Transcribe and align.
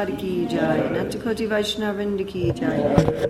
Prabhupada 0.00 0.18
ki 0.18 0.46
jai, 0.46 0.78
Natakoti 0.94 1.48
Vaishnavrinda 1.48 2.26
ki 2.26 2.52
jai, 2.52 2.78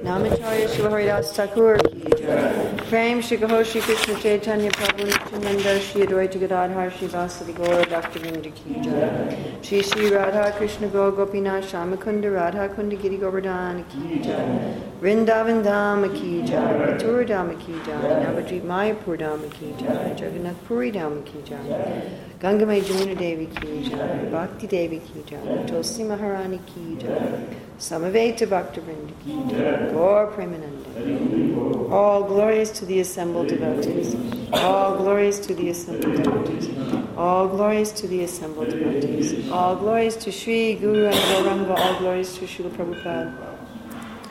Namacharya 0.04 0.69
Shivaharidas 0.69 1.32
Thakur 1.32 1.78
ki 1.78 2.10
jai, 2.19 2.77
Prem 2.89 3.20
Shri 3.20 3.39
Krishna 3.39 4.14
Chaitanya 4.21 4.71
Prabhu 4.71 5.06
Nityananda 5.06 5.80
Shri 5.80 6.06
Advaita 6.06 6.38
Gadadhar 6.38 6.91
Shri 6.91 7.09
Gaura 7.09 7.85
Bhakta 7.88 8.19
Vrinda 8.19 8.54
ki 8.54 8.80
jai, 8.83 9.59
Shri 9.62 9.83
Shri 9.83 10.11
Radha 10.11 10.53
Krishna 10.56 10.88
Gaur 10.88 11.12
Gopinath 11.12 11.64
Shamakunda 11.64 12.33
Radha 12.33 12.68
Kunda 12.75 13.00
Giri 13.00 13.16
Govardhan 13.16 13.84
ki 13.89 14.21
jai, 14.23 14.75
Vrindavan 15.00 15.62
Dham 15.64 16.09
ki 16.14 16.46
jai, 16.46 16.75
Mathura 16.75 17.27
Dham 17.27 17.59
ki 17.59 17.75
jai, 17.84 18.25
Navadvip 18.25 18.62
Mayapur 18.62 19.18
Dham 19.18 19.50
ki 19.50 19.75
jai, 19.79 20.14
Jagannath 20.14 21.25
ki 21.25 21.43
jai, 21.45 22.11
Gangamai 22.41 22.80
Jamuna 22.80 23.14
Devi 23.18 23.46
ki 23.46 23.91
jai, 23.91 24.25
Bhakti 24.30 24.66
Devi 24.66 24.98
ki 24.98 25.22
jai, 25.27 25.64
Tulsi 25.66 26.04
Maharani 26.04 26.59
ki 26.64 26.96
jai, 26.98 27.45
Samaveta 27.79 28.49
Bhakta 28.49 28.80
Vrinda 28.80 29.13
ki 29.22 29.35
jai, 29.50 29.93
Gaur 29.93 30.32
Premananda. 30.32 31.90
All 31.93 32.23
glories 32.23 32.71
to 32.71 32.87
the 32.87 33.01
assembled 33.01 33.49
devotees. 33.49 34.16
All 34.55 34.97
glories 34.97 35.39
to 35.41 35.55
the 35.55 35.69
assembled 35.69 36.16
devotees. 36.16 36.71
All 37.19 37.47
glories 37.49 37.93
to 37.93 38.07
the 38.09 38.23
assembled 38.25 38.71
devotees. 38.71 39.51
All 39.51 39.77
glories 39.77 40.16
to 40.16 40.33
Sri 40.33 40.77
Guru 40.77 41.09
and 41.09 41.15
Gauranga. 41.15 41.77
All 41.79 41.99
glories 41.99 42.33
to 42.38 42.47
Srila 42.47 42.71
Prabhupada. 42.71 43.35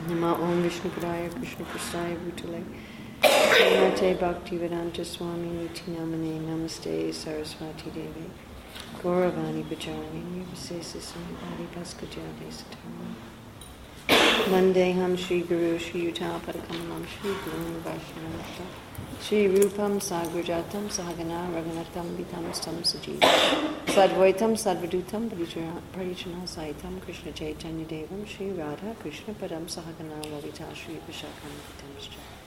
Nama 0.08 0.34
Om 0.34 0.62
Vishnu 0.62 0.90
Padaya 0.90 1.30
Krishna 1.36 1.64
Preshthaya 1.66 2.16
Bhutale. 2.16 2.64
Mate 3.22 4.18
Bhakti 4.18 4.56
Vedanta 4.56 5.04
Swami 5.04 5.48
Niti 5.48 5.90
Namane 5.90 6.40
Namaste 6.40 7.12
Saraswati 7.12 7.90
Devi 7.90 8.30
Gauravani 9.02 9.62
Bhajani 9.62 10.22
Nivasesa 10.32 11.18
Adi 11.52 11.68
Paskajade 11.74 12.48
Satama 12.48 13.14
Mandeham 14.48 15.18
Shri 15.18 15.42
Guru 15.42 15.78
Shri 15.78 15.90
Sri 15.90 16.12
Utapakamalam 16.12 17.06
Shri 17.06 17.34
Guru 17.44 17.80
Vaishnavata 17.84 18.64
Shri 19.20 19.48
Rupam 19.48 20.00
Sagrajatam 20.00 20.88
Sahagana 20.88 21.52
Raghunatam 21.52 22.16
Vitam 22.16 22.54
Stam 22.54 22.76
Sajid 22.76 23.20
Sadvaitam 23.86 24.56
Sadvadutam 24.56 25.28
Parijana 25.28 26.44
Saitam 26.44 26.98
Krishna 27.02 27.32
Chaitanya 27.32 27.84
Devam 27.84 28.26
Shri 28.26 28.50
Radha 28.52 28.94
Krishna 29.00 29.34
Padam 29.34 29.66
Sahagana 29.66 30.24
Lalita 30.30 30.64
Shri 30.74 30.98
Vishakam 31.06 31.52
Vitam 31.68 32.39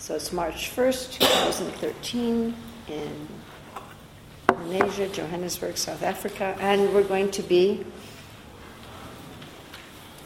So 0.00 0.14
it's 0.14 0.32
March 0.32 0.74
1st, 0.74 1.18
2013 1.18 2.54
in 2.88 3.28
Lenasia, 4.48 5.12
Johannesburg, 5.12 5.76
South 5.76 6.02
Africa, 6.02 6.56
and 6.58 6.94
we're 6.94 7.02
going 7.04 7.30
to 7.32 7.42
be 7.42 7.84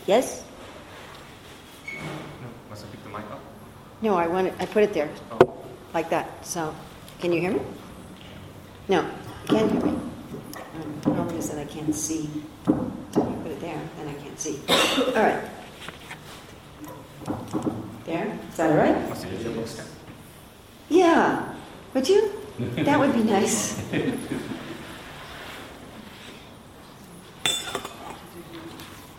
Yes? 0.07 0.45
No, 1.93 2.01
must 2.71 2.85
I 2.85 2.89
pick 2.89 3.03
the 3.03 3.09
mic 3.09 3.29
up? 3.33 3.41
No, 4.01 4.15
I 4.15 4.29
want 4.29 4.47
it, 4.47 4.55
I 4.61 4.67
put 4.67 4.85
it 4.85 4.95
there, 4.95 5.11
Oh, 5.33 5.57
like 5.93 6.09
that. 6.11 6.47
So, 6.47 6.73
can 7.19 7.33
you 7.33 7.41
hear 7.41 7.51
me? 7.51 7.61
No, 8.89 9.03
you 9.03 9.09
can't 9.49 9.73
hear 9.73 9.81
me. 9.81 9.91
Um, 9.91 11.01
The 11.03 11.11
problem 11.11 11.37
is 11.37 11.51
that 11.51 11.59
I 11.59 11.65
can't 11.65 11.93
see. 11.93 12.31
So 12.65 12.77
you 13.17 13.37
put 13.43 13.51
it 13.51 13.61
there, 13.61 13.81
then 13.97 14.09
I 14.09 14.15
can't 14.23 14.39
see. 14.39 14.61
All 14.69 15.15
right. 15.15 15.43
There? 18.05 18.39
Is 18.51 18.57
that 18.57 18.71
all 18.71 18.77
right? 18.77 19.09
must 19.09 19.25
I 19.25 19.31
use 19.31 19.45
your 19.45 19.55
book 19.55 19.69
Yeah. 20.91 21.55
Would 21.95 22.09
you? 22.09 22.31
That 22.59 22.99
would 22.99 23.15
be 23.15 23.23
nice. 23.25 23.83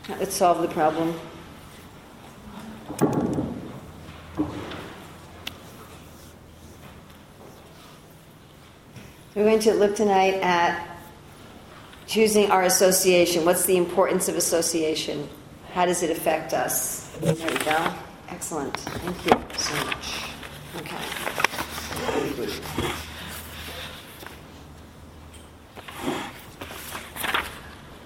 Let's 0.08 0.36
solve 0.36 0.62
the 0.62 0.68
problem. 0.68 1.20
We're 9.36 9.44
going 9.44 9.60
to 9.60 9.74
look 9.74 9.96
tonight 9.96 10.36
at 10.36 10.98
choosing 12.08 12.52
our 12.52 12.64
association. 12.64 13.44
What's 13.44 13.66
the 13.66 13.76
importance 13.78 14.30
of 14.30 14.36
association? 14.36 15.28
How 15.74 15.86
does 15.86 16.04
it 16.04 16.10
affect 16.10 16.54
us? 16.54 17.10
There 17.20 17.34
we 17.36 17.58
go. 17.66 17.94
Excellent. 18.30 18.76
Thank 18.78 19.26
you 19.26 19.32
so 19.58 19.86
much. 19.86 20.24
Okay. 20.78 20.96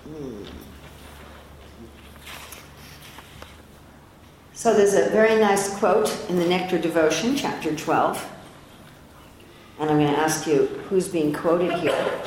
Hmm. 0.05 0.43
So 4.53 4.73
there's 4.73 4.93
a 4.93 5.09
very 5.09 5.39
nice 5.39 5.77
quote 5.77 6.15
in 6.29 6.37
the 6.37 6.45
Nectar 6.45 6.77
Devotion, 6.77 7.35
chapter 7.35 7.75
12. 7.75 8.29
And 9.79 9.89
I'm 9.89 9.97
going 9.97 10.13
to 10.13 10.19
ask 10.19 10.45
you 10.45 10.65
who's 10.89 11.07
being 11.07 11.33
quoted 11.33 11.71
here. 11.79 12.21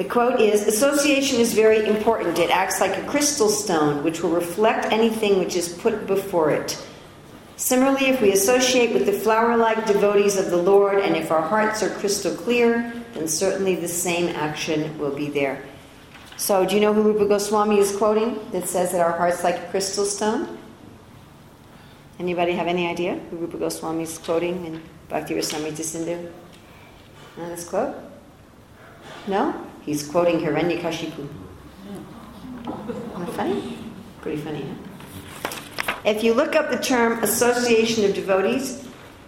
The 0.00 0.08
quote 0.08 0.40
is 0.40 0.66
Association 0.66 1.40
is 1.40 1.52
very 1.52 1.86
important. 1.86 2.38
It 2.38 2.48
acts 2.48 2.80
like 2.80 2.96
a 2.96 3.06
crystal 3.06 3.50
stone 3.50 4.02
which 4.02 4.22
will 4.22 4.30
reflect 4.30 4.86
anything 4.86 5.38
which 5.38 5.56
is 5.56 5.68
put 5.68 6.06
before 6.06 6.50
it. 6.50 6.82
Similarly, 7.58 8.06
if 8.06 8.22
we 8.22 8.32
associate 8.32 8.94
with 8.94 9.04
the 9.04 9.12
flower 9.12 9.58
like 9.58 9.84
devotees 9.84 10.38
of 10.38 10.48
the 10.48 10.56
Lord 10.56 11.00
and 11.00 11.14
if 11.14 11.30
our 11.30 11.42
hearts 11.42 11.82
are 11.82 11.90
crystal 11.90 12.34
clear, 12.34 12.94
then 13.12 13.28
certainly 13.28 13.74
the 13.74 13.88
same 13.88 14.34
action 14.34 14.98
will 14.98 15.14
be 15.14 15.28
there. 15.28 15.62
So, 16.38 16.64
do 16.64 16.76
you 16.76 16.80
know 16.80 16.94
who 16.94 17.02
Rupa 17.02 17.26
Goswami 17.26 17.78
is 17.78 17.94
quoting 17.94 18.40
that 18.52 18.66
says 18.66 18.92
that 18.92 19.02
our 19.02 19.12
heart's 19.12 19.44
like 19.44 19.58
a 19.58 19.66
crystal 19.66 20.06
stone? 20.06 20.56
Anybody 22.18 22.52
have 22.52 22.68
any 22.68 22.86
idea 22.88 23.16
who 23.30 23.36
Rupa 23.36 23.58
Goswami 23.58 24.04
is 24.04 24.16
quoting 24.16 24.64
in 24.64 24.82
Bhakti 25.10 25.34
Rasamrita 25.34 25.84
Sindhu? 25.84 26.26
Know 27.36 27.48
this 27.50 27.68
quote? 27.68 27.94
No? 29.26 29.66
He's 29.82 30.06
quoting 30.06 30.40
Hiranyakashipu. 30.40 31.28
Isn't 32.64 33.32
funny? 33.34 33.78
Pretty 34.20 34.38
funny, 34.38 34.62
huh? 34.62 34.90
If 36.04 36.24
you 36.24 36.32
look 36.34 36.54
up 36.54 36.70
the 36.70 36.78
term 36.78 37.22
association 37.22 38.04
of 38.04 38.14
devotees 38.14 38.86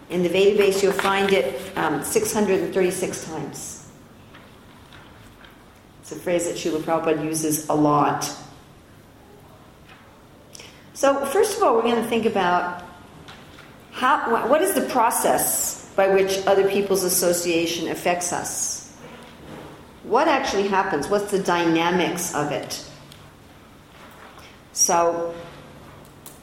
in 0.09 0.23
the 0.23 0.29
database, 0.29 0.83
you'll 0.83 0.93
find 0.93 1.33
it 1.33 1.61
um, 1.77 2.03
636 2.03 3.25
times. 3.27 3.91
It's 6.01 6.13
a 6.13 6.17
phrase 6.17 6.47
that 6.47 6.57
Srila 6.57 6.83
Prabhupada 6.83 7.25
uses 7.25 7.69
a 7.69 7.75
lot. 7.75 8.31
So, 10.95 11.25
first 11.27 11.57
of 11.57 11.63
all, 11.63 11.75
we're 11.75 11.83
going 11.83 12.03
to 12.03 12.09
think 12.09 12.27
about 12.27 12.85
how, 13.93 14.49
what 14.49 14.63
is 14.63 14.75
the 14.75 14.89
process 14.89 15.91
by 15.95 16.09
which 16.09 16.47
other 16.47 16.69
people's 16.69 17.05
association 17.05 17.89
affects 17.89 18.33
us? 18.33 18.72
What 20.05 20.29
actually 20.29 20.69
happens? 20.69 21.09
What's 21.09 21.31
the 21.31 21.39
dynamics 21.39 22.35
of 22.35 22.51
it? 22.51 22.85
So, 24.73 25.35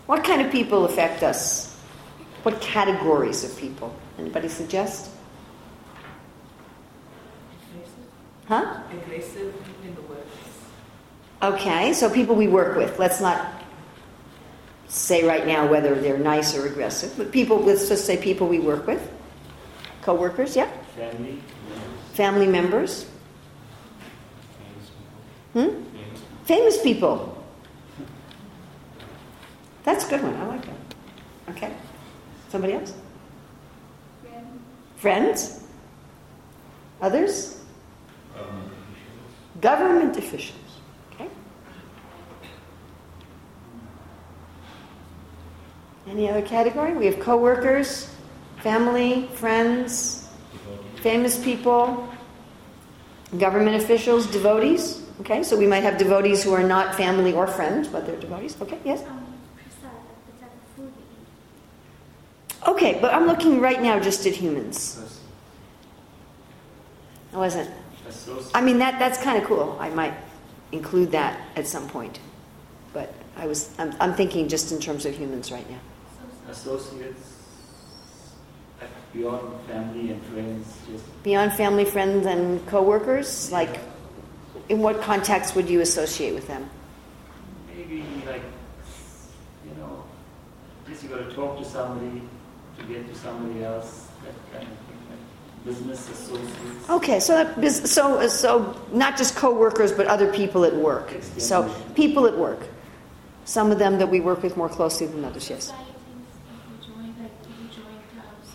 what 0.05 0.23
kind 0.23 0.41
of 0.41 0.51
people 0.51 0.85
affect 0.85 1.23
us? 1.23 1.75
What 2.43 2.61
categories 2.61 3.43
of 3.43 3.57
people? 3.57 3.93
Anybody 4.17 4.47
suggest? 4.47 5.11
Huh? 8.47 8.81
aggressive 8.91 9.53
in 9.83 9.93
the 9.93 10.01
words. 10.01 10.25
Okay, 11.43 11.93
so 11.93 12.09
people 12.09 12.35
we 12.35 12.47
work 12.47 12.75
with. 12.75 12.97
Let's 12.97 13.21
not 13.21 13.45
say 14.87 15.23
right 15.23 15.45
now 15.45 15.67
whether 15.67 15.93
they're 15.93 16.17
nice 16.17 16.55
or 16.57 16.65
aggressive, 16.65 17.13
but 17.15 17.31
people, 17.31 17.59
let's 17.59 17.87
just 17.87 18.05
say 18.05 18.17
people 18.17 18.47
we 18.47 18.59
work 18.59 18.87
with. 18.87 19.07
Co 20.01 20.15
workers, 20.15 20.55
yeah? 20.55 20.67
Family, 20.95 21.39
Members. 21.69 22.15
Family 22.15 22.47
members. 22.47 23.05
Hmm? 25.53 25.83
Famous. 26.45 26.81
People. 26.81 27.35
That's 29.83 30.05
a 30.05 30.09
good 30.09 30.23
one. 30.23 30.35
I 30.35 30.45
like 30.47 30.65
that. 30.65 31.55
Okay. 31.55 31.73
Somebody 32.49 32.73
else? 32.73 32.93
Friends? 34.97 35.63
Others? 37.01 37.61
Government 39.61 40.17
officials. 40.17 40.57
Okay. 41.13 41.27
Any 46.07 46.29
other 46.29 46.41
category? 46.41 46.93
We 46.93 47.05
have 47.05 47.19
coworkers, 47.19 48.13
family, 48.61 49.27
friends, 49.33 50.29
famous 50.97 51.41
people, 51.43 52.07
government 53.37 53.81
officials, 53.81 54.27
devotees. 54.27 55.08
Okay, 55.21 55.43
so 55.43 55.57
we 55.57 55.67
might 55.67 55.83
have 55.83 55.97
devotees 55.97 56.43
who 56.43 56.53
are 56.53 56.63
not 56.63 56.95
family 56.95 57.33
or 57.33 57.45
friends, 57.45 57.87
but 57.87 58.05
they're 58.05 58.15
devotees. 58.15 58.55
Okay, 58.61 58.79
yes? 58.85 59.01
Um, 59.03 59.25
prasad, 59.55 59.91
the 60.27 60.39
type 60.39 60.51
of 60.53 60.75
food 60.75 60.93
we 60.95 61.03
eat. 62.63 62.67
Okay, 62.69 62.99
but 63.01 63.13
I'm 63.13 63.27
looking 63.27 63.59
right 63.59 63.81
now 63.81 63.99
just 63.99 64.25
at 64.25 64.33
humans. 64.33 65.19
I 67.33 67.37
wasn't. 67.37 67.69
I 68.55 68.61
mean, 68.61 68.79
that, 68.79 68.97
that's 68.97 69.21
kind 69.21 69.37
of 69.37 69.43
cool. 69.43 69.77
I 69.79 69.89
might 69.89 70.13
include 70.71 71.11
that 71.11 71.39
at 71.55 71.67
some 71.67 71.87
point. 71.89 72.19
But 72.93 73.13
I 73.37 73.45
was, 73.45 73.69
I'm, 73.77 73.93
I'm 73.99 74.13
thinking 74.13 74.47
just 74.47 74.71
in 74.71 74.79
terms 74.79 75.05
of 75.05 75.15
humans 75.15 75.51
right 75.51 75.69
now. 75.69 75.79
Associates, 76.49 77.35
beyond 79.13 79.61
family 79.67 80.11
and 80.11 80.23
friends, 80.23 80.77
just 80.89 81.23
Beyond 81.23 81.53
family, 81.53 81.85
friends, 81.85 82.25
and 82.25 82.65
coworkers, 82.65 83.51
like, 83.51 83.79
in 84.69 84.79
what 84.79 85.01
context 85.01 85.55
would 85.55 85.69
you 85.69 85.81
associate 85.81 86.33
with 86.33 86.47
them? 86.47 86.69
maybe 87.89 88.03
like, 88.25 88.41
you 89.65 89.71
know, 89.79 90.03
just 90.87 91.03
you 91.03 91.09
got 91.09 91.27
to 91.29 91.33
talk 91.35 91.57
to 91.57 91.65
somebody 91.65 92.21
to 92.77 92.83
get 92.85 93.07
to 93.07 93.15
somebody 93.15 93.63
else, 93.63 94.07
that 94.23 94.33
kind 94.53 94.67
of 94.67 94.77
thing, 94.87 94.97
like 95.09 95.65
business 95.65 96.09
associates. 96.09 96.89
Okay, 96.89 97.19
so 97.19 97.33
that, 97.35 97.59
bus- 97.59 97.91
so 97.91 98.27
so 98.27 98.79
not 98.91 99.17
just 99.17 99.35
coworkers, 99.35 99.91
but 99.91 100.07
other 100.07 100.31
people 100.31 100.63
at 100.65 100.75
work. 100.75 101.15
So 101.37 101.69
people 101.95 102.27
at 102.27 102.37
work. 102.37 102.59
Some 103.45 103.71
of 103.71 103.79
them 103.79 103.97
that 103.97 104.07
we 104.09 104.19
work 104.19 104.43
with 104.43 104.55
more 104.55 104.69
closely 104.69 105.07
than 105.07 105.25
others. 105.25 105.49
Yes. 105.49 105.63
Societies, 105.63 105.95
if 106.77 106.87
you 106.87 106.93
join, 106.93 107.07
like, 107.19 107.31
if 107.41 107.49
you 107.49 107.81
join 107.81 107.99
clubs 108.13 108.53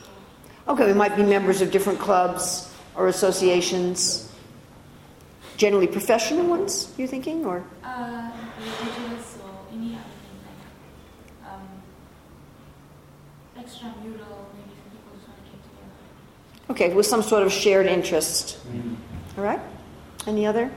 or 0.69 0.73
Okay, 0.73 0.87
we 0.87 0.93
might 0.93 1.17
be 1.17 1.25
members 1.25 1.61
of 1.61 1.73
different 1.73 1.99
clubs 1.99 2.73
or 2.95 3.09
associations. 3.09 4.24
Generally, 5.57 5.89
professional 5.89 6.47
ones. 6.47 6.93
you're 6.99 7.09
thinking, 7.09 7.45
or 7.47 7.65
uh, 7.85 8.31
religious 8.59 9.39
or 9.43 9.51
any 9.73 9.95
other 9.95 10.11
thing 10.25 10.39
like 10.45 11.53
um, 11.53 11.69
extramural, 13.57 14.47
maybe 14.55 14.75
people 14.91 15.13
just 15.15 15.29
want 15.29 15.39
get 15.45 15.63
together. 15.63 16.71
okay, 16.71 16.93
with 16.95 17.07
some 17.07 17.23
sort 17.23 17.45
of 17.45 17.53
shared 17.53 17.87
interest. 17.87 18.59
Mm. 18.69 18.97
All 19.39 19.45
right. 19.45 19.61
Any 20.27 20.47
other 20.47 20.71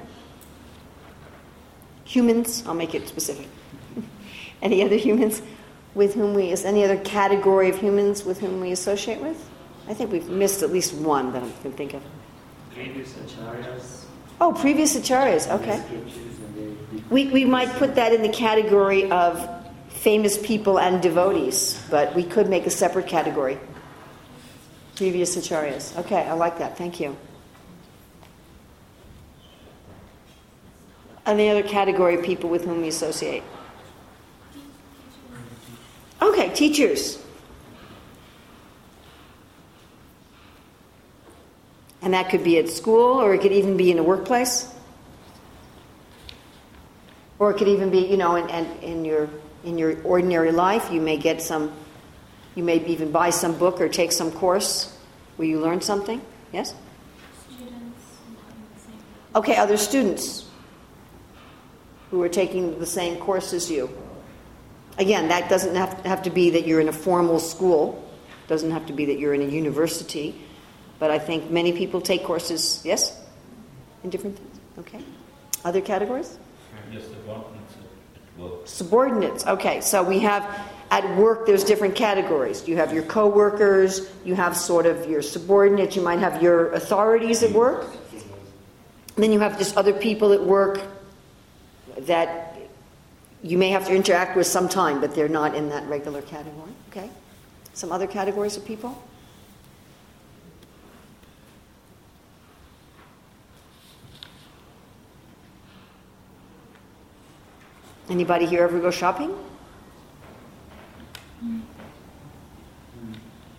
humans? 2.05 2.63
I'll 2.65 2.73
make 2.73 2.93
it 2.95 3.07
specific. 3.07 3.47
any 4.61 4.83
other 4.83 4.95
humans 4.95 5.41
with 5.95 6.13
whom 6.13 6.33
we 6.33 6.51
is 6.51 6.65
any 6.65 6.83
other 6.83 6.97
category 6.97 7.69
of 7.69 7.77
humans 7.77 8.23
with 8.23 8.39
whom 8.39 8.61
we 8.61 8.71
associate 8.71 9.19
with? 9.21 9.49
I 9.87 9.93
think 9.93 10.11
we've 10.11 10.29
missed 10.29 10.63
at 10.63 10.71
least 10.71 10.93
one 10.93 11.33
that 11.33 11.43
I 11.43 11.51
can 11.61 11.71
think 11.71 11.93
of. 11.93 12.03
Previous 12.73 13.13
acharyas, 13.13 14.03
Oh, 14.39 14.53
previous 14.53 14.95
acharyas. 14.95 15.49
Okay. 15.49 15.81
and 15.81 17.09
We, 17.09 17.27
we 17.27 17.45
might 17.45 17.69
put 17.69 17.95
that 17.95 18.13
in 18.13 18.21
the 18.21 18.29
category 18.29 19.09
of 19.09 19.47
famous 19.89 20.37
people 20.37 20.79
and 20.79 21.01
devotees, 21.01 21.81
but 21.89 22.13
we 22.15 22.23
could 22.23 22.49
make 22.49 22.65
a 22.65 22.69
separate 22.69 23.07
category. 23.07 23.57
Previous 24.95 25.35
acharyas. 25.35 25.97
Okay, 25.97 26.23
I 26.23 26.33
like 26.33 26.59
that. 26.59 26.77
Thank 26.77 26.99
you. 26.99 27.17
Any 31.25 31.49
other 31.49 31.63
category 31.63 32.15
of 32.15 32.23
people 32.23 32.49
with 32.49 32.63
whom 32.63 32.81
we 32.81 32.87
associate? 32.87 33.43
Okay, 36.21 36.53
teachers. 36.53 37.21
And 42.01 42.13
that 42.13 42.29
could 42.29 42.43
be 42.43 42.57
at 42.59 42.69
school 42.69 43.21
or 43.21 43.33
it 43.33 43.41
could 43.41 43.51
even 43.51 43.77
be 43.77 43.91
in 43.91 43.99
a 43.99 44.03
workplace. 44.03 44.73
Or 47.39 47.51
it 47.51 47.57
could 47.57 47.67
even 47.67 47.89
be, 47.89 47.99
you 47.99 48.17
know, 48.17 48.35
in, 48.35 48.49
in, 48.49 48.65
in 48.81 49.05
your 49.05 49.29
in 49.67 49.77
your 49.77 50.01
ordinary 50.03 50.51
life, 50.51 50.91
you 50.91 51.01
may 51.01 51.17
get 51.17 51.41
some, 51.41 51.73
you 52.55 52.63
may 52.63 52.83
even 52.85 53.11
buy 53.11 53.29
some 53.29 53.57
book 53.57 53.81
or 53.81 53.89
take 53.89 54.11
some 54.11 54.31
course 54.31 54.97
where 55.35 55.47
you 55.47 55.59
learn 55.59 55.81
something. 55.81 56.21
Yes. 56.53 56.73
Students 57.49 57.75
in 58.27 58.35
the 58.73 58.79
same. 58.79 58.93
Okay, 59.35 59.57
other 59.57 59.77
students 59.77 60.49
who 62.09 62.23
are 62.23 62.29
taking 62.29 62.79
the 62.79 62.85
same 62.85 63.19
course 63.19 63.53
as 63.53 63.69
you. 63.69 63.89
Again, 64.97 65.27
that 65.27 65.49
doesn't 65.49 65.75
have, 65.75 65.93
have 66.05 66.23
to 66.23 66.29
be 66.29 66.51
that 66.51 66.65
you're 66.65 66.79
in 66.79 66.87
a 66.87 66.93
formal 66.93 67.39
school. 67.39 68.03
Doesn't 68.47 68.71
have 68.71 68.85
to 68.87 68.93
be 68.93 69.05
that 69.05 69.19
you're 69.19 69.33
in 69.33 69.41
a 69.41 69.45
university. 69.51 70.41
But 70.99 71.11
I 71.11 71.19
think 71.19 71.51
many 71.51 71.73
people 71.73 72.01
take 72.01 72.23
courses. 72.23 72.81
Yes. 72.83 73.19
In 74.03 74.09
different 74.09 74.37
things. 74.37 74.59
Okay. 74.79 75.03
Other 75.63 75.81
categories. 75.81 76.37
Yes, 76.91 77.03
governance 77.25 77.73
at 77.75 78.41
work. 78.41 78.67
Subordinates. 78.67 79.45
Okay, 79.45 79.81
so 79.81 80.03
we 80.03 80.19
have 80.19 80.43
at 80.89 81.17
work. 81.17 81.45
There's 81.45 81.63
different 81.63 81.95
categories. 81.95 82.67
You 82.67 82.77
have 82.77 82.93
your 82.93 83.03
coworkers. 83.03 84.09
You 84.23 84.35
have 84.35 84.55
sort 84.55 84.85
of 84.85 85.09
your 85.09 85.21
subordinates. 85.21 85.95
You 85.95 86.01
might 86.01 86.19
have 86.19 86.41
your 86.41 86.71
authorities 86.73 87.43
at 87.43 87.51
work. 87.51 87.87
Then 89.15 89.31
you 89.31 89.39
have 89.39 89.57
just 89.57 89.75
other 89.75 89.93
people 89.93 90.31
at 90.31 90.43
work 90.43 90.81
that 91.97 92.55
you 93.41 93.57
may 93.57 93.69
have 93.69 93.85
to 93.87 93.95
interact 93.95 94.37
with 94.37 94.47
sometime, 94.47 95.01
but 95.01 95.15
they're 95.15 95.27
not 95.27 95.55
in 95.55 95.69
that 95.69 95.87
regular 95.87 96.21
category. 96.21 96.71
Okay, 96.89 97.09
some 97.73 97.91
other 97.91 98.07
categories 98.07 98.57
of 98.57 98.65
people. 98.65 99.03
Anybody 108.09 108.45
here 108.45 108.63
ever 108.63 108.79
go 108.79 108.91
shopping? 108.91 109.35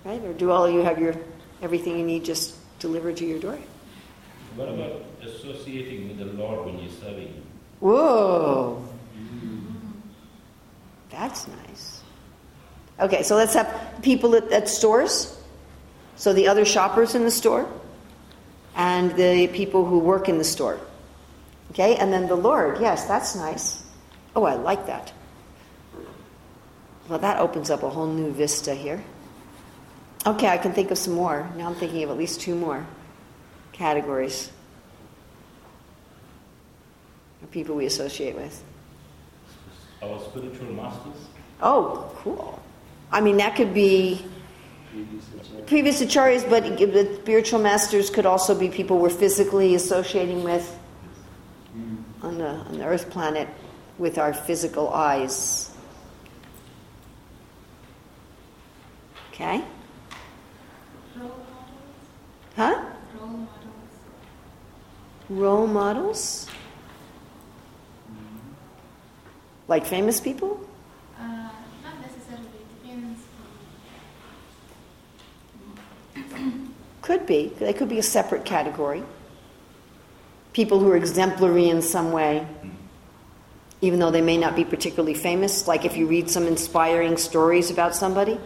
Right? 0.05 0.25
Or 0.25 0.33
do 0.33 0.51
all 0.51 0.65
of 0.65 0.73
you 0.73 0.81
have 0.81 0.99
your 0.99 1.15
everything 1.61 1.99
you 1.99 2.05
need 2.05 2.25
just 2.25 2.57
delivered 2.79 3.17
to 3.19 3.27
your 3.27 3.39
door? 3.39 3.59
What 4.57 4.69
about 4.69 5.05
associating 5.23 6.09
with 6.09 6.19
the 6.19 6.25
Lord 6.25 6.65
when 6.65 6.79
you're 6.79 6.93
serving 6.93 7.29
Him? 7.29 7.43
Whoa. 7.81 8.83
That's 11.11 11.47
nice. 11.47 12.01
Okay, 13.01 13.23
so 13.23 13.37
let's 13.37 13.55
have 13.55 13.99
people 14.03 14.35
at, 14.35 14.51
at 14.51 14.69
stores. 14.69 15.37
So 16.17 16.33
the 16.33 16.49
other 16.49 16.65
shoppers 16.65 17.15
in 17.15 17.25
the 17.25 17.31
store 17.31 17.69
and 18.75 19.15
the 19.15 19.49
people 19.49 19.85
who 19.85 19.99
work 19.99 20.29
in 20.29 20.39
the 20.39 20.45
store. 20.45 20.81
Okay, 21.73 21.97
and 21.97 22.13
then 22.13 22.29
the 22.29 22.35
Lord. 22.35 22.81
Yes, 22.81 23.05
that's 23.05 23.37
nice. 23.37 23.85
Oh, 24.39 24.45
I 24.45 24.55
like 24.55 24.87
that. 24.87 25.13
Well, 27.09 27.19
that 27.19 27.41
opens 27.41 27.71
up 27.71 27.83
a 27.83 27.91
whole 27.91 28.07
new 28.07 28.31
vista 28.31 28.73
here. 28.73 29.03
Okay, 30.25 30.47
I 30.47 30.57
can 30.59 30.73
think 30.73 30.93
of 30.93 30.99
some 30.99 31.15
more. 31.15 31.51
Now 31.57 31.67
I'm 31.67 31.75
thinking 31.75 32.05
of 32.05 32.11
at 32.11 32.17
least 32.17 32.41
two 32.41 32.55
more 32.55 32.87
categories 33.73 34.53
of 37.43 37.51
people 37.51 37.75
we 37.75 37.87
associate 37.87 38.37
with. 38.37 38.63
Our 40.05 40.21
spiritual 40.21 40.73
masters? 40.73 41.17
Oh, 41.61 42.09
cool. 42.19 42.63
I 43.11 43.21
mean, 43.21 43.39
that 43.39 43.57
could 43.57 43.75
be 43.75 44.25
previous 45.67 46.01
acharyas. 46.01 46.49
but 46.49 46.63
the 46.79 47.19
spiritual 47.23 47.59
masters 47.59 48.09
could 48.09 48.25
also 48.25 48.57
be 48.57 48.69
people 48.69 48.99
we're 48.99 49.11
physically 49.11 49.75
associating 49.75 50.45
with 50.45 50.79
Mm. 51.77 52.03
on 52.23 52.39
the, 52.39 52.49
on 52.49 52.79
the 52.79 52.85
earth 52.87 53.11
planet 53.11 53.47
with 53.99 54.19
our 54.19 54.33
physical 54.33 54.89
eyes. 54.91 55.71
Okay? 59.33 59.63
Huh? 62.57 62.85
Role 63.21 63.29
models. 63.29 63.49
Role 65.29 65.67
models? 65.67 66.47
Like 69.69 69.87
famous 69.87 70.21
people? 70.21 70.59
Uh, 71.17 71.51
not 71.85 72.01
necessarily. 72.01 72.49
Depends. 76.15 76.71
Could 77.03 77.27
be. 77.27 77.53
They 77.59 77.73
could 77.73 77.89
be 77.89 77.99
a 77.99 78.03
separate 78.03 78.45
category. 78.45 79.05
People 80.53 80.81
who 80.81 80.91
are 80.91 80.97
exemplary 80.97 81.69
in 81.69 81.81
some 81.81 82.11
way, 82.11 82.45
even 83.81 84.01
though 84.01 84.11
they 84.11 84.21
may 84.21 84.37
not 84.37 84.57
be 84.57 84.65
particularly 84.65 85.15
famous. 85.15 85.69
Like 85.69 85.85
if 85.85 85.97
you 85.97 86.07
read 86.07 86.31
some 86.31 86.47
inspiring 86.47 87.17
stories 87.17 87.71
about 87.71 87.95
somebody, 87.95 88.39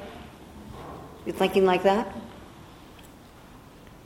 you're 1.25 1.35
thinking 1.35 1.65
like 1.65 1.85
that? 1.85 2.15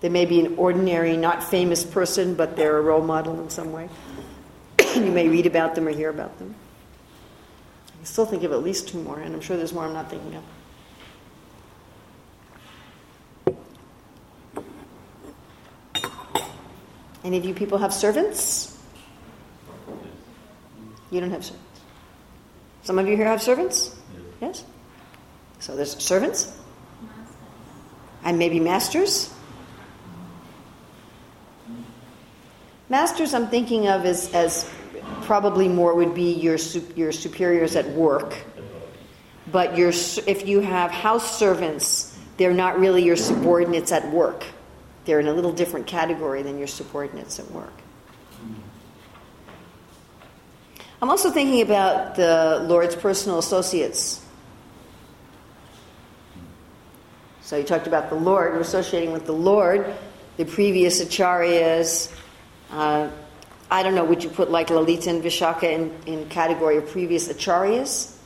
They 0.00 0.08
may 0.08 0.26
be 0.26 0.40
an 0.40 0.56
ordinary, 0.56 1.16
not 1.16 1.42
famous 1.42 1.82
person, 1.82 2.34
but 2.34 2.54
they're 2.56 2.76
a 2.76 2.82
role 2.82 3.02
model 3.02 3.40
in 3.40 3.50
some 3.50 3.72
way. 3.72 3.88
you 4.94 5.10
may 5.10 5.28
read 5.28 5.46
about 5.46 5.74
them 5.74 5.88
or 5.88 5.90
hear 5.90 6.10
about 6.10 6.38
them. 6.38 6.54
I 7.88 7.96
can 7.96 8.04
still 8.04 8.26
think 8.26 8.42
of 8.42 8.52
at 8.52 8.62
least 8.62 8.88
two 8.88 9.02
more, 9.02 9.18
and 9.18 9.34
I'm 9.34 9.40
sure 9.40 9.56
there's 9.56 9.72
more 9.72 9.84
I'm 9.84 9.94
not 9.94 10.10
thinking 10.10 10.36
of. 10.36 10.44
Any 17.24 17.38
of 17.38 17.44
you 17.44 17.54
people 17.54 17.78
have 17.78 17.92
servants? 17.92 18.75
You 21.16 21.22
don't 21.22 21.30
have 21.30 21.46
servants. 21.46 21.80
Some 22.82 22.98
of 22.98 23.08
you 23.08 23.16
here 23.16 23.24
have 23.24 23.40
servants? 23.40 23.96
Yes? 24.38 24.64
So 25.60 25.74
there's 25.74 25.96
servants? 25.96 26.54
And 28.22 28.38
maybe 28.38 28.60
masters? 28.60 29.32
Masters, 32.90 33.32
I'm 33.32 33.48
thinking 33.48 33.88
of 33.88 34.04
as, 34.04 34.30
as 34.34 34.70
probably 35.22 35.68
more 35.68 35.94
would 35.94 36.14
be 36.14 36.34
your 36.34 36.58
your 36.94 37.12
superiors 37.12 37.76
at 37.76 37.88
work. 37.92 38.36
But 39.50 39.78
your 39.78 39.88
if 40.26 40.46
you 40.46 40.60
have 40.60 40.90
house 40.90 41.38
servants, 41.38 42.18
they're 42.36 42.52
not 42.52 42.78
really 42.78 43.02
your 43.02 43.16
subordinates 43.16 43.90
at 43.90 44.06
work. 44.12 44.44
They're 45.06 45.20
in 45.20 45.28
a 45.28 45.32
little 45.32 45.52
different 45.52 45.86
category 45.86 46.42
than 46.42 46.58
your 46.58 46.68
subordinates 46.68 47.38
at 47.38 47.50
work. 47.50 47.72
I'm 51.06 51.10
also 51.10 51.30
thinking 51.30 51.62
about 51.62 52.16
the 52.16 52.64
Lord's 52.66 52.96
personal 52.96 53.38
associates. 53.38 54.20
So 57.42 57.56
you 57.56 57.62
talked 57.62 57.86
about 57.86 58.10
the 58.10 58.16
Lord. 58.16 58.54
We're 58.54 58.58
associating 58.58 59.12
with 59.12 59.24
the 59.24 59.32
Lord, 59.32 59.94
the 60.36 60.44
previous 60.44 61.00
acharyas. 61.00 62.12
Uh, 62.72 63.08
I 63.70 63.84
don't 63.84 63.94
know, 63.94 64.04
would 64.04 64.24
you 64.24 64.30
put 64.30 64.50
like 64.50 64.68
Lalita 64.68 65.10
and 65.10 65.22
Vishaka 65.22 65.70
in, 65.70 65.94
in 66.06 66.28
category 66.28 66.76
of 66.76 66.90
previous 66.90 67.28
acharyas? 67.28 68.16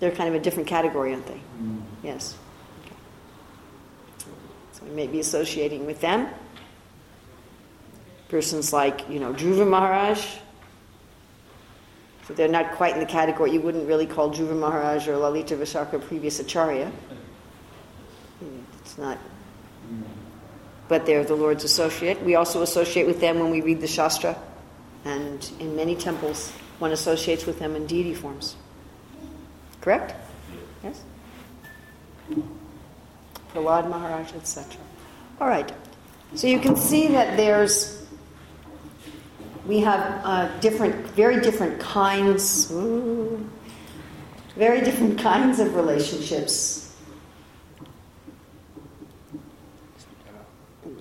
They're 0.00 0.10
kind 0.10 0.28
of 0.28 0.34
a 0.34 0.44
different 0.44 0.68
category, 0.68 1.14
aren't 1.14 1.26
they? 1.26 1.40
Yes. 2.02 2.36
Okay. 2.84 2.96
So 4.72 4.84
we 4.84 4.90
may 4.90 5.06
be 5.06 5.20
associating 5.20 5.86
with 5.86 6.02
them. 6.02 6.28
Persons 8.28 8.74
like, 8.74 9.08
you 9.08 9.20
know, 9.20 9.32
Dhruva 9.32 9.66
Maharaj. 9.66 10.40
They're 12.28 12.48
not 12.48 12.72
quite 12.72 12.94
in 12.94 13.00
the 13.00 13.06
category. 13.06 13.52
You 13.52 13.60
wouldn't 13.60 13.88
really 13.88 14.06
call 14.06 14.30
Dhruva 14.30 14.56
Maharaj 14.56 15.08
or 15.08 15.16
Lalita 15.16 15.56
Vishaka 15.56 15.98
previous 16.06 16.40
acharya. 16.40 16.92
It's 18.80 18.98
not. 18.98 19.18
But 20.88 21.06
they're 21.06 21.24
the 21.24 21.34
Lord's 21.34 21.64
associate. 21.64 22.22
We 22.22 22.34
also 22.34 22.62
associate 22.62 23.06
with 23.06 23.20
them 23.20 23.38
when 23.38 23.50
we 23.50 23.60
read 23.60 23.80
the 23.80 23.86
Shastra. 23.86 24.36
And 25.04 25.50
in 25.58 25.76
many 25.76 25.94
temples, 25.94 26.50
one 26.78 26.92
associates 26.92 27.46
with 27.46 27.58
them 27.58 27.76
in 27.76 27.86
deity 27.86 28.14
forms. 28.14 28.56
Correct? 29.80 30.14
Yes? 30.82 31.02
Prahlad 33.54 33.88
Maharaj, 33.88 34.32
etc. 34.34 34.80
All 35.40 35.48
right. 35.48 35.72
So 36.34 36.46
you 36.46 36.58
can 36.58 36.76
see 36.76 37.08
that 37.08 37.36
there's, 37.36 37.97
we 39.68 39.80
have 39.80 40.24
uh, 40.24 40.48
different, 40.60 40.94
very 41.08 41.40
different 41.42 41.78
kinds, 41.78 42.70
very 44.56 44.80
different 44.80 45.18
kinds 45.18 45.60
of 45.60 45.76
relationships. 45.76 46.96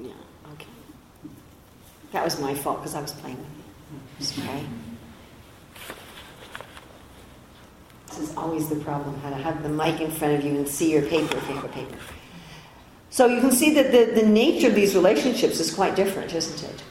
Yeah, 0.02 0.12
okay. 0.54 0.68
That 2.12 2.26
was 2.26 2.42
my 2.42 2.54
fault 2.54 2.80
because 2.80 2.94
I 2.94 3.02
was 3.02 3.14
playing 3.14 3.38
with 3.38 4.38
you. 4.38 4.44
This 8.10 8.20
is 8.20 8.36
always 8.36 8.68
the 8.68 8.76
problem, 8.76 9.18
how 9.22 9.30
to 9.30 9.36
have 9.36 9.64
the 9.64 9.70
mic 9.70 10.02
in 10.02 10.12
front 10.12 10.34
of 10.34 10.44
you 10.44 10.58
and 10.58 10.68
see 10.68 10.92
your 10.92 11.04
paper 11.04 11.38
if 11.38 11.48
you 11.48 11.56
have 11.56 11.64
a 11.64 11.70
paper. 11.70 11.96
So 13.12 13.28
you 13.28 13.40
can 13.40 13.52
see 13.52 13.74
that 13.76 13.94
the, 13.94 14.20
the 14.20 14.28
nature 14.28 14.68
of 14.68 14.76
these 14.76 14.94
relationships 14.94 15.62
is 15.62 15.74
quite 15.74 15.96
different, 15.96 16.34
isn't 16.34 16.70
it? 16.70 16.84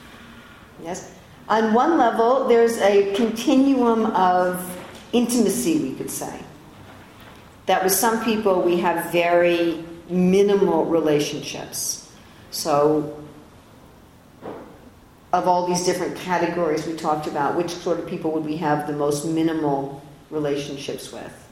Yes? 0.82 1.15
On 1.48 1.72
one 1.72 1.96
level, 1.96 2.48
there's 2.48 2.78
a 2.78 3.14
continuum 3.14 4.06
of 4.06 4.76
intimacy, 5.12 5.78
we 5.78 5.94
could 5.94 6.10
say. 6.10 6.40
That 7.66 7.84
with 7.84 7.92
some 7.92 8.24
people, 8.24 8.62
we 8.62 8.78
have 8.78 9.12
very 9.12 9.84
minimal 10.08 10.86
relationships. 10.86 12.10
So, 12.50 13.22
of 15.32 15.46
all 15.46 15.66
these 15.66 15.84
different 15.84 16.16
categories 16.16 16.86
we 16.86 16.94
talked 16.94 17.26
about, 17.26 17.56
which 17.56 17.70
sort 17.70 17.98
of 17.98 18.06
people 18.06 18.32
would 18.32 18.44
we 18.44 18.56
have 18.56 18.86
the 18.86 18.92
most 18.92 19.24
minimal 19.24 20.02
relationships 20.30 21.12
with? 21.12 21.48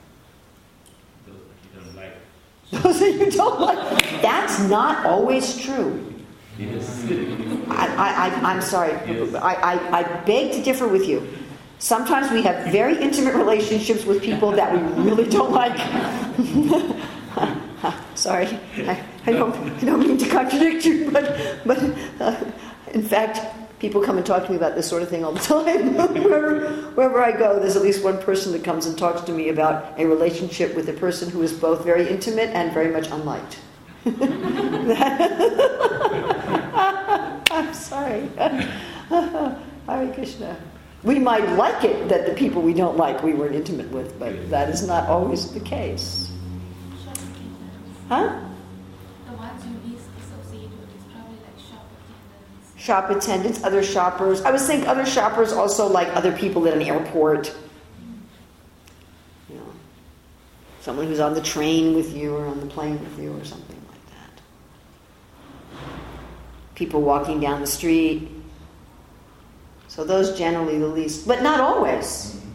Those 1.26 1.36
that 1.36 1.60
you 1.62 1.80
don't 1.80 1.96
like. 1.96 2.82
Those 2.82 3.00
that 3.00 3.12
you 3.12 3.30
don't 3.30 3.60
like. 3.60 4.22
That's 4.22 4.58
not 4.60 5.06
always 5.06 5.56
true. 5.56 6.13
I, 7.70 7.86
I, 7.98 8.52
I'm 8.52 8.62
sorry. 8.62 8.92
I, 8.92 9.54
I, 9.54 10.00
I 10.00 10.02
beg 10.24 10.52
to 10.52 10.62
differ 10.62 10.86
with 10.86 11.08
you. 11.08 11.28
Sometimes 11.78 12.30
we 12.30 12.42
have 12.42 12.72
very 12.72 13.00
intimate 13.02 13.34
relationships 13.34 14.04
with 14.04 14.22
people 14.22 14.52
that 14.52 14.72
we 14.72 14.78
really 15.02 15.28
don't 15.28 15.52
like. 15.52 15.76
sorry, 18.14 18.46
I, 18.78 19.02
I, 19.26 19.32
don't, 19.32 19.54
I 19.54 19.84
don't 19.84 20.00
mean 20.00 20.16
to 20.18 20.28
contradict 20.28 20.84
you, 20.84 21.10
but, 21.10 21.58
but 21.66 21.78
uh, 22.20 22.44
in 22.92 23.02
fact, 23.02 23.40
people 23.80 24.00
come 24.00 24.16
and 24.16 24.24
talk 24.24 24.46
to 24.46 24.50
me 24.50 24.56
about 24.56 24.76
this 24.76 24.88
sort 24.88 25.02
of 25.02 25.10
thing 25.10 25.24
all 25.24 25.32
the 25.32 25.40
time. 25.40 25.94
wherever, 26.24 26.70
wherever 26.92 27.20
I 27.20 27.32
go, 27.32 27.58
there's 27.58 27.76
at 27.76 27.82
least 27.82 28.04
one 28.04 28.22
person 28.22 28.52
that 28.52 28.64
comes 28.64 28.86
and 28.86 28.96
talks 28.96 29.22
to 29.22 29.32
me 29.32 29.48
about 29.48 29.98
a 29.98 30.06
relationship 30.06 30.74
with 30.74 30.88
a 30.88 30.94
person 30.94 31.28
who 31.28 31.42
is 31.42 31.52
both 31.52 31.84
very 31.84 32.08
intimate 32.08 32.50
and 32.50 32.72
very 32.72 32.90
much 32.90 33.08
unliked. 33.08 33.58
I'm 37.50 37.74
sorry. 37.74 38.28
Hare 39.86 40.12
Krishna. 40.14 40.56
We 41.04 41.18
might 41.18 41.46
like 41.50 41.84
it 41.84 42.08
that 42.08 42.26
the 42.26 42.32
people 42.32 42.62
we 42.62 42.72
don't 42.72 42.96
like 42.96 43.22
we 43.22 43.34
weren't 43.34 43.54
intimate 43.54 43.90
with, 43.90 44.18
but 44.18 44.48
that 44.50 44.70
is 44.70 44.86
not 44.86 45.06
always 45.08 45.52
the 45.52 45.60
case. 45.60 46.30
Shop 47.04 47.14
attendants. 47.16 47.98
Huh? 48.08 48.40
The 49.26 49.32
ones 49.36 49.66
you 49.66 49.72
least 49.90 50.06
associate 50.18 50.70
with 50.70 50.96
is 50.96 51.04
probably 51.12 51.36
like 51.44 51.58
shop 51.58 51.84
attendants. 51.92 52.82
Shop 52.82 53.10
attendants, 53.10 53.62
other 53.64 53.82
shoppers. 53.82 54.40
I 54.42 54.50
was 54.50 54.66
thinking 54.66 54.88
other 54.88 55.04
shoppers 55.04 55.52
also 55.52 55.86
like 55.86 56.08
other 56.16 56.32
people 56.32 56.66
at 56.66 56.72
an 56.72 56.80
airport. 56.80 57.54
You 59.50 59.56
know, 59.56 59.66
someone 60.80 61.06
who's 61.06 61.20
on 61.20 61.34
the 61.34 61.42
train 61.42 61.94
with 61.94 62.16
you 62.16 62.34
or 62.34 62.46
on 62.46 62.60
the 62.60 62.66
plane 62.66 62.98
with 62.98 63.18
you 63.18 63.36
or 63.36 63.44
something 63.44 63.76
like 63.90 64.06
that. 64.06 64.40
People 66.74 67.02
walking 67.02 67.40
down 67.40 67.60
the 67.60 67.66
street. 67.66 68.28
So 69.88 70.04
those 70.04 70.36
generally 70.36 70.78
the 70.78 70.88
least, 70.88 71.26
but 71.28 71.42
not 71.42 71.60
always. 71.60 72.34
Mm-hmm. 72.34 72.50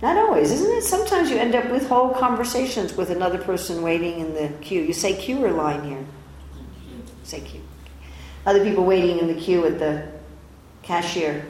Not 0.00 0.16
always, 0.16 0.52
isn't 0.52 0.70
it? 0.78 0.82
Sometimes 0.84 1.28
you 1.28 1.36
end 1.36 1.56
up 1.56 1.68
with 1.70 1.88
whole 1.88 2.10
conversations 2.10 2.96
with 2.96 3.10
another 3.10 3.38
person 3.38 3.82
waiting 3.82 4.20
in 4.20 4.32
the 4.32 4.48
queue. 4.60 4.82
You 4.82 4.92
say 4.92 5.16
queue 5.16 5.44
or 5.44 5.50
line 5.50 5.82
here? 5.82 6.04
Say 7.24 7.40
queue. 7.40 7.62
Other 8.46 8.62
people 8.62 8.84
waiting 8.84 9.18
in 9.18 9.26
the 9.26 9.34
queue 9.34 9.66
at 9.66 9.80
the 9.80 10.06
cashier, 10.82 11.44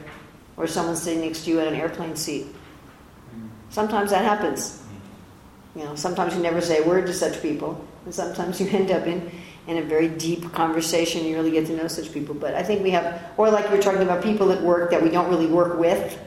or 0.57 0.67
someone 0.67 0.97
sitting 0.97 1.21
next 1.21 1.45
to 1.45 1.51
you 1.51 1.61
at 1.61 1.69
an 1.69 1.75
airplane 1.75 2.17
seat. 2.17 2.47
Mm-hmm. 2.47 3.49
Sometimes 3.69 4.11
that 4.11 4.25
happens. 4.25 4.79
Mm-hmm. 4.79 5.79
You 5.79 5.85
know, 5.85 5.95
sometimes 5.95 6.35
you 6.35 6.41
never 6.41 6.63
say 6.63 6.83
a 6.83 6.89
word 6.89 7.07
to 7.07 7.13
such 7.13 7.43
people, 7.43 7.87
and 8.07 8.15
sometimes 8.15 8.61
you 8.61 8.69
end 8.71 8.91
up 8.91 9.07
in, 9.07 9.31
in 9.69 9.77
a 9.77 9.83
very 9.83 10.09
deep 10.09 10.51
conversation. 10.53 11.25
You 11.25 11.37
really 11.37 11.51
get 11.51 11.67
to 11.67 11.77
know 11.77 11.87
such 11.87 12.13
people. 12.13 12.35
But 12.35 12.55
I 12.55 12.63
think 12.63 12.83
we 12.83 12.91
have, 12.91 13.23
or 13.37 13.51
like 13.51 13.71
we're 13.71 13.83
talking 13.83 14.03
about 14.03 14.23
people 14.23 14.51
at 14.51 14.63
work 14.63 14.91
that 14.91 15.03
we 15.03 15.11
don't 15.11 15.29
really 15.29 15.47
work 15.47 15.79
with, 15.79 16.19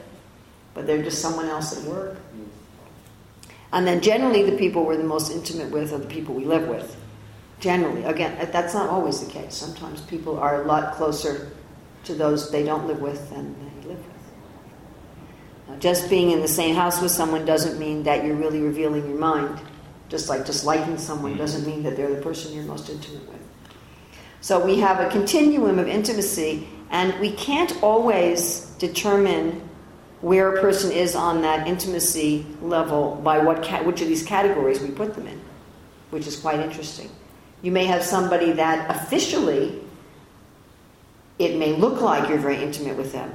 but 0.74 0.86
they're 0.86 1.02
just 1.02 1.20
someone 1.20 1.46
else 1.46 1.76
at 1.76 1.84
work. 1.90 2.16
And 3.72 3.86
then 3.86 4.00
generally, 4.00 4.48
the 4.48 4.56
people 4.56 4.84
we're 4.84 4.96
the 4.96 5.04
most 5.04 5.32
intimate 5.32 5.70
with 5.70 5.92
are 5.92 5.98
the 5.98 6.06
people 6.06 6.34
we 6.34 6.44
live 6.44 6.68
with. 6.68 6.96
Generally, 7.58 8.04
again, 8.04 8.48
that's 8.52 8.74
not 8.74 8.88
always 8.88 9.20
the 9.24 9.30
case. 9.30 9.54
Sometimes 9.54 10.00
people 10.02 10.38
are 10.38 10.62
a 10.62 10.66
lot 10.66 10.94
closer 10.94 11.50
to 12.04 12.14
those 12.14 12.50
they 12.50 12.62
don't 12.64 12.86
live 12.86 13.00
with 13.00 13.30
than 13.30 13.54
they 13.58 13.88
live 13.88 13.98
with. 13.98 15.68
Now, 15.68 15.76
just 15.76 16.10
being 16.10 16.30
in 16.30 16.40
the 16.40 16.48
same 16.48 16.74
house 16.76 17.00
with 17.00 17.12
someone 17.12 17.44
doesn't 17.44 17.78
mean 17.78 18.02
that 18.04 18.24
you're 18.24 18.36
really 18.36 18.60
revealing 18.60 19.08
your 19.08 19.18
mind. 19.18 19.60
Just 20.12 20.28
like 20.28 20.44
disliking 20.44 20.98
someone 20.98 21.36
mm. 21.36 21.38
doesn't 21.38 21.66
mean 21.66 21.82
that 21.84 21.96
they're 21.96 22.14
the 22.14 22.20
person 22.20 22.52
you're 22.52 22.64
most 22.64 22.90
intimate 22.90 23.26
with. 23.30 23.40
So 24.42 24.62
we 24.62 24.78
have 24.80 25.00
a 25.00 25.08
continuum 25.08 25.78
of 25.78 25.88
intimacy, 25.88 26.68
and 26.90 27.18
we 27.18 27.32
can't 27.32 27.82
always 27.82 28.66
determine 28.78 29.66
where 30.20 30.54
a 30.54 30.60
person 30.60 30.92
is 30.92 31.16
on 31.16 31.40
that 31.40 31.66
intimacy 31.66 32.44
level 32.60 33.22
by 33.24 33.38
what 33.38 33.62
ca- 33.62 33.84
which 33.84 34.02
of 34.02 34.08
these 34.08 34.22
categories 34.22 34.80
we 34.80 34.90
put 34.90 35.14
them 35.14 35.26
in, 35.26 35.40
which 36.10 36.26
is 36.26 36.36
quite 36.36 36.60
interesting. 36.60 37.08
You 37.62 37.72
may 37.72 37.86
have 37.86 38.02
somebody 38.02 38.52
that 38.52 38.94
officially 38.94 39.80
it 41.38 41.56
may 41.56 41.72
look 41.72 42.02
like 42.02 42.28
you're 42.28 42.36
very 42.36 42.62
intimate 42.62 42.98
with 42.98 43.12
them, 43.12 43.34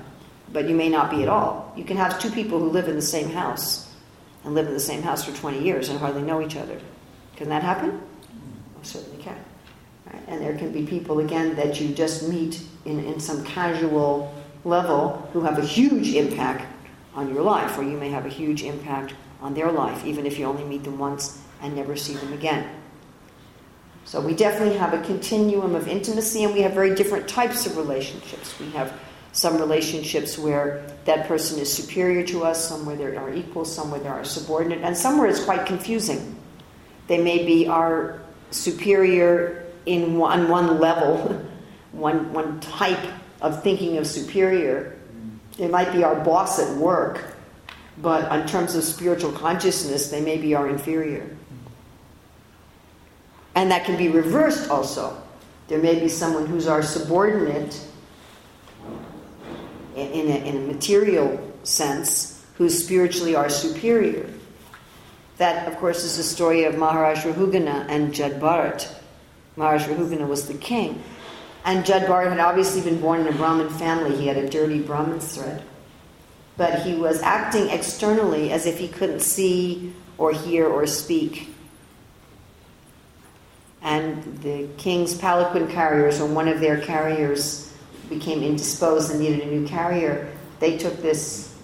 but 0.54 0.70
you 0.70 0.76
may 0.76 0.90
not 0.90 1.10
be 1.10 1.24
at 1.24 1.28
all. 1.28 1.74
You 1.76 1.86
can 1.86 1.98
have 1.98 2.20
two 2.20 2.30
people 2.30 2.60
who 2.60 2.70
live 2.70 2.88
in 2.88 2.96
the 2.96 3.02
same 3.02 3.32
house 3.32 3.87
and 4.44 4.56
live 4.56 4.68
in 4.68 4.74
the 4.74 4.80
same 4.80 5.02
house 5.02 5.24
for 5.24 5.36
20 5.36 5.64
years 5.64 5.90
and 5.90 6.00
hardly 6.00 6.22
know 6.22 6.42
each 6.42 6.56
other. 6.56 6.80
Can 7.36 7.50
that 7.50 7.64
happen? 7.64 7.92
Mm. 7.92 8.00
Oh, 8.78 8.80
certainly 8.84 9.22
can. 9.22 9.38
Right? 10.12 10.22
And 10.28 10.42
there 10.42 10.58
can 10.58 10.72
be 10.72 10.86
people, 10.86 11.20
again, 11.20 11.56
that 11.56 11.80
you 11.80 11.94
just 11.94 12.28
meet 12.28 12.62
in, 12.86 13.04
in 13.04 13.20
some 13.20 13.44
casual 13.44 14.34
level 14.64 15.30
who 15.34 15.42
have 15.42 15.58
a 15.58 15.66
huge 15.66 16.14
impact 16.14 16.66
on 17.14 17.34
your 17.34 17.44
life, 17.44 17.78
or 17.78 17.84
you 17.84 17.98
may 17.98 18.10
have 18.10 18.26
a 18.26 18.30
huge 18.30 18.64
impact 18.64 19.14
on 19.42 19.54
their 19.54 19.72
life, 19.72 20.06
even 20.06 20.26
if 20.26 20.40
you 20.40 20.46
only 20.46 20.64
meet 20.64 20.84
them 20.84 20.98
once 20.98 21.42
and 21.62 21.76
never 21.76 21.96
see 21.96 22.14
them 22.14 22.34
again. 22.34 22.70
So 24.06 24.22
we 24.22 24.34
definitely 24.34 24.78
have 24.78 24.94
a 24.94 25.02
continuum 25.02 25.76
of 25.76 25.88
intimacy, 25.88 26.44
and 26.44 26.54
we 26.54 26.62
have 26.62 26.74
very 26.74 26.96
different 26.96 27.28
types 27.28 27.66
of 27.66 27.76
relationships. 27.76 28.58
We 28.60 28.70
have 28.72 28.98
some 29.38 29.60
relationships 29.60 30.36
where 30.36 30.84
that 31.06 31.28
person 31.28 31.60
is 31.60 31.72
superior 31.72 32.26
to 32.26 32.44
us, 32.44 32.68
some 32.68 32.88
where 32.88 32.96
they 32.96 33.16
are 33.16 33.32
equal, 33.32 33.64
some 33.66 33.92
where 33.92 34.00
they 34.00 34.10
are 34.10 34.24
subordinate, 34.24 34.82
and 34.82 34.98
some 34.98 35.20
where 35.20 35.28
it's 35.28 35.44
quite 35.44 35.68
confusing. 35.68 36.36
They 37.06 37.22
may 37.22 37.46
be 37.46 37.68
our 37.68 38.20
superior 38.50 39.68
in 39.86 40.18
one, 40.18 40.50
one 40.50 40.80
level, 40.80 41.40
one, 41.92 42.34
one 42.34 42.60
type 42.62 43.14
of 43.40 43.62
thinking 43.62 44.00
of 44.00 44.08
superior. 44.08 44.98
They 45.58 45.68
might 45.68 45.94
be 45.94 46.04
our 46.04 46.16
boss 46.16 46.58
at 46.58 46.76
work, 46.76 47.36
but 48.00 48.32
in 48.32 48.48
terms 48.48 48.74
of 48.74 48.84
spiritual 48.84 49.34
consciousness, 49.34 50.10
they 50.10 50.20
may 50.20 50.40
be 50.40 50.56
our 50.56 50.68
inferior. 50.68 51.30
And 53.54 53.70
that 53.70 53.86
can 53.86 53.98
be 53.98 54.10
reversed 54.10 54.72
also. 54.72 55.22
There 55.68 55.80
may 55.80 56.00
be 56.00 56.10
someone 56.10 56.48
who's 56.48 56.66
our 56.66 56.82
subordinate 56.82 57.80
in 59.98 60.30
a, 60.30 60.46
in 60.46 60.58
a 60.58 60.74
material 60.74 61.54
sense, 61.64 62.46
who 62.56 62.70
spiritually 62.70 63.36
are 63.36 63.50
superior. 63.50 64.30
That, 65.38 65.68
of 65.68 65.78
course, 65.78 66.04
is 66.04 66.18
the 66.18 66.24
story 66.24 66.64
of 66.64 66.78
Maharaj 66.78 67.24
Rahugana 67.24 67.86
and 67.90 68.14
Jad 68.14 68.40
Bharat. 68.42 68.92
Maharaj 69.56 69.86
Rahugana 69.86 70.28
was 70.28 70.48
the 70.48 70.56
king. 70.56 71.04
And 71.66 71.86
Jad 71.86 72.08
Bharat 72.08 72.30
had 72.30 72.40
obviously 72.40 72.82
been 72.82 73.00
born 73.00 73.22
in 73.22 73.28
a 73.28 73.32
Brahmin 73.32 73.70
family. 73.70 74.16
He 74.16 74.28
had 74.28 74.38
a 74.38 74.50
dirty 74.50 74.80
Brahmin 74.82 75.20
thread. 75.20 75.62
But 76.56 76.82
he 76.82 76.96
was 76.96 77.22
acting 77.22 77.70
externally 77.70 78.52
as 78.52 78.66
if 78.66 78.80
he 78.80 78.88
couldn't 78.88 79.20
see 79.20 79.94
or 80.18 80.32
hear 80.32 80.66
or 80.66 80.88
speak. 80.88 81.50
And 83.84 84.40
the 84.40 84.68
king's 84.78 85.16
palanquin 85.16 85.68
carriers, 85.68 86.20
or 86.20 86.26
one 86.26 86.48
of 86.48 86.60
their 86.60 86.82
carriers, 86.82 87.67
became 88.10 88.44
indisposed 88.44 89.12
and 89.12 89.20
needed 89.20 89.42
a 89.42 89.52
new 89.52 89.68
carrier. 89.68 90.32
They 90.60 90.78
took 90.78 91.02
this 91.02 91.56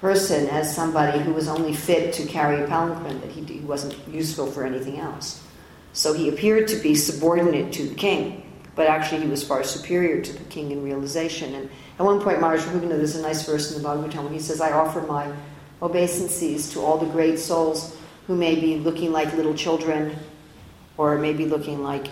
person 0.00 0.46
as 0.48 0.74
somebody 0.74 1.18
who 1.18 1.32
was 1.32 1.48
only 1.48 1.72
fit 1.72 2.12
to 2.14 2.26
carry 2.26 2.62
a 2.62 2.66
palanquin, 2.66 3.20
that 3.20 3.30
he, 3.30 3.42
he 3.42 3.60
wasn't 3.60 3.96
useful 4.08 4.46
for 4.46 4.64
anything 4.64 4.98
else. 4.98 5.42
So 5.92 6.12
he 6.12 6.28
appeared 6.28 6.68
to 6.68 6.76
be 6.76 6.94
subordinate 6.94 7.72
to 7.74 7.88
the 7.88 7.94
king, 7.94 8.44
but 8.76 8.86
actually 8.86 9.22
he 9.22 9.28
was 9.28 9.42
far 9.42 9.64
superior 9.64 10.22
to 10.22 10.32
the 10.32 10.44
king 10.44 10.70
in 10.70 10.84
realization. 10.84 11.54
And 11.54 11.68
at 11.98 12.06
one 12.06 12.20
point, 12.20 12.40
Maharaj 12.40 12.62
Rahugana, 12.62 12.90
there's 12.90 13.16
a 13.16 13.22
nice 13.22 13.44
verse 13.44 13.74
in 13.74 13.82
the 13.82 13.88
Bhagavatam 13.88 14.24
where 14.24 14.32
he 14.32 14.38
says, 14.38 14.60
I 14.60 14.70
offer 14.70 15.02
my 15.02 15.32
obeisances 15.82 16.70
to 16.72 16.80
all 16.80 16.98
the 16.98 17.06
great 17.06 17.38
souls 17.38 17.96
who 18.28 18.36
may 18.36 18.54
be 18.54 18.76
looking 18.76 19.10
like 19.10 19.32
little 19.34 19.54
children, 19.54 20.16
or 20.96 21.18
maybe 21.18 21.46
looking 21.46 21.82
like 21.82 22.08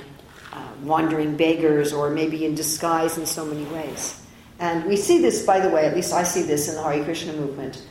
uh, 0.57 0.69
wandering 0.83 1.37
beggars, 1.37 1.93
or 1.93 2.11
maybe 2.11 2.45
in 2.45 2.55
disguise 2.55 3.19
in 3.19 3.27
so 3.27 3.45
many 3.45 3.65
ways. 3.67 4.21
And 4.59 4.87
we 4.87 4.97
see 4.97 5.21
this, 5.21 5.45
by 5.45 5.61
the 5.61 5.69
way, 5.69 5.85
at 5.85 5.95
least 5.95 6.13
I 6.13 6.23
see 6.23 6.43
this 6.43 6.69
in 6.69 6.77
the 6.77 6.83
Hare 6.83 7.05
Krishna 7.05 7.35
movement, 7.35 7.83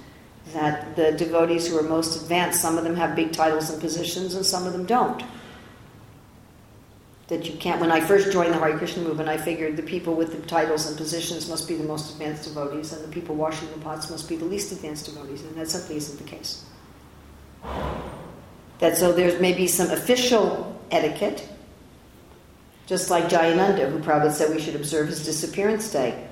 that 0.53 0.95
the 0.95 1.11
devotees 1.11 1.67
who 1.67 1.77
are 1.77 1.83
most 1.83 2.21
advanced, 2.21 2.61
some 2.61 2.77
of 2.77 2.83
them 2.83 2.95
have 2.95 3.15
big 3.15 3.31
titles 3.33 3.69
and 3.69 3.79
positions, 3.79 4.33
and 4.33 4.45
some 4.45 4.65
of 4.65 4.73
them 4.73 4.85
don't. 4.85 5.23
That 7.27 7.45
you 7.45 7.57
can't, 7.57 7.81
when 7.81 7.91
I 7.91 8.01
first 8.01 8.31
joined 8.31 8.53
the 8.53 8.57
Hare 8.57 8.77
Krishna 8.77 9.03
movement, 9.03 9.29
I 9.29 9.37
figured 9.37 9.77
the 9.77 9.83
people 9.83 10.15
with 10.15 10.31
the 10.31 10.47
titles 10.47 10.87
and 10.87 10.97
positions 10.97 11.49
must 11.49 11.67
be 11.67 11.75
the 11.75 11.83
most 11.83 12.13
advanced 12.13 12.45
devotees, 12.45 12.93
and 12.93 13.03
the 13.03 13.13
people 13.13 13.35
washing 13.35 13.69
the 13.71 13.79
pots 13.79 14.09
must 14.09 14.27
be 14.27 14.35
the 14.35 14.45
least 14.45 14.71
advanced 14.71 15.05
devotees, 15.05 15.41
and 15.41 15.55
that 15.55 15.69
simply 15.69 15.97
isn't 15.97 16.17
the 16.17 16.23
case. 16.23 16.65
That 18.79 18.97
so 18.97 19.11
there's 19.11 19.39
maybe 19.39 19.67
some 19.67 19.89
official 19.91 20.79
etiquette, 20.91 21.47
just 22.85 23.09
like 23.09 23.25
Jayananda, 23.25 23.89
who 23.89 23.99
probably 23.99 24.31
said 24.31 24.53
we 24.53 24.61
should 24.61 24.75
observe 24.75 25.07
his 25.07 25.25
disappearance 25.25 25.91
day. 25.91 26.27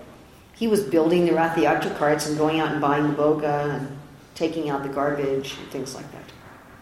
He 0.56 0.68
was 0.68 0.84
building 0.84 1.26
the 1.26 1.32
Rathayatra 1.32 1.98
carts 1.98 2.28
and 2.28 2.38
going 2.38 2.60
out 2.60 2.72
and 2.72 2.80
buying 2.80 3.08
the 3.08 3.14
bhoga 3.14 3.76
and 3.76 3.98
taking 4.36 4.70
out 4.70 4.84
the 4.84 4.90
garbage 4.90 5.56
and 5.58 5.68
things 5.72 5.96
like 5.96 6.10
that. 6.12 6.32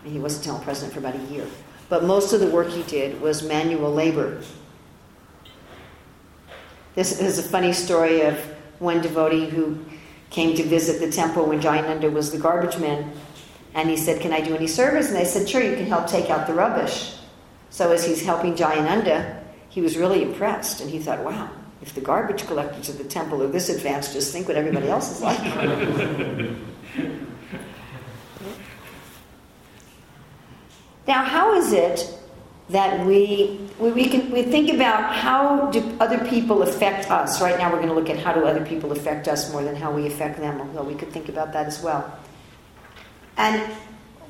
And 0.03 0.11
he 0.11 0.19
wasn't 0.19 0.45
town 0.45 0.61
president 0.63 0.93
for 0.93 0.99
about 0.99 1.15
a 1.15 1.33
year. 1.33 1.47
But 1.89 2.03
most 2.03 2.33
of 2.33 2.39
the 2.39 2.47
work 2.47 2.69
he 2.69 2.83
did 2.83 3.19
was 3.21 3.43
manual 3.43 3.93
labor. 3.93 4.41
This 6.95 7.19
is 7.19 7.39
a 7.39 7.43
funny 7.43 7.71
story 7.71 8.21
of 8.21 8.37
one 8.79 9.01
devotee 9.01 9.45
who 9.45 9.79
came 10.29 10.55
to 10.55 10.63
visit 10.63 10.99
the 10.99 11.11
temple 11.11 11.45
when 11.45 11.61
Jayananda 11.61 12.11
was 12.11 12.31
the 12.31 12.37
garbage 12.37 12.77
man. 12.77 13.11
And 13.73 13.89
he 13.89 13.95
said, 13.95 14.21
Can 14.21 14.33
I 14.33 14.41
do 14.41 14.55
any 14.55 14.67
service? 14.67 15.07
And 15.07 15.15
they 15.15 15.23
said, 15.23 15.47
Sure, 15.47 15.61
you 15.61 15.75
can 15.75 15.85
help 15.85 16.07
take 16.07 16.29
out 16.29 16.47
the 16.47 16.53
rubbish. 16.53 17.15
So 17.69 17.91
as 17.91 18.05
he's 18.05 18.21
helping 18.21 18.55
Jayananda, 18.55 19.40
he 19.71 19.81
was 19.81 19.97
really 19.97 20.21
impressed. 20.21 20.81
And 20.81 20.89
he 20.91 20.99
thought, 20.99 21.23
Wow, 21.23 21.49
if 21.81 21.95
the 21.95 22.01
garbage 22.01 22.45
collectors 22.45 22.89
of 22.89 22.99
the 22.99 23.05
temple 23.05 23.41
are 23.41 23.47
this 23.47 23.69
advanced, 23.69 24.13
just 24.13 24.31
think 24.31 24.47
what 24.47 24.55
everybody 24.57 24.87
else 24.87 25.11
is 25.11 25.21
like. 25.21 25.43
now, 31.07 31.23
how 31.23 31.55
is 31.55 31.73
it 31.73 32.13
that 32.69 33.05
we, 33.05 33.59
we, 33.79 33.91
we, 33.91 34.07
can, 34.07 34.29
we 34.29 34.43
think 34.43 34.71
about 34.71 35.15
how 35.15 35.71
do 35.71 35.97
other 35.99 36.19
people 36.29 36.61
affect 36.61 37.09
us? 37.09 37.41
Right 37.41 37.57
now, 37.57 37.71
we're 37.71 37.77
going 37.77 37.89
to 37.89 37.95
look 37.95 38.09
at 38.09 38.19
how 38.19 38.33
do 38.33 38.45
other 38.45 38.63
people 38.65 38.91
affect 38.91 39.27
us 39.27 39.51
more 39.51 39.63
than 39.63 39.75
how 39.75 39.91
we 39.91 40.05
affect 40.05 40.37
them, 40.37 40.61
although 40.61 40.83
we 40.83 40.95
could 40.95 41.11
think 41.11 41.29
about 41.29 41.53
that 41.53 41.65
as 41.65 41.81
well. 41.81 42.19
And 43.37 43.59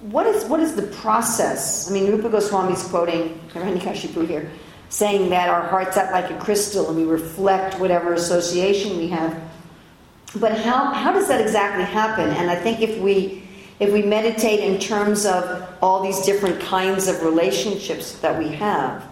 what 0.03 0.27
is, 0.27 0.45
what 0.45 0.59
is 0.59 0.75
the 0.75 0.83
process? 0.83 1.89
I 1.89 1.93
mean, 1.93 2.09
Rupa 2.11 2.29
Goswami 2.29 2.73
is 2.73 2.83
quoting 2.83 3.41
Hiranyakashipu 3.53 4.27
here 4.27 4.49
saying 4.91 5.29
that 5.29 5.47
our 5.47 5.61
hearts 5.61 5.95
act 5.95 6.11
like 6.11 6.29
a 6.29 6.37
crystal 6.37 6.89
and 6.89 6.97
we 6.97 7.05
reflect 7.05 7.79
whatever 7.79 8.13
association 8.13 8.97
we 8.97 9.07
have. 9.07 9.41
But 10.35 10.57
how, 10.59 10.93
how 10.93 11.13
does 11.13 11.29
that 11.29 11.39
exactly 11.39 11.85
happen? 11.85 12.29
And 12.29 12.51
I 12.51 12.55
think 12.55 12.81
if 12.81 12.99
we 12.99 13.39
if 13.79 13.91
we 13.91 14.03
meditate 14.03 14.59
in 14.59 14.79
terms 14.79 15.25
of 15.25 15.67
all 15.81 16.03
these 16.03 16.21
different 16.23 16.59
kinds 16.61 17.07
of 17.07 17.23
relationships 17.23 18.11
that 18.19 18.37
we 18.37 18.49
have, 18.49 19.03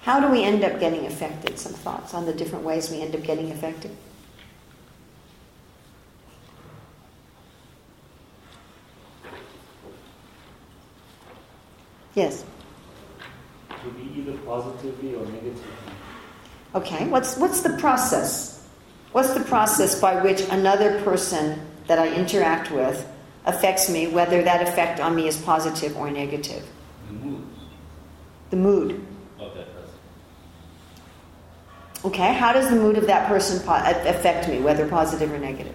how 0.00 0.20
do 0.20 0.30
we 0.30 0.42
end 0.42 0.64
up 0.64 0.80
getting 0.80 1.04
affected? 1.04 1.58
Some 1.58 1.74
thoughts 1.74 2.14
on 2.14 2.24
the 2.24 2.32
different 2.32 2.64
ways 2.64 2.90
we 2.90 3.02
end 3.02 3.14
up 3.14 3.22
getting 3.22 3.50
affected. 3.50 3.94
Yes 12.14 12.44
to 13.84 13.90
be 13.90 14.20
either 14.20 14.36
positively 14.38 15.14
or 15.14 15.24
negatively. 15.26 15.62
Okay, 16.74 17.06
what's, 17.08 17.36
what's 17.36 17.60
the 17.60 17.76
process? 17.78 18.66
What's 19.12 19.32
the 19.34 19.44
process 19.44 20.00
by 20.00 20.20
which 20.22 20.40
another 20.50 21.00
person 21.02 21.60
that 21.86 21.98
I 21.98 22.12
interact 22.12 22.70
with 22.72 23.06
affects 23.46 23.88
me, 23.88 24.06
whether 24.08 24.42
that 24.42 24.66
effect 24.66 24.98
on 25.00 25.14
me 25.14 25.28
is 25.28 25.36
positive 25.36 25.96
or 25.96 26.10
negative? 26.10 26.64
The 27.08 27.12
mood 27.14 27.44
The 28.50 28.56
mood. 28.56 29.06
of 29.38 29.54
that 29.54 29.66
person. 29.74 29.94
Okay, 32.06 32.34
how 32.34 32.52
does 32.52 32.68
the 32.70 32.76
mood 32.76 32.98
of 32.98 33.06
that 33.06 33.28
person 33.28 33.58
affect 33.68 34.48
me, 34.48 34.60
whether 34.60 34.88
positive 34.88 35.30
or 35.32 35.38
negative? 35.38 35.74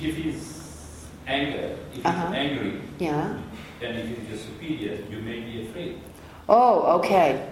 If 0.00 0.16
he's 0.16 1.06
anger, 1.28 1.76
if 1.90 1.96
he's 1.96 2.04
Uh-huh. 2.04 2.32
angry, 2.34 2.80
Yeah. 2.98 3.38
then 3.80 3.94
if 3.96 4.08
he's 4.18 4.28
your 4.28 4.38
superior, 4.38 4.98
you 5.10 5.18
may 5.18 5.40
be 5.40 5.68
afraid. 5.68 6.00
Oh, 6.48 6.98
okay. 6.98 7.50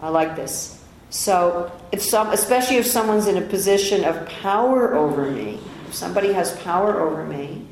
I 0.00 0.08
like 0.08 0.36
this. 0.36 0.82
So, 1.10 1.70
if 1.92 2.02
some, 2.02 2.30
especially 2.30 2.76
if 2.76 2.86
someone's 2.86 3.26
in 3.26 3.36
a 3.36 3.46
position 3.46 4.04
of 4.04 4.26
power 4.26 4.94
over 4.94 5.30
me, 5.30 5.60
if 5.86 5.94
somebody 5.94 6.32
has 6.32 6.56
power 6.60 7.00
over 7.00 7.24
me, 7.24 7.66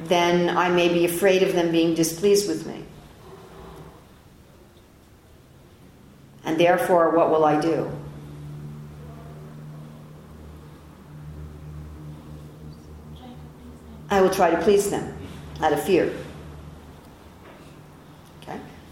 then 0.00 0.56
I 0.56 0.68
may 0.68 0.88
be 0.88 1.04
afraid 1.04 1.42
of 1.42 1.52
them 1.52 1.70
being 1.70 1.94
displeased 1.94 2.48
with 2.48 2.66
me. 2.66 2.84
And 6.44 6.58
therefore, 6.58 7.10
what 7.10 7.30
will 7.30 7.44
I 7.44 7.60
do? 7.60 7.90
I 14.10 14.22
will 14.22 14.30
try 14.30 14.50
to 14.50 14.56
please 14.62 14.90
them 14.90 15.14
out 15.60 15.72
of 15.72 15.82
fear. 15.82 16.14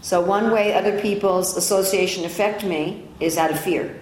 So, 0.07 0.21
one 0.21 0.51
way 0.51 0.73
other 0.73 1.01
people's 1.01 1.57
association 1.57 2.23
affect 2.23 2.63
me 2.63 3.05
is 3.19 3.37
out 3.37 3.51
of 3.51 3.59
fear. 3.59 3.93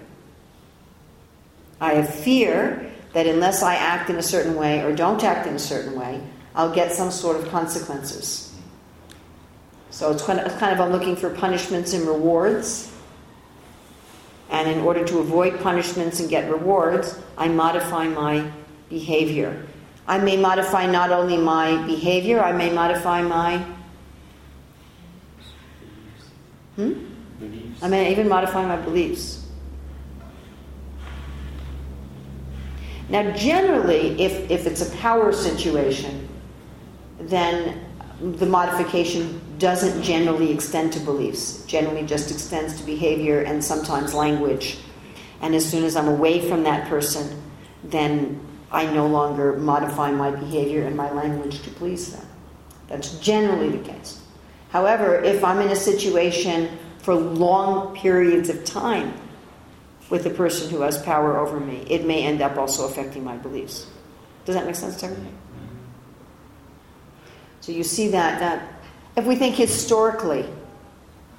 I 1.81 1.95
have 1.95 2.13
fear 2.13 2.91
that 3.13 3.25
unless 3.25 3.63
I 3.63 3.73
act 3.73 4.11
in 4.11 4.17
a 4.17 4.21
certain 4.21 4.53
way 4.53 4.83
or 4.83 4.93
don't 4.95 5.23
act 5.23 5.47
in 5.47 5.55
a 5.55 5.59
certain 5.73 5.99
way, 5.99 6.21
I'll 6.53 6.71
get 6.71 6.91
some 6.91 7.09
sort 7.09 7.37
of 7.37 7.49
consequences. 7.49 8.53
So, 9.89 10.11
it's 10.11 10.21
kind 10.23 10.39
of 10.39 10.79
I'm 10.79 10.91
looking 10.91 11.15
for 11.15 11.31
punishments 11.31 11.93
and 11.93 12.05
rewards. 12.05 12.93
And 14.51 14.69
in 14.69 14.81
order 14.81 15.03
to 15.05 15.17
avoid 15.17 15.59
punishments 15.59 16.19
and 16.19 16.29
get 16.29 16.51
rewards, 16.51 17.19
I 17.35 17.47
modify 17.47 18.09
my 18.09 18.51
behavior. 18.89 19.65
I 20.07 20.19
may 20.19 20.37
modify 20.37 20.85
not 20.85 21.09
only 21.09 21.37
my 21.37 21.83
behavior, 21.87 22.43
I 22.43 22.51
may 22.51 22.71
modify 22.71 23.23
my. 23.23 23.65
Hmm? 26.75 26.93
Beliefs. 27.39 27.83
I 27.83 27.87
may 27.87 28.11
even 28.11 28.27
modify 28.29 28.65
my 28.65 28.77
beliefs. 28.77 29.45
Now, 33.09 33.31
generally, 33.31 34.19
if, 34.19 34.49
if 34.49 34.65
it's 34.65 34.81
a 34.81 34.97
power 34.97 35.31
situation, 35.31 36.27
then 37.19 37.85
the 38.19 38.45
modification 38.45 39.41
doesn't 39.59 40.01
generally 40.01 40.51
extend 40.51 40.93
to 40.93 40.99
beliefs. 40.99 41.63
It 41.63 41.67
generally 41.67 42.05
just 42.05 42.31
extends 42.31 42.77
to 42.79 42.83
behavior 42.85 43.41
and 43.41 43.63
sometimes 43.63 44.13
language. 44.13 44.79
And 45.41 45.53
as 45.53 45.69
soon 45.69 45.83
as 45.83 45.95
I'm 45.95 46.07
away 46.07 46.49
from 46.49 46.63
that 46.63 46.87
person, 46.87 47.41
then 47.83 48.39
I 48.71 48.85
no 48.91 49.05
longer 49.07 49.53
modify 49.57 50.11
my 50.11 50.31
behavior 50.31 50.85
and 50.85 50.95
my 50.95 51.11
language 51.11 51.61
to 51.63 51.69
please 51.71 52.13
them. 52.13 52.25
That's 52.87 53.19
generally 53.19 53.69
the 53.69 53.83
case. 53.83 54.21
However, 54.69 55.15
if 55.21 55.43
I'm 55.43 55.59
in 55.61 55.69
a 55.69 55.75
situation 55.75 56.77
for 56.99 57.15
long 57.15 57.95
periods 57.95 58.49
of 58.49 58.65
time 58.65 59.13
with 60.09 60.23
the 60.23 60.29
person 60.29 60.69
who 60.69 60.81
has 60.81 61.01
power 61.01 61.37
over 61.37 61.59
me, 61.59 61.85
it 61.89 62.05
may 62.05 62.23
end 62.23 62.41
up 62.41 62.57
also 62.57 62.85
affecting 62.87 63.23
my 63.23 63.37
beliefs. 63.37 63.87
Does 64.45 64.55
that 64.55 64.65
make 64.65 64.75
sense 64.75 64.97
to 64.97 65.07
everybody? 65.07 65.29
Mm-hmm. 65.29 65.75
So 67.61 67.71
you 67.71 67.83
see 67.83 68.09
that 68.09 68.39
that 68.39 68.75
if 69.15 69.25
we 69.25 69.35
think 69.35 69.55
historically, 69.55 70.45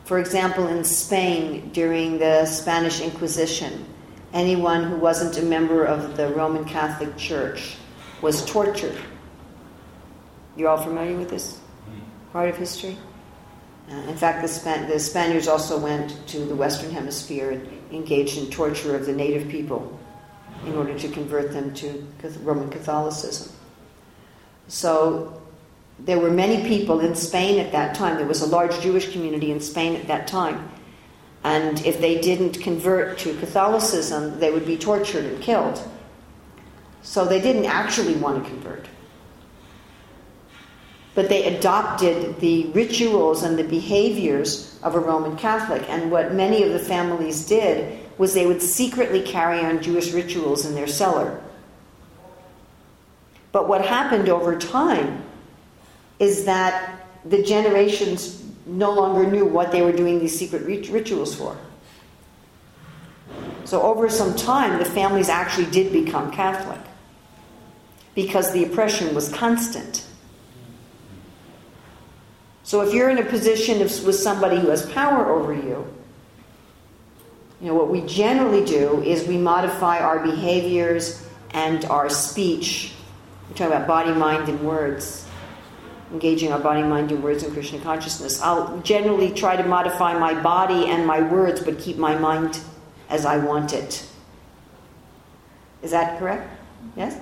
for 0.05 0.19
example, 0.19 0.69
in 0.69 0.83
Spain 0.85 1.71
during 1.73 2.19
the 2.19 2.47
Spanish 2.47 3.01
Inquisition, 3.01 3.85
anyone 4.33 4.85
who 4.85 4.97
wasn't 4.97 5.37
a 5.39 5.43
member 5.43 5.85
of 5.85 6.17
the 6.17 6.29
Roman 6.29 6.65
Catholic 6.65 7.17
Church 7.17 7.77
was 8.23 8.45
tortured. 8.47 8.97
You're 10.57 10.71
all 10.71 10.83
familiar 10.83 11.17
with 11.17 11.29
this 11.29 11.55
mm-hmm. 11.55 12.31
part 12.33 12.49
of 12.49 12.57
history? 12.57 12.97
Uh, 13.90 13.94
in 14.09 14.16
fact, 14.16 14.42
the, 14.42 14.49
Span- 14.49 14.88
the 14.88 14.99
Spaniards 14.99 15.46
also 15.46 15.79
went 15.79 16.27
to 16.29 16.40
the 16.40 16.57
Western 16.57 16.90
Hemisphere 16.90 17.53
and 17.53 17.68
engaged 17.92 18.37
in 18.37 18.51
torture 18.51 18.96
of 18.96 19.07
the 19.07 19.12
native 19.12 19.49
people 19.49 19.99
in 20.66 20.75
order 20.75 20.99
to 20.99 21.09
convert 21.09 21.53
them 21.53 21.72
to 21.75 22.05
Roman 22.40 22.68
Catholicism. 22.68 23.55
So 24.68 25.40
there 26.01 26.18
were 26.18 26.31
many 26.31 26.66
people 26.66 27.01
in 27.01 27.14
Spain 27.14 27.61
at 27.61 27.72
that 27.72 27.94
time. 27.94 28.16
There 28.16 28.27
was 28.27 28.42
a 28.42 28.46
large 28.46 28.81
Jewish 28.81 29.12
community 29.12 29.53
in 29.53 29.61
Spain 29.61 29.94
at 29.94 30.09
that 30.09 30.27
time. 30.27 30.68
And 31.44 31.85
if 31.87 32.01
they 32.01 32.20
didn't 32.20 32.61
convert 32.61 33.18
to 33.18 33.35
Catholicism, 33.38 34.40
they 34.40 34.51
would 34.51 34.66
be 34.66 34.77
tortured 34.77 35.25
and 35.25 35.40
killed. 35.40 35.81
So 37.03 37.25
they 37.25 37.40
didn't 37.40 37.66
actually 37.66 38.14
want 38.14 38.42
to 38.42 38.51
convert. 38.51 38.88
But 41.17 41.29
they 41.29 41.57
adopted 41.57 42.39
the 42.41 42.67
rituals 42.67 43.43
and 43.43 43.59
the 43.59 43.65
behaviors 43.65 44.79
of 44.83 44.95
a 44.95 45.01
Roman 45.01 45.37
Catholic. 45.37 45.83
And 45.89 46.13
what 46.13 46.35
many 46.35 46.63
of 46.63 46.73
the 46.73 46.79
families 46.79 47.47
did 47.47 47.99
was 48.19 48.35
they 48.35 48.47
would 48.47 48.63
secretly 48.63 49.23
carry 49.23 49.61
on 49.61 49.83
Jewish 49.83 50.13
rituals 50.13 50.67
in 50.67 50.75
their 50.75 50.87
cellar. 50.87 51.43
But 53.51 53.67
what 53.67 53.85
happened 53.85 54.29
over 54.29 54.59
time 54.59 55.25
is 56.19 56.45
that 56.45 57.07
the 57.25 57.43
generations 57.43 58.43
no 58.67 58.93
longer 58.93 59.29
knew 59.31 59.47
what 59.47 59.73
they 59.73 59.83
were 59.83 59.93
doing 59.93 60.19
these 60.19 60.39
secret 60.39 60.67
rituals 60.67 61.35
for. 61.35 61.57
So, 63.65 63.83
over 63.83 64.09
some 64.09 64.37
time, 64.37 64.79
the 64.79 64.85
families 64.85 65.29
actually 65.29 65.71
did 65.71 65.93
become 65.93 66.31
Catholic 66.31 66.81
because 68.15 68.53
the 68.53 68.65
oppression 68.65 69.15
was 69.15 69.29
constant. 69.33 70.06
So, 72.67 72.81
if 72.81 72.93
you're 72.93 73.09
in 73.11 73.19
a 73.19 73.25
position 73.25 73.81
of, 73.81 74.05
with 74.05 74.17
somebody 74.17 74.59
who 74.59 74.71
has 74.71 74.91
power 74.91 75.31
over 75.31 75.55
you, 75.55 75.87
you 77.61 77.69
know, 77.69 77.75
what 77.75 77.89
we 77.89 78.01
generally 78.01 78.65
do 78.65 79.01
is 79.05 79.25
we 79.29 79.39
modify 79.39 80.01
our 80.01 80.19
behaviors 80.19 81.25
and 81.53 81.85
our 81.85 82.11
speech. 82.11 82.93
We 83.49 83.55
talk 83.55 83.69
about 83.69 83.87
body, 83.87 84.11
mind, 84.11 84.49
and 84.49 84.61
words 84.63 85.29
engaging 86.11 86.53
our 86.53 86.59
body, 86.59 86.83
mind, 86.83 87.13
and 87.13 87.23
words 87.23 87.45
in 87.45 87.53
Krishna 87.53 87.79
consciousness. 87.79 88.43
I'll 88.43 88.81
generally 88.81 89.31
try 89.31 89.55
to 89.55 89.65
modify 89.65 90.19
my 90.19 90.35
body 90.35 90.89
and 90.89 91.07
my 91.07 91.21
words, 91.21 91.61
but 91.61 91.79
keep 91.79 91.99
my 91.99 92.19
mind 92.19 92.59
as 93.09 93.25
I 93.25 93.39
want 93.39 93.75
it. 93.75 94.05
Is 95.85 95.93
that 95.93 96.19
correct? 96.19 96.51
Yes? 96.97 97.17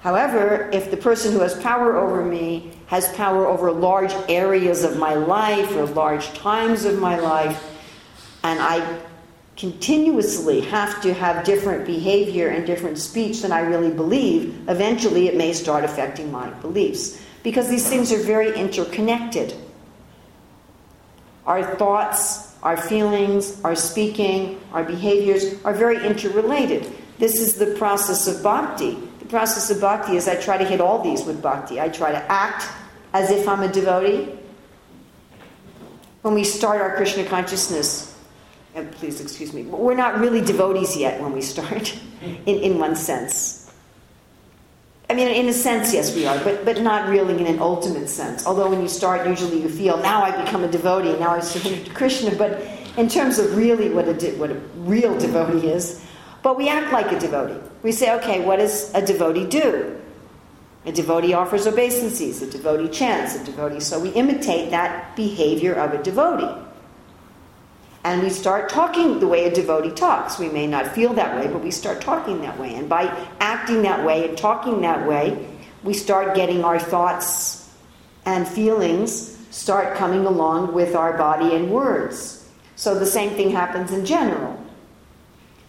However, 0.00 0.70
if 0.72 0.90
the 0.90 0.96
person 0.96 1.32
who 1.32 1.40
has 1.40 1.60
power 1.60 1.96
over 1.96 2.24
me 2.24 2.70
has 2.86 3.08
power 3.14 3.46
over 3.46 3.72
large 3.72 4.12
areas 4.28 4.84
of 4.84 4.96
my 4.96 5.14
life 5.14 5.72
or 5.72 5.86
large 5.86 6.32
times 6.34 6.84
of 6.84 6.98
my 6.98 7.18
life, 7.18 7.62
and 8.44 8.60
I 8.60 9.00
continuously 9.56 10.60
have 10.60 11.02
to 11.02 11.12
have 11.12 11.44
different 11.44 11.84
behavior 11.84 12.48
and 12.48 12.64
different 12.64 12.96
speech 12.96 13.42
than 13.42 13.50
I 13.50 13.60
really 13.60 13.90
believe, 13.90 14.68
eventually 14.68 15.26
it 15.26 15.36
may 15.36 15.52
start 15.52 15.82
affecting 15.82 16.30
my 16.30 16.48
beliefs 16.60 17.20
because 17.42 17.68
these 17.68 17.88
things 17.88 18.12
are 18.12 18.22
very 18.22 18.56
interconnected. 18.56 19.54
Our 21.44 21.74
thoughts, 21.74 22.54
our 22.62 22.76
feelings, 22.76 23.60
our 23.64 23.74
speaking, 23.74 24.60
our 24.72 24.84
behaviors 24.84 25.60
are 25.64 25.74
very 25.74 26.06
interrelated. 26.06 26.92
This 27.18 27.40
is 27.40 27.56
the 27.56 27.74
process 27.74 28.28
of 28.28 28.44
bhakti. 28.44 29.07
Process 29.28 29.70
of 29.70 29.80
bhakti 29.80 30.16
is 30.16 30.26
I 30.26 30.36
try 30.36 30.56
to 30.56 30.64
hit 30.64 30.80
all 30.80 31.02
these 31.02 31.24
with 31.24 31.42
bhakti. 31.42 31.80
I 31.80 31.88
try 31.88 32.12
to 32.12 32.32
act 32.32 32.66
as 33.12 33.30
if 33.30 33.46
I'm 33.46 33.62
a 33.62 33.68
devotee. 33.68 34.34
When 36.22 36.34
we 36.34 36.44
start 36.44 36.80
our 36.80 36.96
Krishna 36.96 37.24
consciousness, 37.24 38.16
and 38.74 38.90
please 38.92 39.20
excuse 39.20 39.52
me, 39.52 39.62
but 39.62 39.80
we're 39.80 39.94
not 39.94 40.18
really 40.18 40.40
devotees 40.40 40.96
yet 40.96 41.20
when 41.20 41.32
we 41.32 41.42
start, 41.42 41.98
in, 42.22 42.56
in 42.56 42.78
one 42.78 42.96
sense. 42.96 43.70
I 45.10 45.14
mean, 45.14 45.28
in 45.28 45.48
a 45.48 45.54
sense, 45.54 45.94
yes, 45.94 46.14
we 46.14 46.26
are, 46.26 46.38
but, 46.44 46.66
but 46.66 46.82
not 46.82 47.08
really 47.08 47.38
in 47.40 47.46
an 47.46 47.60
ultimate 47.60 48.08
sense. 48.08 48.46
Although 48.46 48.68
when 48.68 48.82
you 48.82 48.88
start, 48.88 49.26
usually 49.26 49.62
you 49.62 49.68
feel, 49.68 49.96
now 49.98 50.22
I 50.22 50.44
become 50.44 50.64
a 50.64 50.68
devotee, 50.68 51.18
now 51.18 51.30
I 51.30 51.40
surrender 51.40 51.82
to 51.82 51.94
Krishna. 51.94 52.34
But 52.34 52.60
in 52.98 53.08
terms 53.08 53.38
of 53.38 53.56
really 53.56 53.88
what 53.88 54.06
a, 54.06 54.12
de- 54.12 54.36
what 54.36 54.50
a 54.50 54.54
real 54.76 55.18
devotee 55.18 55.68
is, 55.68 56.04
but 56.42 56.56
we 56.56 56.68
act 56.68 56.92
like 56.92 57.10
a 57.12 57.18
devotee. 57.18 57.60
We 57.82 57.92
say, 57.92 58.14
okay, 58.16 58.44
what 58.44 58.56
does 58.56 58.92
a 58.94 59.04
devotee 59.04 59.46
do? 59.46 60.00
A 60.86 60.92
devotee 60.92 61.34
offers 61.34 61.66
obeisances, 61.66 62.40
a 62.42 62.50
devotee 62.50 62.88
chants, 62.88 63.34
a 63.34 63.44
devotee. 63.44 63.80
So 63.80 63.98
we 64.00 64.10
imitate 64.10 64.70
that 64.70 65.16
behavior 65.16 65.74
of 65.74 65.92
a 65.92 66.02
devotee 66.02 66.68
and 68.04 68.22
we 68.22 68.30
start 68.30 68.70
talking 68.70 69.20
the 69.20 69.26
way 69.26 69.44
a 69.44 69.54
devotee 69.54 69.90
talks. 69.90 70.38
We 70.38 70.48
may 70.48 70.66
not 70.66 70.94
feel 70.94 71.12
that 71.14 71.36
way, 71.36 71.46
but 71.52 71.62
we 71.62 71.70
start 71.70 72.00
talking 72.00 72.40
that 72.40 72.58
way. 72.58 72.74
And 72.74 72.88
by 72.88 73.04
acting 73.40 73.82
that 73.82 74.04
way 74.04 74.28
and 74.28 74.38
talking 74.38 74.80
that 74.82 75.06
way, 75.06 75.46
we 75.82 75.92
start 75.92 76.34
getting 76.34 76.64
our 76.64 76.78
thoughts 76.78 77.68
and 78.24 78.46
feelings 78.46 79.36
start 79.50 79.96
coming 79.96 80.24
along 80.26 80.72
with 80.72 80.94
our 80.94 81.18
body 81.18 81.54
and 81.54 81.70
words. 81.70 82.48
So 82.76 82.98
the 82.98 83.06
same 83.06 83.30
thing 83.30 83.50
happens 83.50 83.92
in 83.92 84.06
general. 84.06 84.57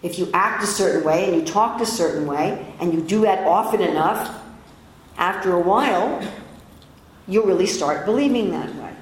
If 0.02 0.18
you 0.18 0.30
act 0.34 0.64
a 0.64 0.68
certain 0.68 1.04
way 1.04 1.26
and 1.30 1.36
you 1.36 1.46
talk 1.46 1.82
a 1.82 1.86
certain 1.86 2.26
way 2.26 2.74
and 2.80 2.94
you 2.94 3.02
do 3.02 3.22
that 3.22 3.46
often 3.46 3.82
enough, 3.82 4.42
after 5.18 5.54
a 5.54 5.60
while, 5.60 6.26
you'll 7.28 7.46
really 7.46 7.66
start 7.66 8.06
believing 8.06 8.52
that 8.52 8.74
way. 8.76 8.94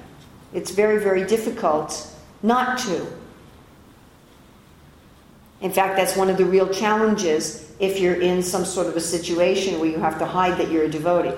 It's 0.52 0.72
very, 0.72 0.98
very 0.98 1.24
difficult 1.24 2.12
not 2.42 2.78
to. 2.80 3.06
In 5.60 5.72
fact, 5.72 5.96
that's 5.96 6.16
one 6.16 6.28
of 6.28 6.36
the 6.36 6.44
real 6.44 6.68
challenges 6.68 7.72
if 7.78 8.00
you're 8.00 8.20
in 8.20 8.42
some 8.42 8.64
sort 8.64 8.86
of 8.86 8.96
a 8.96 9.00
situation 9.00 9.78
where 9.78 9.88
you 9.88 9.98
have 9.98 10.18
to 10.18 10.26
hide 10.26 10.58
that 10.58 10.70
you're 10.70 10.84
a 10.84 10.90
devotee. 10.90 11.36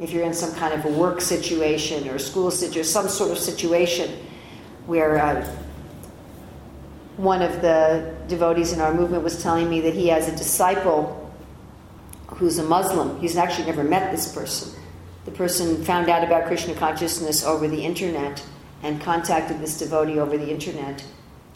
If 0.00 0.10
you're 0.10 0.24
in 0.24 0.34
some 0.34 0.52
kind 0.54 0.74
of 0.74 0.84
a 0.84 0.88
work 0.88 1.20
situation 1.20 2.08
or 2.08 2.16
a 2.16 2.20
school 2.20 2.50
situation, 2.50 2.84
some 2.84 3.08
sort 3.08 3.30
of 3.30 3.38
situation 3.38 4.10
where 4.86 5.18
uh, 5.18 5.48
one 7.16 7.42
of 7.42 7.60
the 7.62 8.14
devotees 8.28 8.72
in 8.72 8.80
our 8.80 8.94
movement 8.94 9.22
was 9.22 9.42
telling 9.42 9.68
me 9.68 9.80
that 9.80 9.94
he 9.94 10.08
has 10.08 10.28
a 10.28 10.36
disciple 10.36 11.18
who's 12.28 12.58
a 12.58 12.64
Muslim. 12.64 13.20
He's 13.20 13.36
actually 13.36 13.66
never 13.66 13.84
met 13.84 14.10
this 14.10 14.32
person. 14.32 14.78
The 15.24 15.30
person 15.30 15.84
found 15.84 16.08
out 16.08 16.24
about 16.24 16.46
Krishna 16.46 16.74
consciousness 16.74 17.44
over 17.44 17.68
the 17.68 17.84
internet 17.84 18.44
and 18.82 19.00
contacted 19.00 19.60
this 19.60 19.78
devotee 19.78 20.18
over 20.18 20.36
the 20.36 20.50
internet 20.50 21.04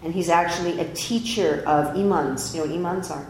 and 0.02 0.14
he's 0.14 0.28
actually 0.28 0.78
a 0.78 0.92
teacher 0.94 1.64
of 1.66 1.96
imams. 1.96 2.54
You 2.54 2.60
know 2.60 2.66
what 2.66 2.76
imams 2.76 3.10
are? 3.10 3.26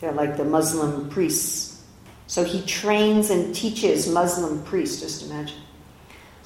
They're 0.00 0.12
like 0.12 0.36
the 0.36 0.44
Muslim 0.44 1.08
priests. 1.08 1.82
So 2.26 2.44
he 2.44 2.60
trains 2.66 3.30
and 3.30 3.54
teaches 3.54 4.06
Muslim 4.08 4.62
priests, 4.64 5.00
just 5.00 5.22
imagine. 5.24 5.56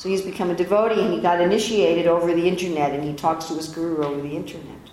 So 0.03 0.09
he's 0.09 0.23
become 0.23 0.51
a 0.51 0.57
devotee 0.57 1.01
and 1.01 1.13
he 1.15 1.21
got 1.21 1.41
initiated 1.41 2.09
over 2.09 2.35
the 2.35 2.49
internet 2.49 2.93
and 2.93 3.05
he 3.05 3.15
talks 3.15 3.45
to 3.45 3.55
his 3.55 3.69
guru 3.69 4.03
over 4.03 4.21
the 4.21 4.35
internet. 4.35 4.91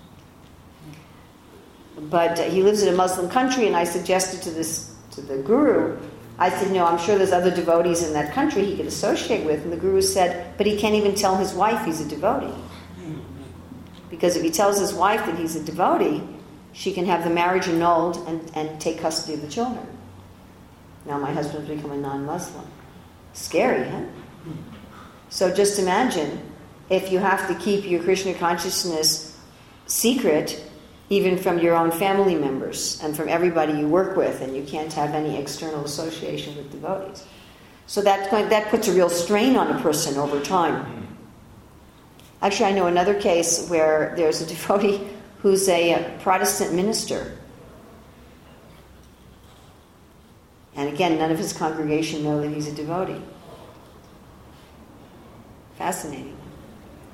But 1.98 2.40
uh, 2.40 2.44
he 2.44 2.62
lives 2.62 2.84
in 2.84 2.94
a 2.94 2.96
Muslim 2.96 3.28
country 3.28 3.66
and 3.66 3.76
I 3.76 3.86
suggested 3.86 4.44
to 4.44 4.52
this 4.52 4.96
to 5.14 5.22
the 5.22 5.38
guru, 5.38 5.98
I 6.38 6.52
said, 6.52 6.72
no, 6.72 6.86
I'm 6.86 7.00
sure 7.00 7.18
there's 7.18 7.32
other 7.32 7.50
devotees 7.50 8.04
in 8.04 8.14
that 8.14 8.36
country 8.36 8.64
he 8.64 8.78
could 8.78 8.86
associate 8.86 9.48
with. 9.48 9.64
And 9.64 9.74
the 9.74 9.78
guru 9.78 10.00
said, 10.00 10.56
but 10.60 10.68
he 10.68 10.78
can't 10.78 10.94
even 10.94 11.16
tell 11.16 11.36
his 11.38 11.56
wife 11.56 11.84
he's 11.88 12.02
a 12.02 12.08
devotee. 12.08 12.54
Because 14.12 14.36
if 14.36 14.44
he 14.44 14.52
tells 14.52 14.80
his 14.80 14.94
wife 14.94 15.26
that 15.26 15.40
he's 15.40 15.56
a 15.56 15.64
devotee, 15.64 16.22
she 16.72 16.94
can 16.94 17.08
have 17.08 17.24
the 17.24 17.32
marriage 17.32 17.68
annulled 17.68 18.18
and, 18.28 18.52
and 18.54 18.80
take 18.80 19.00
custody 19.00 19.34
of 19.34 19.42
the 19.42 19.50
children. 19.50 19.88
Now 21.08 21.18
my 21.18 21.34
husband's 21.34 21.68
become 21.68 21.94
a 21.94 21.98
non 21.98 22.28
Muslim. 22.28 22.68
Scary, 23.34 23.90
huh? 23.90 24.04
So 25.30 25.54
just 25.54 25.80
imagine 25.80 26.42
if 26.90 27.12
you 27.12 27.20
have 27.20 27.48
to 27.48 27.56
keep 27.56 27.86
your 27.86 28.02
Krishna 28.04 28.34
consciousness 28.34 29.38
secret, 29.86 30.64
even 31.10 31.38
from 31.38 31.60
your 31.60 31.76
own 31.76 31.92
family 31.92 32.36
members 32.36 33.00
and 33.04 33.16
from 33.16 33.30
everybody 33.30 33.74
you 33.74 33.88
work 33.88 34.16
with, 34.16 34.42
and 34.42 34.56
you 34.56 34.64
can't 34.64 34.92
have 34.94 35.12
any 35.12 35.38
external 35.38 35.84
association 35.86 36.56
with 36.56 36.72
devotees. 36.72 37.26
So 37.86 38.02
that, 38.02 38.30
that 38.50 38.70
puts 38.70 38.88
a 38.88 38.94
real 38.94 39.10
strain 39.10 39.56
on 39.56 39.76
a 39.76 39.82
person 39.82 40.18
over 40.18 40.40
time. 40.42 41.08
Actually, 42.42 42.68
I 42.68 42.72
know 42.74 42.88
another 42.88 43.20
case 43.20 43.68
where 43.68 44.14
there's 44.16 44.42
a 44.42 44.46
devotee 44.54 45.08
who's 45.40 45.68
a 45.70 45.94
uh, 45.94 46.20
Protestant 46.20 46.74
minister. 46.74 47.38
And 50.76 50.90
again, 50.90 51.18
none 51.18 51.32
of 51.32 51.38
his 51.38 51.54
congregation 51.54 52.24
know 52.24 52.42
that 52.42 52.50
he's 52.50 52.68
a 52.68 52.72
devotee. 52.72 53.22
Fascinating. 55.80 56.36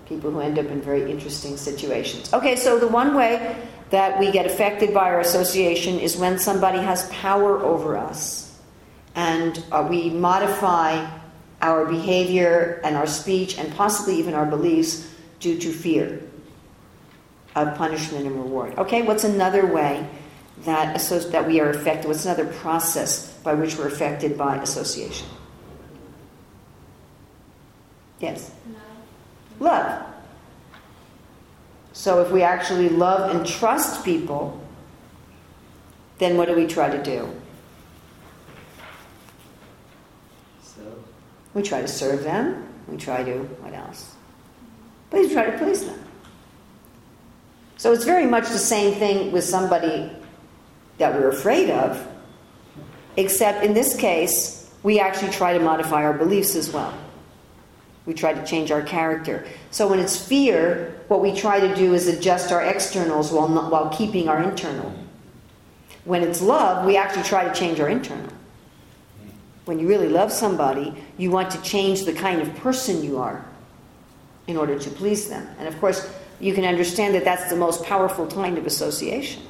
People 0.07 0.31
who 0.31 0.39
end 0.39 0.57
up 0.57 0.65
in 0.65 0.81
very 0.81 1.09
interesting 1.09 1.55
situations. 1.55 2.33
Okay, 2.33 2.55
so 2.55 2.79
the 2.79 2.87
one 2.87 3.15
way 3.15 3.55
that 3.91 4.19
we 4.19 4.31
get 4.31 4.47
affected 4.47 4.91
by 4.91 5.11
our 5.11 5.19
association 5.19 5.99
is 5.99 6.17
when 6.17 6.39
somebody 6.39 6.79
has 6.79 7.07
power 7.09 7.59
over 7.59 7.95
us 7.95 8.59
and 9.13 9.63
uh, 9.71 9.85
we 9.87 10.09
modify 10.09 11.07
our 11.61 11.85
behavior 11.85 12.81
and 12.83 12.95
our 12.95 13.05
speech 13.05 13.59
and 13.59 13.71
possibly 13.75 14.15
even 14.15 14.33
our 14.33 14.47
beliefs 14.47 15.13
due 15.39 15.59
to 15.59 15.71
fear 15.71 16.23
of 17.55 17.75
punishment 17.77 18.25
and 18.25 18.35
reward. 18.35 18.75
Okay, 18.79 19.03
what's 19.03 19.23
another 19.23 19.67
way 19.67 20.09
that, 20.61 20.99
that 21.31 21.47
we 21.47 21.59
are 21.59 21.69
affected? 21.69 22.07
What's 22.07 22.25
another 22.25 22.47
process 22.47 23.31
by 23.43 23.53
which 23.53 23.77
we're 23.77 23.87
affected 23.87 24.39
by 24.39 24.57
association? 24.57 25.27
Yes? 28.19 28.51
Love. 29.59 30.05
So 31.93 32.21
if 32.21 32.31
we 32.31 32.43
actually 32.43 32.89
love 32.89 33.33
and 33.33 33.45
trust 33.45 34.03
people, 34.03 34.61
then 36.17 36.37
what 36.37 36.47
do 36.47 36.55
we 36.55 36.67
try 36.67 36.89
to 36.89 37.01
do? 37.01 37.29
So, 40.61 40.81
We 41.53 41.61
try 41.61 41.81
to 41.81 41.87
serve 41.87 42.23
them. 42.23 42.67
We 42.87 42.97
try 42.97 43.23
to, 43.23 43.39
what 43.61 43.73
else? 43.73 44.15
We 45.11 45.31
try 45.31 45.49
to 45.49 45.57
please 45.57 45.85
them. 45.85 45.99
So 47.77 47.93
it's 47.93 48.05
very 48.05 48.25
much 48.25 48.49
the 48.49 48.57
same 48.57 48.95
thing 48.95 49.31
with 49.31 49.43
somebody 49.43 50.11
that 50.97 51.13
we're 51.13 51.29
afraid 51.29 51.69
of, 51.69 52.07
except 53.17 53.63
in 53.63 53.73
this 53.73 53.95
case, 53.95 54.69
we 54.83 54.99
actually 54.99 55.31
try 55.31 55.57
to 55.57 55.59
modify 55.59 56.03
our 56.03 56.13
beliefs 56.13 56.55
as 56.55 56.71
well. 56.71 56.93
We 58.05 58.13
try 58.13 58.33
to 58.33 58.45
change 58.45 58.71
our 58.71 58.81
character. 58.81 59.45
So 59.71 59.87
when 59.87 59.99
it's 59.99 60.15
fear, 60.15 61.01
what 61.07 61.21
we 61.21 61.35
try 61.35 61.59
to 61.59 61.73
do 61.75 61.93
is 61.93 62.07
adjust 62.07 62.51
our 62.51 62.61
externals 62.61 63.31
while, 63.31 63.47
not, 63.47 63.71
while 63.71 63.89
keeping 63.89 64.29
our 64.29 64.41
internal. 64.43 64.93
When 66.03 66.21
it's 66.21 66.41
love, 66.41 66.85
we 66.85 66.97
actually 66.97 67.23
try 67.23 67.45
to 67.45 67.53
change 67.53 67.79
our 67.79 67.89
internal. 67.89 68.31
When 69.65 69.79
you 69.79 69.87
really 69.87 70.09
love 70.09 70.31
somebody, 70.31 70.93
you 71.17 71.31
want 71.31 71.49
to 71.51 71.61
change 71.63 72.05
the 72.05 72.13
kind 72.13 72.41
of 72.41 72.55
person 72.57 73.03
you 73.03 73.17
are 73.17 73.43
in 74.47 74.57
order 74.57 74.77
to 74.77 74.89
please 74.91 75.27
them. 75.27 75.47
And 75.57 75.67
of 75.67 75.79
course, 75.79 76.07
you 76.39 76.53
can 76.53 76.65
understand 76.65 77.15
that 77.15 77.23
that's 77.23 77.49
the 77.49 77.55
most 77.55 77.83
powerful 77.83 78.27
kind 78.27 78.57
of 78.57 78.67
association. 78.67 79.41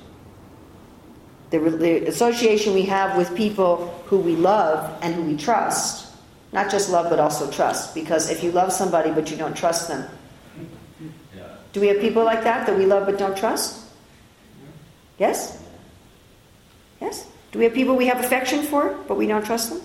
The, 1.50 1.60
the, 1.60 2.08
association 2.08 2.74
we 2.74 2.84
have 2.84 3.18
with 3.18 3.36
people 3.36 3.88
who 4.06 4.18
we 4.18 4.36
love 4.36 4.98
and 5.02 5.14
who 5.14 5.24
we 5.24 5.38
trust, 5.38 6.05
not 6.56 6.72
just 6.72 6.90
love 6.90 7.10
but 7.10 7.20
also 7.20 7.52
trust, 7.52 7.94
because 7.94 8.30
if 8.30 8.42
you 8.42 8.52
love 8.52 8.72
somebody 8.72 9.12
but 9.12 9.30
you 9.30 9.36
don't 9.36 9.56
trust 9.56 9.90
them, 9.90 10.08
Yeah. 11.36 11.44
do 11.74 11.82
we 11.82 11.88
have 11.88 12.00
people 12.00 12.24
like 12.24 12.44
that 12.44 12.66
that 12.66 12.78
we 12.78 12.86
love 12.86 13.06
but 13.06 13.20
don't 13.20 13.38
trust? 13.38 13.84
Yes? 15.20 15.62
Yes? 17.02 17.28
Do 17.52 17.60
we 17.60 17.66
have 17.66 17.74
people 17.74 17.96
we 17.96 18.08
have 18.08 18.24
affection 18.24 18.64
for 18.64 18.96
but 19.08 19.18
we 19.18 19.28
don't 19.28 19.46
trust 19.46 19.70
them? 19.70 19.82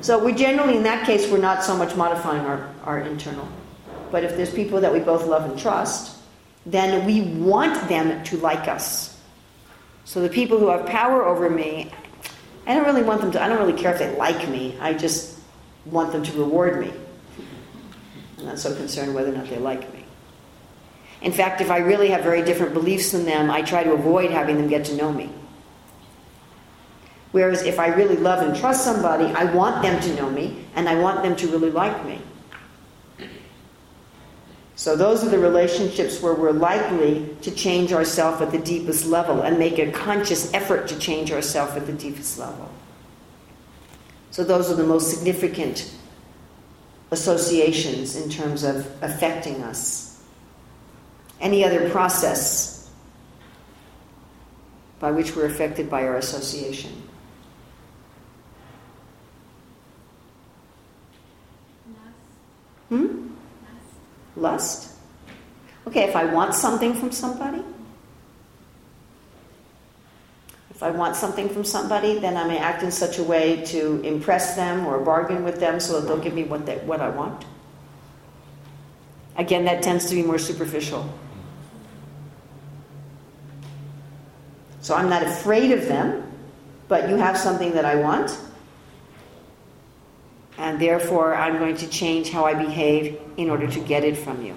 So 0.00 0.22
we 0.22 0.32
generally, 0.32 0.76
in 0.76 0.82
that 0.84 1.06
case, 1.06 1.28
we're 1.30 1.38
not 1.38 1.64
so 1.64 1.76
much 1.76 1.96
modifying 1.96 2.44
our, 2.46 2.68
our 2.84 3.00
internal. 3.00 3.48
But 4.12 4.22
if 4.22 4.36
there's 4.36 4.52
people 4.52 4.80
that 4.82 4.92
we 4.92 5.00
both 5.00 5.26
love 5.26 5.48
and 5.48 5.58
trust, 5.58 6.18
then 6.66 7.06
we 7.06 7.22
want 7.42 7.88
them 7.88 8.22
to 8.24 8.36
like 8.36 8.68
us. 8.68 9.18
So 10.04 10.20
the 10.20 10.28
people 10.28 10.58
who 10.58 10.68
have 10.68 10.84
power 10.86 11.24
over 11.24 11.48
me, 11.48 11.90
I 12.66 12.74
don't 12.74 12.84
really 12.84 13.02
want 13.02 13.20
them 13.20 13.30
to, 13.32 13.42
I 13.42 13.48
don't 13.48 13.58
really 13.58 13.78
care 13.78 13.92
if 13.92 13.98
they 13.98 14.14
like 14.16 14.48
me. 14.48 14.76
I 14.80 14.94
just 14.94 15.38
want 15.84 16.12
them 16.12 16.22
to 16.22 16.32
reward 16.32 16.80
me. 16.80 16.92
I'm 18.38 18.46
not 18.46 18.58
so 18.58 18.74
concerned 18.74 19.14
whether 19.14 19.32
or 19.32 19.36
not 19.36 19.48
they 19.48 19.58
like 19.58 19.92
me. 19.92 20.04
In 21.20 21.32
fact, 21.32 21.60
if 21.60 21.70
I 21.70 21.78
really 21.78 22.10
have 22.10 22.22
very 22.22 22.42
different 22.42 22.74
beliefs 22.74 23.12
than 23.12 23.24
them, 23.24 23.50
I 23.50 23.62
try 23.62 23.84
to 23.84 23.92
avoid 23.92 24.30
having 24.30 24.56
them 24.56 24.68
get 24.68 24.84
to 24.86 24.96
know 24.96 25.12
me. 25.12 25.30
Whereas 27.32 27.62
if 27.62 27.80
I 27.80 27.88
really 27.88 28.16
love 28.16 28.46
and 28.46 28.56
trust 28.56 28.84
somebody, 28.84 29.24
I 29.24 29.44
want 29.44 29.82
them 29.82 30.00
to 30.02 30.14
know 30.14 30.30
me 30.30 30.64
and 30.76 30.88
I 30.88 30.94
want 31.00 31.22
them 31.22 31.34
to 31.36 31.48
really 31.48 31.70
like 31.70 32.04
me. 32.06 32.20
So 34.76 34.96
those 34.96 35.22
are 35.22 35.28
the 35.28 35.38
relationships 35.38 36.20
where 36.20 36.34
we're 36.34 36.50
likely 36.50 37.36
to 37.42 37.50
change 37.50 37.92
ourselves 37.92 38.40
at 38.42 38.50
the 38.50 38.58
deepest 38.58 39.06
level 39.06 39.42
and 39.42 39.58
make 39.58 39.78
a 39.78 39.90
conscious 39.92 40.52
effort 40.52 40.88
to 40.88 40.98
change 40.98 41.30
ourselves 41.30 41.76
at 41.76 41.86
the 41.86 41.92
deepest 41.92 42.38
level. 42.38 42.68
So 44.32 44.42
those 44.42 44.70
are 44.70 44.74
the 44.74 44.84
most 44.84 45.10
significant 45.10 45.94
associations 47.12 48.16
in 48.16 48.28
terms 48.28 48.64
of 48.64 48.90
affecting 49.00 49.62
us. 49.62 50.20
Any 51.40 51.64
other 51.64 51.88
process 51.90 52.90
by 54.98 55.12
which 55.12 55.36
we're 55.36 55.46
affected 55.46 55.88
by 55.88 56.04
our 56.04 56.16
association? 56.16 57.02
Hmm? 62.88 63.33
Lust? 64.36 64.90
Okay, 65.86 66.04
if 66.04 66.16
I 66.16 66.24
want 66.24 66.54
something 66.54 66.94
from 66.94 67.12
somebody, 67.12 67.62
if 70.70 70.82
I 70.82 70.90
want 70.90 71.14
something 71.14 71.48
from 71.48 71.64
somebody, 71.64 72.18
then 72.18 72.36
I 72.36 72.46
may 72.48 72.58
act 72.58 72.82
in 72.82 72.90
such 72.90 73.18
a 73.18 73.22
way 73.22 73.64
to 73.66 74.00
impress 74.02 74.56
them 74.56 74.86
or 74.86 74.98
bargain 74.98 75.44
with 75.44 75.60
them 75.60 75.78
so 75.78 76.00
that 76.00 76.08
they'll 76.08 76.18
give 76.18 76.34
me 76.34 76.44
what, 76.44 76.66
they, 76.66 76.78
what 76.78 77.00
I 77.00 77.10
want. 77.10 77.44
Again, 79.36 79.64
that 79.66 79.82
tends 79.82 80.06
to 80.06 80.14
be 80.14 80.22
more 80.22 80.38
superficial. 80.38 81.08
So 84.80 84.94
I'm 84.94 85.08
not 85.08 85.22
afraid 85.22 85.70
of 85.70 85.86
them, 85.86 86.30
but 86.88 87.08
you 87.08 87.16
have 87.16 87.38
something 87.38 87.72
that 87.72 87.84
I 87.84 87.94
want, 87.96 88.36
and 90.58 90.80
therefore 90.80 91.34
I'm 91.34 91.58
going 91.58 91.76
to 91.78 91.88
change 91.88 92.30
how 92.30 92.44
I 92.44 92.54
behave 92.54 93.20
in 93.36 93.50
order 93.50 93.66
to 93.66 93.80
get 93.80 94.04
it 94.04 94.16
from 94.16 94.44
you. 94.44 94.54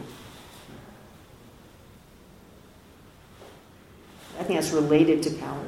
I 4.40 4.44
think 4.44 4.60
that's 4.60 4.72
related 4.72 5.24
to 5.24 5.32
power. 5.32 5.64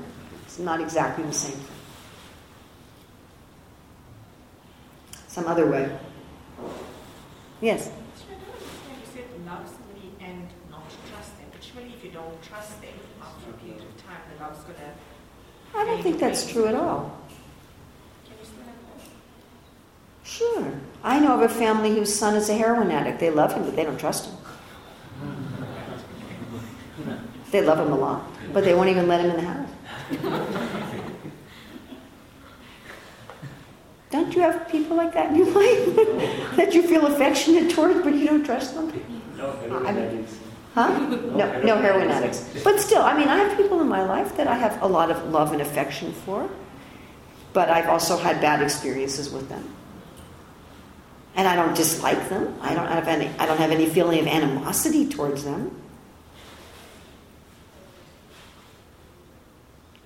It's 0.46 0.60
not 0.60 0.80
exactly 0.80 1.24
the 1.24 1.34
same 1.34 1.54
thing. 1.54 1.76
Some 5.28 5.48
other 5.48 5.70
way. 5.70 5.98
Yes? 7.62 7.88
I 7.88 7.92
don't 8.34 8.44
understand. 8.44 9.00
You 9.00 9.08
said 9.14 9.46
love 9.46 9.68
somebody 9.68 10.12
and 10.22 10.48
not 10.70 10.84
trust 11.10 11.38
them. 11.38 11.48
But 11.52 11.64
surely 11.64 11.94
if 11.98 12.04
you 12.04 12.12
don't 12.12 12.42
trust 12.44 12.82
them, 12.82 12.94
after 13.22 13.50
a 13.50 13.54
period 13.54 13.82
of 13.82 13.98
time, 14.04 14.22
the 14.38 14.44
love's 14.44 14.64
going 14.64 14.76
to... 14.76 15.78
I 15.78 15.86
don't 15.86 16.02
think 16.02 16.20
that's 16.20 16.52
true 16.52 16.68
at 16.68 16.76
all. 16.76 17.18
Can 18.26 18.38
you 18.40 18.46
still 18.46 18.64
have 18.66 18.76
that? 18.76 19.08
Sure. 20.30 20.72
I 21.04 21.20
know 21.20 21.34
of 21.34 21.42
a 21.42 21.50
family 21.50 21.90
whose 21.96 22.14
son 22.14 22.36
is 22.36 22.50
a 22.50 22.54
heroin 22.54 22.92
addict. 22.92 23.20
They 23.20 23.32
love 23.32 23.52
him, 23.54 23.64
but 23.64 23.76
they 23.76 23.84
don't 23.84 24.00
trust 24.00 24.26
him. 24.30 24.36
They 27.52 27.62
love 27.66 27.80
him 27.80 27.92
a 27.92 27.98
lot, 27.98 28.24
but 28.54 28.64
they 28.64 28.76
won't 28.76 28.90
even 28.90 29.08
let 29.08 29.22
him 29.22 29.32
in 29.32 29.36
the 29.38 29.42
house. 29.42 29.70
Don't 34.12 34.36
you 34.36 34.42
have 34.42 34.70
people 34.70 34.96
like 34.98 35.14
that 35.14 35.32
in 35.32 35.36
your 35.38 35.48
life 35.64 36.56
that 36.58 36.74
you 36.76 36.84
feel 36.84 37.08
affectionate 37.08 37.72
towards, 37.72 38.02
but 38.04 38.14
you 38.14 38.28
don't 38.28 38.44
trust 38.44 38.76
them? 38.76 38.92
no 39.36 39.52
heroin 39.54 39.86
I 39.88 39.92
mean- 39.92 40.04
addicts. 40.04 40.38
Huh? 40.76 41.00
No, 41.00 41.62
no 41.64 41.76
heroin 41.78 42.10
addicts. 42.12 42.46
But 42.64 42.80
still, 42.80 43.02
I 43.02 43.18
mean, 43.18 43.28
I 43.28 43.38
have 43.38 43.58
people 43.58 43.82
in 43.82 43.88
my 43.88 44.04
life 44.04 44.38
that 44.38 44.48
I 44.48 44.54
have 44.56 44.80
a 44.84 44.88
lot 44.88 45.10
of 45.10 45.32
love 45.32 45.52
and 45.54 45.62
affection 45.64 46.14
for, 46.14 46.48
but 47.54 47.70
I've 47.70 47.90
also 47.90 48.16
had 48.16 48.40
bad 48.40 48.62
experiences 48.62 49.32
with 49.32 49.50
them. 49.50 49.76
And 51.40 51.48
I 51.48 51.56
don't 51.56 51.74
dislike 51.74 52.28
them. 52.28 52.54
I 52.60 52.76
don't 52.76 52.90
have 52.90 53.08
any 53.08 53.28
I 53.40 53.46
don't 53.46 53.58
have 53.58 53.72
any 53.72 53.86
feeling 53.88 54.20
of 54.20 54.28
animosity 54.28 55.08
towards 55.08 55.46
them. 55.46 55.80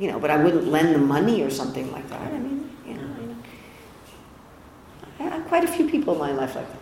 you 0.04 0.12
know, 0.12 0.20
but 0.20 0.30
I 0.30 0.36
wouldn't 0.36 0.68
lend 0.68 0.94
them 0.94 1.08
money 1.08 1.44
or 1.44 1.50
something 1.50 1.92
like 1.92 2.10
that. 2.10 2.22
I 2.22 2.38
mean, 2.38 2.70
you 2.86 2.96
know, 2.96 3.04
know. 3.04 3.36
I 5.20 5.24
have 5.24 5.48
quite 5.48 5.64
a 5.64 5.68
few 5.68 5.90
people 5.90 6.14
in 6.14 6.20
my 6.20 6.32
life 6.32 6.56
like 6.56 6.70
that. 6.70 6.80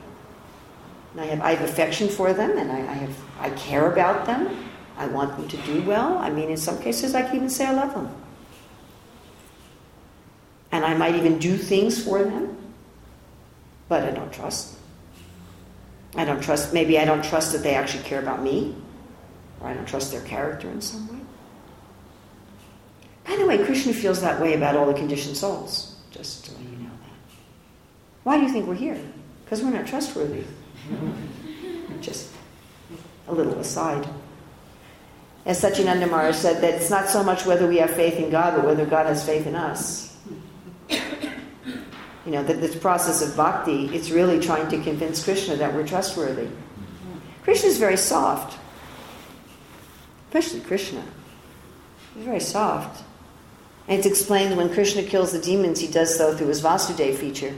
And 1.12 1.22
I 1.22 1.26
have, 1.26 1.42
I 1.42 1.54
have 1.54 1.70
affection 1.70 2.08
for 2.08 2.34
them, 2.34 2.58
and 2.58 2.72
I, 2.72 2.80
I 2.80 2.94
have, 2.94 3.16
I 3.40 3.50
care 3.52 3.92
about 3.92 4.26
them. 4.26 4.58
I 4.98 5.08
want 5.08 5.38
them 5.38 5.48
to 5.50 5.58
do 5.58 5.84
well. 5.84 6.18
I 6.18 6.30
mean, 6.30 6.50
in 6.50 6.58
some 6.58 6.80
cases, 6.82 7.14
I 7.14 7.22
can 7.22 7.36
even 7.36 7.50
say 7.50 7.66
I 7.66 7.74
love 7.74 7.94
them. 7.94 8.10
And 10.72 10.86
I 10.86 10.96
might 10.96 11.16
even 11.16 11.38
do 11.38 11.58
things 11.58 12.04
for 12.04 12.24
them, 12.24 12.51
but 13.92 14.06
I 14.06 14.12
don't 14.12 14.32
trust. 14.32 14.78
I 16.16 16.24
don't 16.24 16.42
trust, 16.42 16.74
maybe 16.74 16.98
I 16.98 17.04
don't 17.04 17.26
trust 17.26 17.52
that 17.52 17.62
they 17.62 17.76
actually 17.76 18.04
care 18.04 18.22
about 18.22 18.42
me, 18.42 18.74
or 19.60 19.68
I 19.68 19.74
don't 19.74 19.86
trust 19.86 20.14
their 20.14 20.22
character 20.22 20.70
in 20.70 20.80
some 20.80 21.10
way. 21.10 21.20
By 23.26 23.36
the 23.36 23.46
way, 23.46 23.58
Krishna 23.66 23.92
feels 23.92 24.22
that 24.22 24.40
way 24.40 24.54
about 24.54 24.78
all 24.78 24.86
the 24.86 24.94
conditioned 24.94 25.36
souls, 25.36 25.98
just 26.10 26.46
to 26.46 26.54
let 26.54 26.62
you 26.62 26.78
know 26.78 26.96
that. 27.04 27.36
Why 28.24 28.38
do 28.38 28.44
you 28.44 28.50
think 28.54 28.66
we're 28.66 28.76
here? 28.76 28.98
Because 29.44 29.62
we're 29.62 29.72
not 29.72 29.88
trustworthy. 29.88 30.46
just 32.00 32.30
a 33.28 33.34
little 33.34 33.60
aside. 33.60 34.08
As 35.46 35.62
Maharaj 35.62 36.38
said, 36.38 36.62
that 36.64 36.76
it's 36.76 36.90
not 36.90 37.10
so 37.10 37.24
much 37.24 37.46
whether 37.46 37.68
we 37.68 37.80
have 37.80 37.90
faith 37.90 38.16
in 38.16 38.30
God, 38.30 38.56
but 38.56 38.66
whether 38.66 38.86
God 38.86 39.08
has 39.08 39.26
faith 39.26 39.46
in 39.48 39.56
us. 39.56 40.11
You 42.26 42.34
know, 42.34 42.44
that 42.44 42.62
this 42.62 42.76
process 42.76 43.22
of 43.22 43.36
bhakti, 43.36 43.86
it's 43.96 44.12
really 44.12 44.40
trying 44.40 44.70
to 44.70 44.82
convince 44.82 45.24
Krishna 45.24 45.56
that 45.56 45.74
we're 45.74 45.88
trustworthy. 45.88 46.50
Krishna 47.44 47.70
is 47.70 47.80
very 47.80 47.98
soft, 47.98 48.60
especially 50.28 50.60
Krishna. 50.60 51.04
He's 52.14 52.26
very 52.26 52.40
soft. 52.40 53.04
And 53.88 53.98
it's 53.98 54.08
explained 54.08 54.56
when 54.56 54.72
Krishna 54.72 55.04
kills 55.04 55.32
the 55.32 55.40
demons, 55.40 55.80
he 55.80 55.88
does 55.88 56.16
so 56.16 56.36
through 56.36 56.48
his 56.48 56.62
Vasudev 56.62 57.16
feature. 57.16 57.54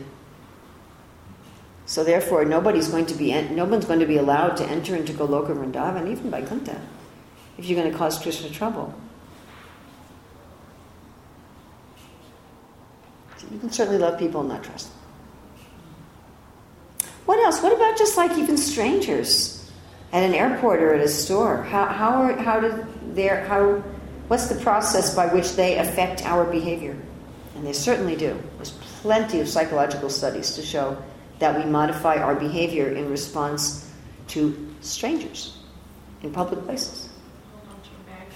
So 1.86 2.04
therefore, 2.04 2.46
nobody's 2.46 2.88
going 2.88 3.06
to 3.08 3.14
be 3.14 3.34
no 3.50 3.66
one's 3.66 3.86
going 3.86 4.00
to 4.00 4.06
be 4.06 4.18
allowed 4.18 4.56
to 4.58 4.66
enter 4.66 4.96
into 4.96 5.12
Goloka 5.12 5.50
Vrindavan, 5.50 6.10
even 6.10 6.32
Vaikuntha, 6.32 6.80
if 7.58 7.66
you're 7.66 7.80
going 7.80 7.92
to 7.92 7.98
cause 7.98 8.18
Krishna 8.18 8.50
trouble. 8.50 8.94
You 13.52 13.60
can 13.60 13.72
certainly 13.72 14.00
love 14.00 14.20
people 14.20 14.42
and 14.42 14.50
not 14.50 14.64
trust 14.64 14.90
them. 14.90 14.98
What 17.26 17.40
else? 17.40 17.62
What 17.62 17.74
about 17.74 17.98
just 17.98 18.18
like 18.18 18.38
even 18.38 18.58
strangers 18.58 19.72
at 20.12 20.24
an 20.24 20.34
airport 20.34 20.82
or 20.82 20.94
at 20.94 21.02
a 21.02 21.08
store? 21.08 21.64
How 21.64 21.86
how 21.86 22.24
are, 22.24 22.34
how 22.34 22.60
do 22.60 22.86
their 23.14 23.46
how 23.46 23.84
what's 24.28 24.48
the 24.48 24.62
process 24.62 25.16
by 25.16 25.28
which 25.28 25.56
they 25.56 25.78
affect 25.78 26.26
our 26.26 26.46
behavior? 26.46 26.98
And 27.56 27.66
they 27.66 27.74
certainly 27.74 28.16
do. 28.16 28.42
There's 28.58 28.72
plenty 28.72 29.40
of 29.40 29.48
psychological 29.48 30.10
studies 30.10 30.56
to 30.56 30.62
show 30.62 30.98
that 31.40 31.58
we 31.58 31.70
modify 31.70 32.18
our 32.18 32.36
behavior 32.36 32.90
in 32.90 33.10
response 33.10 33.90
to 34.30 34.76
strangers 34.82 35.58
in 36.24 36.32
public 36.32 36.64
places. 36.66 37.10
Hold 37.52 37.76
on 37.76 37.82
to 37.84 37.90
your 37.90 38.00
bag. 38.18 38.28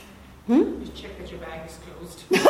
Hmm? 0.48 0.80
Just 0.80 0.96
check 0.96 1.18
that 1.18 1.30
your 1.30 1.42
bag 1.42 1.70
is 1.70 1.78
closed. 1.78 2.24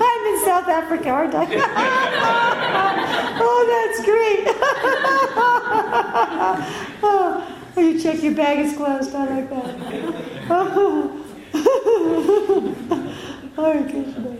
I'm 0.00 0.26
in 0.26 0.38
South 0.44 0.68
Africa, 0.68 1.08
aren't 1.08 1.32
I? 1.32 1.44
oh, 3.40 3.66
that's 3.70 4.04
great. 4.04 4.48
oh, 7.04 7.44
you 7.76 8.00
check 8.00 8.20
your 8.20 8.34
bag 8.34 8.58
is 8.58 8.74
closed. 8.76 9.14
I 9.14 9.26
like 9.26 9.48
that. 9.50 9.78
Hare 13.54 13.84
Krishna. 13.84 14.36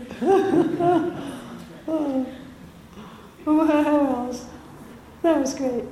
oh. 1.87 2.25
Else? 3.47 4.45
That 5.21 5.39
was 5.39 5.53
great. 5.55 5.85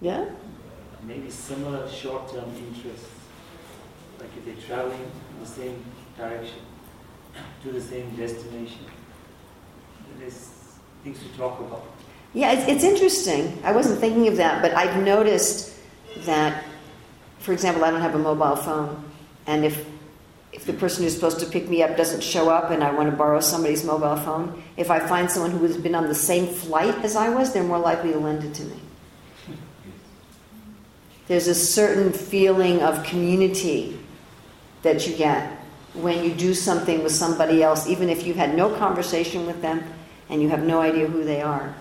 Yeah? 0.00 0.26
Maybe 1.02 1.30
similar 1.30 1.88
short-term 1.88 2.50
interests, 2.56 3.08
like 4.18 4.30
if 4.36 4.44
they're 4.44 4.66
traveling 4.66 5.00
in 5.00 5.40
the 5.40 5.46
same 5.46 5.84
direction 6.16 6.58
to 7.62 7.72
the 7.72 7.80
same 7.80 8.14
destination. 8.16 8.80
There's 10.18 10.50
things 11.04 11.18
to 11.20 11.28
talk 11.38 11.60
about. 11.60 11.84
Yeah, 12.34 12.52
it's, 12.52 12.68
it's 12.68 12.84
interesting. 12.84 13.58
I 13.64 13.72
wasn't 13.72 14.00
thinking 14.00 14.28
of 14.28 14.36
that, 14.36 14.60
but 14.62 14.74
I've 14.74 15.02
noticed 15.02 15.74
that, 16.18 16.64
for 17.38 17.52
example, 17.52 17.84
I 17.84 17.90
don't 17.90 18.00
have 18.00 18.14
a 18.14 18.18
mobile 18.18 18.56
phone, 18.56 19.04
and 19.46 19.64
if 19.64 19.86
if 20.50 20.64
the 20.64 20.72
person 20.72 21.04
who's 21.04 21.14
supposed 21.14 21.40
to 21.40 21.46
pick 21.46 21.68
me 21.68 21.82
up 21.82 21.96
doesn't 21.96 22.22
show 22.22 22.48
up 22.48 22.70
and 22.70 22.82
I 22.82 22.90
want 22.90 23.10
to 23.10 23.16
borrow 23.16 23.38
somebody's 23.38 23.84
mobile 23.84 24.16
phone, 24.16 24.62
if 24.78 24.90
I 24.90 24.98
find 24.98 25.30
someone 25.30 25.50
who 25.50 25.62
has 25.66 25.76
been 25.76 25.94
on 25.94 26.08
the 26.08 26.14
same 26.14 26.46
flight 26.46 26.94
as 27.04 27.16
I 27.16 27.28
was, 27.28 27.52
they're 27.52 27.62
more 27.62 27.78
likely 27.78 28.12
to 28.12 28.18
lend 28.18 28.42
it 28.42 28.54
to 28.54 28.64
me. 28.64 28.80
There's 31.28 31.46
a 31.46 31.54
certain 31.54 32.12
feeling 32.12 32.82
of 32.82 33.04
community 33.04 34.00
that 34.82 35.06
you 35.06 35.14
get 35.14 35.52
when 35.92 36.24
you 36.24 36.32
do 36.32 36.54
something 36.54 37.02
with 37.02 37.12
somebody 37.12 37.62
else, 37.62 37.86
even 37.86 38.08
if 38.08 38.26
you've 38.26 38.36
had 38.36 38.54
no 38.54 38.74
conversation 38.76 39.46
with 39.46 39.60
them 39.60 39.82
and 40.28 40.42
you 40.42 40.48
have 40.48 40.62
no 40.62 40.80
idea 40.80 41.06
who 41.06 41.24
they 41.24 41.42
are. 41.42 41.74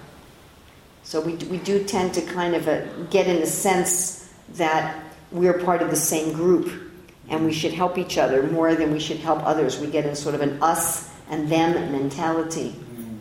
So 1.03 1.21
we, 1.21 1.35
we 1.35 1.57
do 1.59 1.83
tend 1.83 2.13
to 2.15 2.21
kind 2.21 2.55
of 2.55 2.67
a, 2.67 2.89
get 3.09 3.27
in 3.27 3.41
a 3.41 3.45
sense 3.45 4.33
that 4.55 5.01
we're 5.31 5.53
part 5.53 5.81
of 5.81 5.89
the 5.89 5.95
same 5.95 6.33
group 6.33 6.91
and 7.29 7.45
we 7.45 7.53
should 7.53 7.73
help 7.73 7.97
each 7.97 8.17
other 8.17 8.43
more 8.43 8.75
than 8.75 8.91
we 8.91 8.99
should 8.99 9.17
help 9.17 9.45
others. 9.45 9.79
We 9.79 9.87
get 9.87 10.05
in 10.05 10.15
sort 10.15 10.35
of 10.35 10.41
an 10.41 10.61
us 10.61 11.09
and 11.29 11.49
them 11.49 11.91
mentality 11.91 12.69
mm-hmm. 12.71 13.15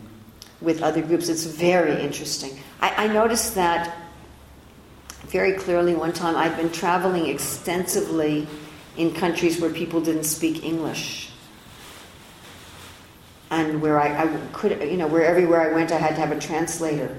with 0.65 0.81
other 0.81 1.01
groups. 1.01 1.29
It's 1.29 1.45
very 1.45 2.01
interesting. 2.01 2.57
I, 2.81 3.05
I 3.05 3.07
noticed 3.07 3.55
that 3.55 3.95
very 5.27 5.53
clearly 5.53 5.93
one 5.93 6.13
time. 6.13 6.35
I'd 6.35 6.55
been 6.57 6.71
traveling 6.71 7.27
extensively 7.27 8.47
in 8.95 9.13
countries 9.13 9.59
where 9.59 9.69
people 9.71 10.01
didn't 10.01 10.23
speak 10.23 10.63
English. 10.63 11.31
And 13.49 13.81
where 13.81 13.99
I, 13.99 14.23
I 14.23 14.37
could, 14.51 14.81
you 14.81 14.97
know, 14.97 15.07
where 15.07 15.25
everywhere 15.25 15.61
I 15.61 15.73
went, 15.73 15.91
I 15.91 15.97
had 15.97 16.15
to 16.15 16.21
have 16.21 16.31
a 16.31 16.39
translator. 16.39 17.15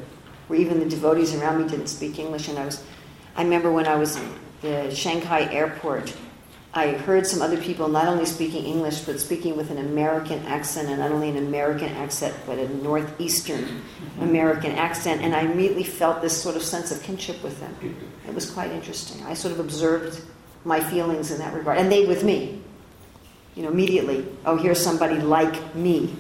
Where 0.48 0.58
even 0.58 0.80
the 0.80 0.86
devotees 0.86 1.34
around 1.34 1.62
me 1.62 1.68
didn't 1.68 1.88
speak 1.88 2.18
English. 2.18 2.48
And 2.48 2.58
I 2.58 2.64
was, 2.64 2.82
I 3.36 3.42
remember 3.42 3.70
when 3.72 3.86
I 3.86 3.96
was 3.96 4.16
in 4.16 4.34
the 4.60 4.94
Shanghai 4.94 5.50
airport, 5.52 6.14
I 6.74 6.92
heard 6.92 7.26
some 7.26 7.40
other 7.40 7.57
people 7.57 7.88
not 7.88 8.07
only 8.07 8.26
speaking 8.26 8.64
English, 8.64 9.00
but 9.00 9.18
speaking 9.18 9.57
with 9.57 9.70
an 9.70 9.78
American 9.78 10.40
accent, 10.46 10.88
and 10.88 10.98
not 10.98 11.11
only 11.11 11.31
an 11.31 11.38
American 11.38 11.88
accent, 11.88 12.35
but 12.46 12.59
a 12.59 12.68
Northeastern 12.83 13.83
American 14.20 14.72
accent, 14.72 15.22
and 15.22 15.35
I 15.35 15.42
immediately 15.42 15.85
felt 15.85 16.20
this 16.20 16.40
sort 16.40 16.57
of 16.57 16.62
sense 16.62 16.92
of 16.92 17.02
kinship 17.02 17.42
with 17.42 17.59
them. 17.61 17.74
It 18.28 18.35
was 18.35 18.50
quite 18.50 18.70
interesting. 18.70 19.24
I 19.24 19.35
sort 19.35 19.52
of 19.52 19.61
observed 19.61 20.20
my 20.64 20.81
feelings 20.81 21.31
in 21.31 21.38
that 21.38 21.54
regard, 21.54 21.78
and 21.78 21.90
they 21.90 22.04
with 22.04 22.22
me. 22.22 22.61
You 23.54 23.62
know, 23.62 23.70
immediately, 23.70 24.26
oh, 24.44 24.57
here's 24.57 24.78
somebody 24.78 25.18
like 25.18 25.74
me. 25.74 26.14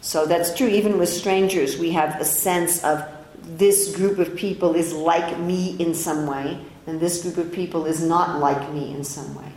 So 0.00 0.24
that's 0.24 0.54
true, 0.54 0.68
even 0.68 0.98
with 0.98 1.08
strangers, 1.08 1.76
we 1.76 1.90
have 1.92 2.20
a 2.20 2.24
sense 2.24 2.82
of 2.84 3.04
this 3.42 3.94
group 3.96 4.18
of 4.18 4.36
people 4.36 4.74
is 4.74 4.92
like 4.92 5.38
me 5.38 5.76
in 5.78 5.94
some 5.94 6.26
way, 6.26 6.64
and 6.86 7.00
this 7.00 7.22
group 7.22 7.36
of 7.36 7.52
people 7.52 7.86
is 7.86 8.02
not 8.02 8.38
like 8.38 8.72
me 8.72 8.92
in 8.92 9.04
some 9.04 9.34
way. 9.34 9.52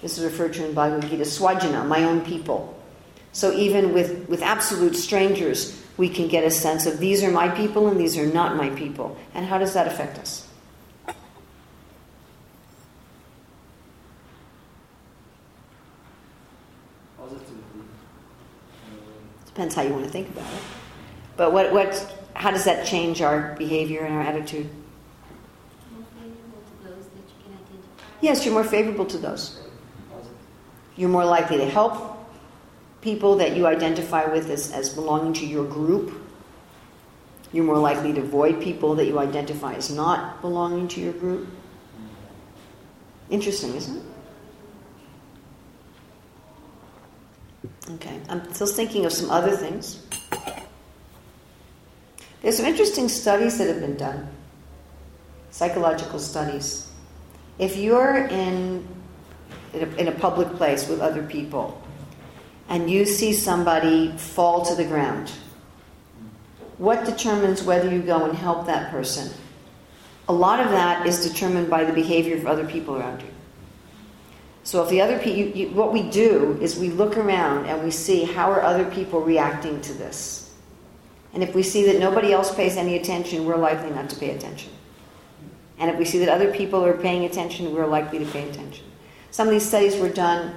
This 0.00 0.18
is 0.18 0.24
referred 0.24 0.52
to 0.54 0.66
in 0.66 0.74
Bhagavad 0.74 1.08
Gita, 1.08 1.24
swajana, 1.24 1.86
my 1.86 2.04
own 2.04 2.22
people. 2.22 2.78
So 3.32 3.52
even 3.52 3.94
with, 3.94 4.28
with 4.28 4.42
absolute 4.42 4.96
strangers, 4.96 5.80
we 5.96 6.08
can 6.08 6.28
get 6.28 6.44
a 6.44 6.50
sense 6.50 6.86
of 6.86 6.98
these 6.98 7.22
are 7.22 7.30
my 7.30 7.48
people 7.48 7.88
and 7.88 7.98
these 7.98 8.18
are 8.18 8.26
not 8.26 8.56
my 8.56 8.70
people. 8.70 9.16
And 9.34 9.46
how 9.46 9.58
does 9.58 9.74
that 9.74 9.86
affect 9.86 10.18
us? 10.18 10.48
Depends 19.54 19.74
how 19.74 19.82
you 19.82 19.92
want 19.92 20.04
to 20.04 20.10
think 20.10 20.30
about 20.30 20.50
it. 20.50 20.62
But 21.36 21.52
what, 21.52 21.72
what, 21.72 22.18
how 22.34 22.50
does 22.50 22.64
that 22.64 22.86
change 22.86 23.20
our 23.20 23.54
behavior 23.56 24.00
and 24.00 24.14
our 24.14 24.22
attitude? 24.22 24.66
More 25.92 26.06
favorable 26.14 26.62
to 26.64 26.88
those 26.88 27.04
that 27.04 27.28
you 27.28 27.36
can 27.44 27.52
identify. 27.52 28.11
Yes, 28.22 28.44
you're 28.44 28.54
more 28.54 28.64
favorable 28.64 29.04
to 29.06 29.18
those. 29.18 29.60
You're 30.96 31.08
more 31.08 31.24
likely 31.24 31.58
to 31.58 31.68
help 31.68 32.16
people 33.00 33.36
that 33.36 33.56
you 33.56 33.66
identify 33.66 34.26
with 34.26 34.48
as, 34.48 34.70
as 34.70 34.90
belonging 34.90 35.32
to 35.34 35.46
your 35.46 35.64
group. 35.64 36.14
You're 37.52 37.64
more 37.64 37.78
likely 37.78 38.12
to 38.12 38.20
avoid 38.20 38.62
people 38.62 38.94
that 38.94 39.06
you 39.06 39.18
identify 39.18 39.74
as 39.74 39.90
not 39.90 40.40
belonging 40.40 40.86
to 40.88 41.00
your 41.00 41.12
group. 41.12 41.48
Interesting, 43.28 43.74
isn't 43.74 43.96
it? 43.96 44.02
Okay, 47.94 48.20
I'm 48.28 48.52
still 48.54 48.68
thinking 48.68 49.04
of 49.04 49.12
some 49.12 49.30
other 49.30 49.56
things. 49.56 50.06
There's 52.40 52.56
some 52.56 52.66
interesting 52.66 53.08
studies 53.08 53.58
that 53.58 53.66
have 53.66 53.80
been 53.80 53.96
done, 53.96 54.28
psychological 55.50 56.20
studies. 56.20 56.91
If 57.62 57.76
you're 57.76 58.16
in, 58.16 58.84
in, 59.72 59.82
a, 59.82 59.94
in 59.94 60.08
a 60.08 60.12
public 60.12 60.48
place 60.56 60.88
with 60.88 60.98
other 60.98 61.22
people 61.22 61.80
and 62.68 62.90
you 62.90 63.06
see 63.06 63.32
somebody 63.32 64.10
fall 64.16 64.64
to 64.64 64.74
the 64.74 64.84
ground, 64.84 65.30
what 66.78 67.04
determines 67.04 67.62
whether 67.62 67.88
you 67.88 68.02
go 68.02 68.24
and 68.24 68.36
help 68.36 68.66
that 68.66 68.90
person? 68.90 69.32
A 70.28 70.32
lot 70.32 70.58
of 70.58 70.72
that 70.72 71.06
is 71.06 71.24
determined 71.24 71.70
by 71.70 71.84
the 71.84 71.92
behavior 71.92 72.36
of 72.36 72.48
other 72.48 72.66
people 72.66 72.96
around 72.96 73.22
you. 73.22 73.28
So 74.64 74.82
if 74.82 74.90
the 74.90 75.00
other 75.00 75.20
people, 75.20 75.72
what 75.72 75.92
we 75.92 76.02
do 76.10 76.58
is 76.60 76.76
we 76.76 76.90
look 76.90 77.16
around 77.16 77.66
and 77.66 77.84
we 77.84 77.92
see 77.92 78.24
how 78.24 78.50
are 78.50 78.62
other 78.62 78.90
people 78.90 79.20
reacting 79.20 79.80
to 79.82 79.92
this. 79.92 80.52
And 81.32 81.44
if 81.44 81.54
we 81.54 81.62
see 81.62 81.86
that 81.86 82.00
nobody 82.00 82.32
else 82.32 82.52
pays 82.52 82.76
any 82.76 82.96
attention, 82.96 83.44
we're 83.44 83.56
likely 83.56 83.90
not 83.90 84.10
to 84.10 84.16
pay 84.16 84.30
attention. 84.30 84.72
And 85.78 85.90
if 85.90 85.98
we 85.98 86.04
see 86.04 86.18
that 86.18 86.28
other 86.28 86.52
people 86.52 86.84
are 86.84 86.96
paying 86.96 87.24
attention, 87.24 87.74
we're 87.74 87.86
likely 87.86 88.18
to 88.18 88.26
pay 88.26 88.48
attention. 88.48 88.84
Some 89.30 89.48
of 89.48 89.52
these 89.52 89.66
studies 89.66 89.96
were 89.96 90.10
done 90.10 90.54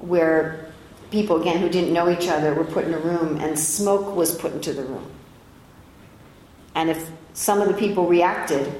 where 0.00 0.72
people, 1.10 1.40
again, 1.40 1.58
who 1.58 1.68
didn't 1.68 1.92
know 1.92 2.10
each 2.10 2.28
other 2.28 2.54
were 2.54 2.64
put 2.64 2.84
in 2.84 2.94
a 2.94 2.98
room 2.98 3.38
and 3.38 3.58
smoke 3.58 4.14
was 4.14 4.34
put 4.34 4.52
into 4.52 4.72
the 4.72 4.82
room. 4.82 5.10
And 6.74 6.90
if 6.90 7.10
some 7.34 7.60
of 7.60 7.68
the 7.68 7.74
people 7.74 8.06
reacted, 8.06 8.72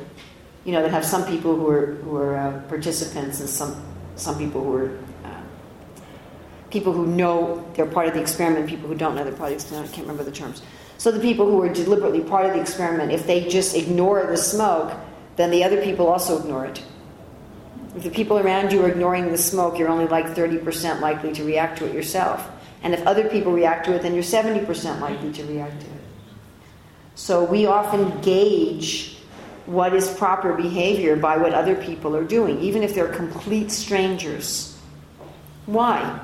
you 0.65 0.73
know, 0.73 0.83
that 0.83 0.91
have 0.91 1.05
some 1.05 1.25
people 1.27 1.57
who 1.57 1.69
are, 1.69 1.87
who 1.87 2.17
are 2.17 2.37
uh, 2.37 2.61
participants 2.69 3.41
and 3.41 3.49
some, 3.49 3.83
some 4.17 4.39
people 4.39 4.63
who 4.63 4.77
are 4.77 4.99
uh, 5.25 5.41
people 6.71 6.93
who 6.93 7.07
know 7.07 7.65
they're 7.75 7.87
part 7.87 8.07
of 8.07 8.15
the 8.15 8.21
experiment, 8.21 8.69
people 8.69 8.89
who 8.89 8.95
don't 8.95 9.15
know 9.15 9.25
they're 9.25 9.33
part 9.33 9.53
of 9.53 9.59
the 9.59 9.63
experiment. 9.63 9.91
I 9.91 9.95
can't 9.95 10.07
remember 10.07 10.25
the 10.25 10.37
terms. 10.37 10.63
So 10.99 11.11
the 11.11 11.21
people 11.21 11.47
who 11.47 11.63
are 11.63 11.69
deliberately 11.69 12.21
part 12.21 12.47
of 12.47 12.53
the 12.53 12.61
experiment, 12.61 13.11
if 13.11 13.27
they 13.27 13.49
just 13.49 13.75
ignore 13.75 14.27
the 14.27 14.37
smoke, 14.37 14.93
then 15.37 15.51
the 15.51 15.65
other 15.65 15.83
people 15.83 16.07
also 16.07 16.39
ignore 16.41 16.67
it. 16.67 16.83
If 17.97 18.05
the 18.05 18.11
people 18.11 18.39
around 18.39 18.73
you 18.73 18.85
are 18.85 18.89
ignoring 18.89 19.31
the 19.31 19.39
smoke, 19.39 19.79
you're 19.79 19.89
only 19.89 20.07
like 20.07 20.27
30% 20.27 21.01
likely 21.01 21.33
to 21.33 21.45
react 21.45 21.79
to 21.79 21.87
it 21.87 21.95
yourself. 21.95 22.49
And 22.83 22.95
if 22.95 23.07
other 23.07 23.29
people 23.29 23.53
react 23.53 23.87
to 23.87 23.95
it, 23.95 24.03
then 24.03 24.15
you're 24.15 24.23
70% 24.23 25.01
likely 25.01 25.33
to 25.33 25.45
react 25.45 25.81
to 25.81 25.87
it. 25.87 25.93
So 27.15 27.45
we 27.45 27.67
often 27.67 28.21
gauge 28.21 29.19
what 29.67 29.95
is 29.95 30.09
proper 30.15 30.55
behavior 30.55 31.17
by 31.17 31.37
what 31.37 31.53
other 31.53 31.75
people 31.75 32.17
are 32.17 32.25
doing, 32.25 32.61
even 32.61 32.83
if 32.83 32.95
they're 32.95 33.13
complete 33.13 33.71
strangers. 33.71 34.79
Why? 35.67 36.19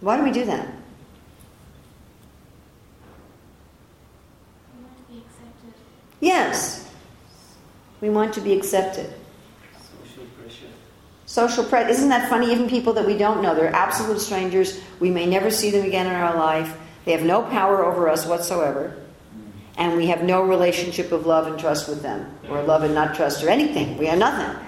Why 0.00 0.16
do 0.16 0.22
we 0.22 0.30
do 0.30 0.44
that? 0.44 0.68
We 4.76 4.84
want 4.84 4.96
to 4.96 5.12
be 5.12 5.18
accepted. 5.18 5.74
Yes. 6.20 6.87
We 8.00 8.10
want 8.10 8.32
to 8.34 8.40
be 8.40 8.52
accepted. 8.52 9.12
Social 9.76 10.24
pressure. 10.40 10.66
Social 11.26 11.64
pressure. 11.64 11.88
Isn't 11.88 12.08
that 12.10 12.28
funny? 12.28 12.52
Even 12.52 12.68
people 12.68 12.92
that 12.94 13.06
we 13.06 13.16
don't 13.16 13.42
know, 13.42 13.54
they're 13.54 13.74
absolute 13.74 14.20
strangers. 14.20 14.80
We 15.00 15.10
may 15.10 15.26
never 15.26 15.50
see 15.50 15.70
them 15.70 15.84
again 15.84 16.06
in 16.06 16.14
our 16.14 16.36
life. 16.36 16.76
They 17.04 17.12
have 17.12 17.22
no 17.22 17.42
power 17.42 17.84
over 17.84 18.08
us 18.08 18.26
whatsoever. 18.26 18.96
And 19.76 19.96
we 19.96 20.08
have 20.08 20.22
no 20.24 20.42
relationship 20.42 21.12
of 21.12 21.26
love 21.26 21.46
and 21.46 21.58
trust 21.58 21.88
with 21.88 22.02
them, 22.02 22.32
or 22.50 22.60
love 22.62 22.82
and 22.82 22.94
not 22.94 23.14
trust, 23.14 23.44
or 23.44 23.48
anything. 23.48 23.96
We 23.96 24.06
have 24.06 24.18
nothing. 24.18 24.66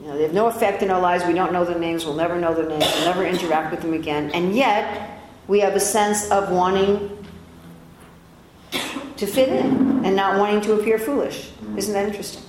You 0.00 0.08
know, 0.08 0.16
they 0.16 0.24
have 0.24 0.34
no 0.34 0.48
effect 0.48 0.82
in 0.82 0.90
our 0.90 1.00
lives. 1.00 1.24
We 1.24 1.32
don't 1.32 1.52
know 1.52 1.64
their 1.64 1.78
names. 1.78 2.04
We'll 2.04 2.16
never 2.16 2.36
know 2.40 2.54
their 2.54 2.68
names. 2.68 2.84
We'll 2.96 3.04
never 3.04 3.24
interact 3.24 3.70
with 3.70 3.80
them 3.80 3.92
again. 3.92 4.32
And 4.32 4.56
yet, 4.56 5.20
we 5.46 5.60
have 5.60 5.76
a 5.76 5.80
sense 5.80 6.28
of 6.32 6.50
wanting 6.50 7.24
to 9.22 9.26
fit 9.28 9.50
in 9.50 10.04
and 10.04 10.16
not 10.16 10.36
wanting 10.36 10.60
to 10.60 10.72
appear 10.72 10.98
foolish. 10.98 11.52
Isn't 11.76 11.94
that 11.94 12.08
interesting? 12.08 12.42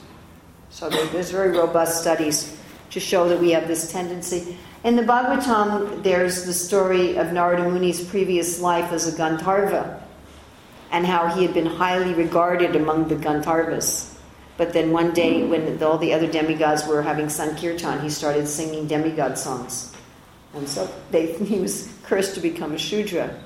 So 0.72 0.90
there's 0.90 1.30
very 1.30 1.56
robust 1.56 2.02
studies 2.02 2.58
to 2.90 3.00
show 3.00 3.30
that 3.30 3.40
we 3.40 3.52
have 3.52 3.68
this 3.68 3.92
tendency. 3.92 4.58
In 4.84 4.96
the 4.96 5.04
Bhagavatam, 5.04 6.02
there's 6.02 6.46
the 6.46 6.54
story 6.54 7.16
of 7.16 7.32
Narada 7.32 7.70
Muni's 7.70 8.04
previous 8.04 8.60
life 8.60 8.92
as 8.92 9.08
a 9.08 9.16
Gandharva 9.16 10.02
and 10.90 11.06
how 11.06 11.28
he 11.28 11.46
had 11.46 11.54
been 11.54 11.68
highly 11.68 12.16
regarded 12.16 12.76
among 12.76 13.08
the 13.08 13.18
Gandharvas. 13.18 14.18
But 14.58 14.74
then 14.74 14.90
one 14.90 15.14
day, 15.14 15.46
when 15.46 15.82
all 15.84 16.00
the 16.00 16.12
other 16.12 16.26
demigods 16.26 16.88
were 16.88 17.04
having 17.04 17.30
Sankirtan, 17.30 18.02
he 18.02 18.10
started 18.10 18.48
singing 18.48 18.88
demigod 18.88 19.38
songs. 19.38 19.94
And 20.56 20.68
so 20.68 20.90
they, 21.12 21.34
he 21.46 21.60
was 21.60 21.94
cursed 22.02 22.34
to 22.34 22.42
become 22.42 22.72
a 22.72 22.80
Shudra. 22.80 23.40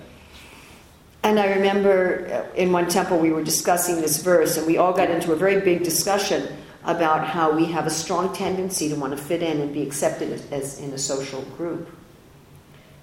And 1.27 1.41
I 1.41 1.47
remember 1.55 2.25
uh, 2.31 2.55
in 2.55 2.71
one 2.71 2.87
temple 2.87 3.19
we 3.19 3.33
were 3.33 3.43
discussing 3.43 3.99
this 3.99 4.23
verse, 4.23 4.55
and 4.55 4.65
we 4.65 4.77
all 4.77 4.93
got 4.93 5.09
into 5.09 5.33
a 5.33 5.35
very 5.35 5.59
big 5.59 5.83
discussion 5.83 6.47
about 6.85 7.27
how 7.27 7.51
we 7.51 7.65
have 7.65 7.85
a 7.85 7.89
strong 7.89 8.33
tendency 8.33 8.87
to 8.87 8.95
want 8.95 9.11
to 9.11 9.21
fit 9.21 9.43
in 9.43 9.59
and 9.59 9.73
be 9.73 9.83
accepted 9.83 10.41
as, 10.53 10.79
in 10.79 10.93
a 10.93 10.97
social 10.97 11.41
group. 11.57 11.89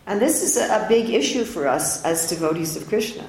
And 0.07 0.23
this 0.23 0.43
is 0.43 0.57
a 0.57 0.87
big 0.89 1.11
issue 1.11 1.45
for 1.45 1.69
us 1.69 2.03
as 2.03 2.27
devotees 2.27 2.79
of 2.79 2.89
Krishna. 2.89 3.27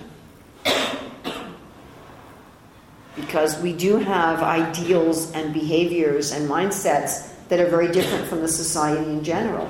Because 3.17 3.59
we 3.59 3.73
do 3.73 3.97
have 3.97 4.43
ideals 4.43 5.29
and 5.33 5.53
behaviors 5.53 6.31
and 6.31 6.49
mindsets 6.49 7.31
that 7.49 7.59
are 7.59 7.67
very 7.67 7.91
different 7.91 8.27
from 8.27 8.39
the 8.39 8.47
society 8.47 9.11
in 9.11 9.25
general. 9.25 9.69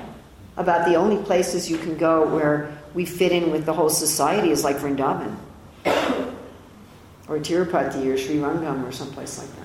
About 0.57 0.87
the 0.87 0.93
only 0.93 1.17
places 1.23 1.67
you 1.67 1.79
can 1.79 1.97
go 1.97 2.27
where 2.27 2.77
we 2.95 3.05
fit 3.05 3.31
in 3.33 3.51
with 3.51 3.65
the 3.65 3.73
whole 3.73 3.89
society 3.89 4.49
is 4.49 4.63
like 4.63 4.77
Vrindavan, 4.77 5.35
or 7.27 7.37
Tirupati, 7.39 8.07
or 8.07 8.17
Sri 8.17 8.37
Rangam, 8.37 8.87
or 8.87 8.91
someplace 8.91 9.37
like 9.37 9.49
that. 9.57 9.61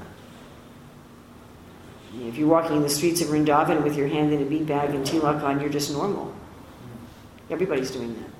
If 2.26 2.36
you're 2.36 2.48
walking 2.48 2.76
in 2.76 2.82
the 2.82 2.90
streets 2.90 3.20
of 3.22 3.28
Vrindavan 3.28 3.84
with 3.84 3.96
your 3.96 4.08
hand 4.08 4.32
in 4.32 4.42
a 4.42 4.44
bead 4.44 4.66
bag 4.66 4.90
and 4.90 5.06
tilak 5.06 5.42
on, 5.44 5.60
you're 5.60 5.70
just 5.70 5.92
normal. 5.92 6.34
Everybody's 7.48 7.92
doing 7.92 8.14
that. 8.14 8.30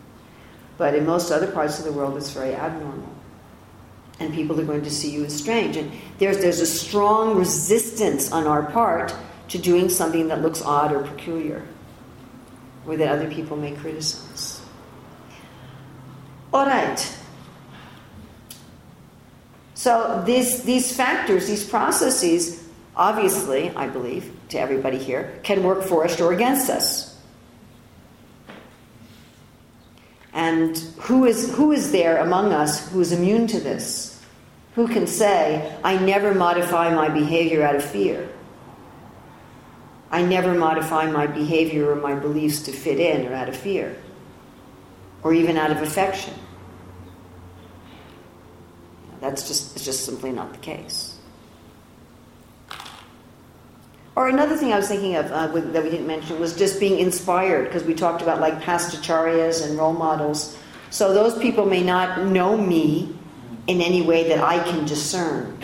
But 0.77 0.97
in 0.97 1.07
most 1.07 1.31
other 1.31 1.47
parts 1.47 1.79
of 1.79 1.85
the 1.85 1.93
world, 1.93 2.17
it's 2.17 2.33
very 2.33 2.55
abnormal. 2.55 3.09
And 4.19 4.35
people 4.35 4.61
are 4.61 4.65
going 4.65 4.83
to 4.83 4.91
see 4.91 5.11
you 5.11 5.25
as 5.25 5.37
strange. 5.37 5.77
And 5.77 5.93
there's, 6.19 6.39
there's 6.39 6.61
a 6.61 6.67
strong 6.67 7.37
resistance 7.37 8.33
on 8.33 8.47
our 8.47 8.65
part 8.65 9.15
to 9.49 9.59
doing 9.59 9.89
something 9.89 10.29
that 10.29 10.43
looks 10.43 10.63
odd 10.63 10.93
or 10.93 11.03
peculiar, 11.05 11.65
or 12.87 12.97
that 12.97 13.09
other 13.09 13.31
people 13.31 13.57
may 13.57 13.73
criticize. 13.73 14.60
All 16.53 16.67
right. 16.67 17.17
So 19.75 20.23
these, 20.27 20.63
these 20.65 20.95
factors, 20.95 21.47
these 21.47 21.67
processes, 21.69 22.69
obviously, 22.97 23.71
I 23.71 23.89
believe, 23.89 24.31
to 24.51 24.59
everybody 24.59 24.99
here, 24.99 25.39
can 25.43 25.63
work 25.63 25.83
for 25.85 26.05
us 26.05 26.21
or 26.21 26.33
against 26.33 26.69
us. 26.69 27.17
And 30.33 30.77
who 30.99 31.25
is, 31.25 31.55
who 31.55 31.73
is 31.73 31.93
there 31.93 32.19
among 32.19 32.53
us 32.53 32.89
who 32.91 33.01
is 33.01 33.13
immune 33.13 33.47
to 33.49 33.61
this? 33.61 34.23
Who 34.75 34.87
can 34.87 35.07
say, 35.07 35.77
I 35.83 35.97
never 35.99 36.35
modify 36.35 36.95
my 36.95 37.09
behavior 37.09 37.63
out 37.63 37.75
of 37.75 37.85
fear? 37.85 38.29
I 40.11 40.23
never 40.23 40.55
modify 40.55 41.11
my 41.11 41.27
behavior 41.27 41.91
or 41.91 41.97
my 41.97 42.15
beliefs 42.15 42.63
to 42.63 42.73
fit 42.73 42.99
in 42.99 43.27
or 43.27 43.35
out 43.35 43.49
of 43.49 43.57
fear, 43.57 43.97
or 45.23 45.33
even 45.33 45.57
out 45.57 45.71
of 45.71 45.83
affection. 45.83 46.35
That's 49.21 49.47
just, 49.47 49.77
it's 49.77 49.85
just 49.85 50.05
simply 50.07 50.33
not 50.33 50.53
the 50.53 50.59
case. 50.59 51.19
Or 54.17 54.29
another 54.29 54.57
thing 54.57 54.73
I 54.73 54.77
was 54.77 54.89
thinking 54.89 55.17
of 55.17 55.31
uh, 55.31 55.51
with, 55.53 55.73
that 55.73 55.85
we 55.85 55.91
didn't 55.91 56.07
mention 56.07 56.41
was 56.41 56.57
just 56.57 56.81
being 56.81 56.99
inspired, 56.99 57.67
because 57.67 57.85
we 57.85 57.95
talked 57.95 58.23
about 58.23 58.41
like 58.41 58.61
past 58.61 58.97
acharyas 58.97 59.67
and 59.67 59.79
role 59.79 59.93
models. 59.93 60.59
So 60.91 61.15
those 61.15 61.39
people 61.39 61.65
may 61.65 61.83
not 61.83 62.27
know 62.27 62.57
me 62.57 63.15
in 63.67 63.81
any 63.81 64.03
way 64.03 64.29
that 64.29 64.43
I 64.43 64.59
can 64.65 64.85
discern. 64.85 65.57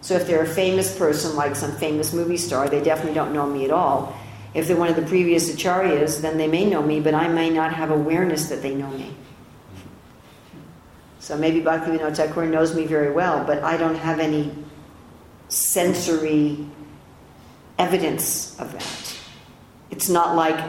So 0.00 0.14
if 0.14 0.26
they're 0.26 0.42
a 0.42 0.46
famous 0.46 0.96
person, 0.96 1.36
like 1.36 1.56
some 1.56 1.72
famous 1.72 2.12
movie 2.12 2.36
star, 2.36 2.68
they 2.68 2.82
definitely 2.82 3.14
don't 3.14 3.32
know 3.32 3.46
me 3.46 3.64
at 3.64 3.70
all. 3.70 4.16
If 4.54 4.68
they're 4.68 4.76
one 4.76 4.88
of 4.88 4.96
the 4.96 5.02
previous 5.02 5.50
acharyas, 5.52 6.22
then 6.22 6.38
they 6.38 6.46
may 6.46 6.64
know 6.64 6.80
me, 6.80 7.00
but 7.00 7.12
I 7.12 7.26
may 7.28 7.50
not 7.50 7.74
have 7.74 7.90
awareness 7.90 8.48
that 8.48 8.62
they 8.62 8.74
know 8.74 8.90
me. 8.90 9.14
So 11.18 11.36
maybe 11.36 11.60
Bhaktivinoda 11.60 12.14
Thakur 12.14 12.46
knows 12.46 12.74
me 12.74 12.86
very 12.86 13.10
well, 13.10 13.44
but 13.44 13.62
I 13.62 13.76
don't 13.76 13.96
have 13.96 14.20
any 14.20 14.54
sensory 15.48 16.66
evidence 17.78 18.58
of 18.60 18.72
that. 18.72 19.18
It's 19.90 20.08
not 20.08 20.36
like, 20.36 20.62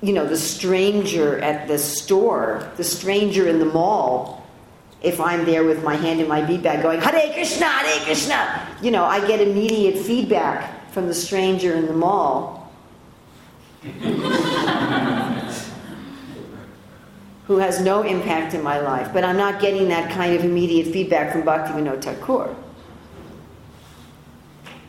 you 0.00 0.12
know, 0.12 0.26
the 0.26 0.36
stranger 0.36 1.38
at 1.38 1.68
the 1.68 1.78
store, 1.78 2.72
the 2.76 2.84
stranger 2.84 3.46
in 3.46 3.58
the 3.58 3.66
mall. 3.66 4.44
If 5.02 5.20
I'm 5.20 5.44
there 5.44 5.64
with 5.64 5.84
my 5.84 5.96
hand 5.96 6.20
in 6.20 6.28
my 6.28 6.40
bead 6.40 6.62
bag 6.62 6.82
going, 6.82 7.00
Hare 7.00 7.32
Krishna, 7.34 7.66
Hare 7.66 8.04
Krishna, 8.04 8.76
you 8.80 8.90
know, 8.90 9.04
I 9.04 9.24
get 9.26 9.40
immediate 9.40 9.98
feedback 9.98 10.90
from 10.90 11.08
the 11.08 11.14
stranger 11.14 11.74
in 11.74 11.86
the 11.86 11.92
mall. 11.92 12.63
who 17.46 17.58
has 17.58 17.80
no 17.80 18.02
impact 18.02 18.54
in 18.54 18.62
my 18.62 18.80
life, 18.80 19.10
but 19.12 19.22
I'm 19.24 19.36
not 19.36 19.60
getting 19.60 19.88
that 19.88 20.10
kind 20.10 20.34
of 20.34 20.44
immediate 20.44 20.92
feedback 20.92 21.32
from 21.32 21.42
Bhakti 21.42 21.74
Vinod 21.74 22.02
Thakur. 22.02 22.56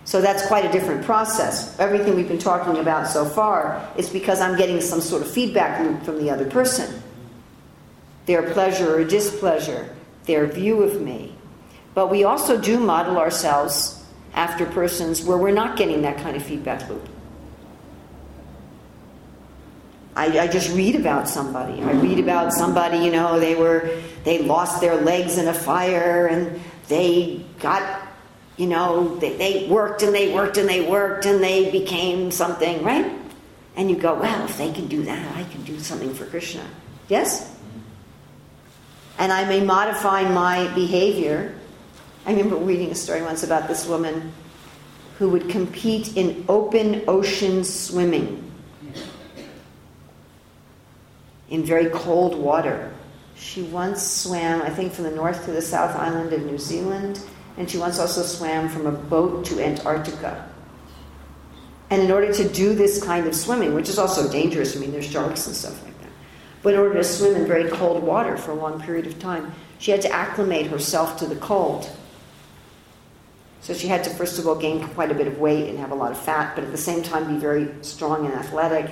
So 0.06 0.22
that's 0.22 0.46
quite 0.48 0.64
a 0.64 0.72
different 0.72 1.04
process. 1.04 1.78
Everything 1.80 2.16
we've 2.16 2.28
been 2.28 2.38
talking 2.38 2.78
about 2.78 3.08
so 3.08 3.26
far 3.26 3.86
is 3.98 4.08
because 4.10 4.40
I'm 4.40 4.56
getting 4.56 4.80
some 4.80 5.02
sort 5.02 5.24
of 5.24 5.30
feedback 5.30 5.82
loop 5.82 6.04
from 6.04 6.20
the 6.20 6.30
other 6.30 6.46
person. 6.46 7.02
Their 8.28 8.52
pleasure 8.54 8.96
or 8.96 9.04
displeasure, 9.04 9.94
their 10.26 10.46
view 10.46 10.84
of 10.84 11.02
me. 11.02 11.36
But 11.96 12.10
we 12.10 12.24
also 12.24 12.60
do 12.60 12.80
model 12.80 13.18
ourselves 13.18 14.06
after 14.34 14.66
persons 14.66 15.24
where 15.24 15.38
we're 15.38 15.52
not 15.52 15.76
getting 15.76 16.04
that 16.04 16.18
kind 16.18 16.38
of 16.38 16.44
feedback 16.44 16.88
loop. 16.88 17.10
I, 20.16 20.40
I, 20.40 20.48
just 20.48 20.74
read 20.74 20.96
about 20.96 21.28
somebody. 21.28 21.82
I 21.82 21.92
read 21.92 22.20
about 22.20 22.54
somebody, 22.54 23.00
you 23.00 23.12
know, 23.12 23.38
they 23.40 23.56
were 23.56 24.02
they 24.24 24.40
lost 24.40 24.80
their 24.80 24.96
legs 24.96 25.38
in 25.38 25.48
a 25.48 25.54
fire 25.54 26.28
and 26.28 26.62
they 26.88 27.46
got, 27.60 28.08
you 28.56 28.68
know, 28.68 29.18
they, 29.18 29.36
they 29.36 29.68
worked 29.68 30.04
and 30.04 30.16
they 30.16 30.34
worked 30.34 30.58
and 30.58 30.70
they 30.70 30.90
worked 30.90 31.26
and 31.26 31.44
they 31.44 31.70
became 31.70 32.32
something, 32.32 32.82
right? 32.84 33.12
And 33.76 33.90
you 33.90 33.98
go, 33.98 34.16
well, 34.16 34.46
if 34.46 34.58
they 34.58 34.72
can 34.72 34.88
do 34.88 35.04
that, 35.04 35.36
I 35.36 35.44
can 35.44 35.64
do 35.64 35.80
something 35.80 36.14
for 36.14 36.26
Krishna. 36.26 36.66
Yes? 37.10 37.54
And 39.18 39.34
I 39.34 39.44
may 39.46 39.64
modify 39.64 40.24
my 40.24 40.74
behavior. 40.74 41.56
I 42.26 42.32
remember 42.32 42.56
reading 42.56 42.92
a 42.92 42.96
story 42.96 43.22
once 43.22 43.44
about 43.44 43.68
this 43.68 43.86
woman 43.86 44.32
who 45.20 45.30
would 45.30 45.50
compete 45.50 46.16
in 46.16 46.46
open 46.48 47.04
ocean 47.08 47.66
swimming 47.66 48.46
in 51.50 51.64
very 51.64 51.90
cold 51.90 52.36
water. 52.36 52.92
She 53.36 53.64
once 53.64 54.02
swam, 54.02 54.62
I 54.62 54.70
think, 54.70 54.94
from 54.94 55.04
the 55.04 55.12
north 55.12 55.46
to 55.46 55.52
the 55.52 55.62
south 55.62 55.96
island 55.96 56.34
of 56.34 56.46
New 56.46 56.58
Zealand, 56.58 57.20
and 57.58 57.70
she 57.70 57.78
once 57.78 58.00
also 58.00 58.22
swam 58.22 58.70
from 58.70 58.88
a 58.88 58.92
boat 58.92 59.46
to 59.46 59.64
Antarctica. 59.64 60.50
And 61.90 62.02
in 62.02 62.12
order 62.12 62.34
to 62.34 62.50
do 62.50 62.74
this 62.74 63.04
kind 63.04 63.28
of 63.28 63.36
swimming, 63.36 63.76
which 63.76 63.90
is 63.90 64.00
also 64.00 64.32
dangerous, 64.32 64.76
I 64.76 64.80
mean, 64.80 64.92
there's 64.92 65.10
sharks 65.10 65.46
and 65.48 65.56
stuff 65.56 65.84
like 65.84 66.00
that, 66.02 66.10
but 66.64 66.74
in 66.74 66.80
order 66.80 66.96
to 66.96 67.04
swim 67.04 67.36
in 67.36 67.46
very 67.46 67.70
cold 67.70 68.02
water 68.02 68.38
for 68.38 68.52
a 68.52 68.56
long 68.56 68.82
period 68.82 69.06
of 69.06 69.20
time, 69.20 69.54
she 69.78 69.92
had 69.92 70.02
to 70.02 70.10
acclimate 70.10 70.68
herself 70.68 71.18
to 71.20 71.26
the 71.26 71.36
cold. 71.36 71.90
So 73.62 73.74
she 73.74 73.88
had 73.88 74.04
to, 74.06 74.10
first 74.12 74.40
of 74.40 74.48
all, 74.48 74.56
gain 74.56 74.88
quite 74.90 75.12
a 75.12 75.16
bit 75.16 75.28
of 75.28 75.40
weight 75.40 75.70
and 75.70 75.80
have 75.80 75.92
a 75.92 75.96
lot 75.96 76.12
of 76.12 76.18
fat, 76.18 76.56
but 76.56 76.64
at 76.64 76.72
the 76.72 76.78
same 76.78 77.04
time 77.04 77.34
be 77.34 77.40
very 77.40 77.68
strong 77.82 78.26
and 78.26 78.34
athletic 78.34 78.90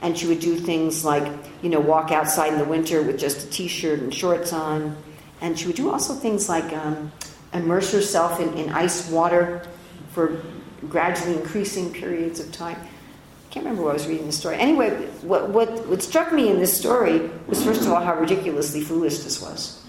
and 0.00 0.16
she 0.16 0.26
would 0.26 0.40
do 0.40 0.56
things 0.56 1.04
like, 1.04 1.32
you 1.62 1.68
know, 1.68 1.80
walk 1.80 2.12
outside 2.12 2.52
in 2.52 2.58
the 2.58 2.64
winter 2.64 3.02
with 3.02 3.18
just 3.18 3.46
a 3.46 3.50
t-shirt 3.50 3.98
and 3.98 4.14
shorts 4.14 4.52
on. 4.52 4.96
And 5.40 5.58
she 5.58 5.66
would 5.66 5.76
do 5.76 5.90
also 5.90 6.14
things 6.14 6.48
like 6.48 6.72
um, 6.72 7.12
immerse 7.52 7.92
herself 7.92 8.40
in, 8.40 8.52
in 8.54 8.70
ice 8.70 9.10
water 9.10 9.66
for 10.12 10.40
gradually 10.88 11.34
increasing 11.34 11.92
periods 11.92 12.38
of 12.38 12.52
time. 12.52 12.76
I 12.76 13.52
can't 13.52 13.64
remember 13.64 13.82
what 13.82 13.90
I 13.90 13.94
was 13.94 14.06
reading 14.06 14.26
the 14.26 14.32
story. 14.32 14.56
Anyway, 14.56 14.90
what, 15.22 15.48
what, 15.48 15.86
what 15.88 16.02
struck 16.02 16.32
me 16.32 16.48
in 16.48 16.58
this 16.58 16.78
story 16.78 17.30
was, 17.46 17.64
first 17.64 17.82
of 17.82 17.88
all, 17.88 18.00
how 18.00 18.18
ridiculously 18.18 18.82
foolish 18.82 19.18
this 19.18 19.42
was. 19.42 19.84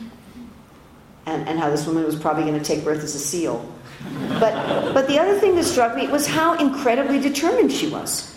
And, 1.25 1.47
and 1.47 1.59
how 1.59 1.69
this 1.69 1.85
woman 1.85 2.03
was 2.05 2.15
probably 2.15 2.43
going 2.43 2.57
to 2.57 2.63
take 2.63 2.83
birth 2.83 3.03
as 3.03 3.13
a 3.13 3.19
seal. 3.19 3.71
But, 4.39 4.93
but 4.93 5.07
the 5.07 5.19
other 5.19 5.37
thing 5.39 5.55
that 5.57 5.65
struck 5.65 5.95
me 5.95 6.07
was 6.07 6.25
how 6.25 6.57
incredibly 6.57 7.19
determined 7.19 7.71
she 7.71 7.89
was 7.89 8.35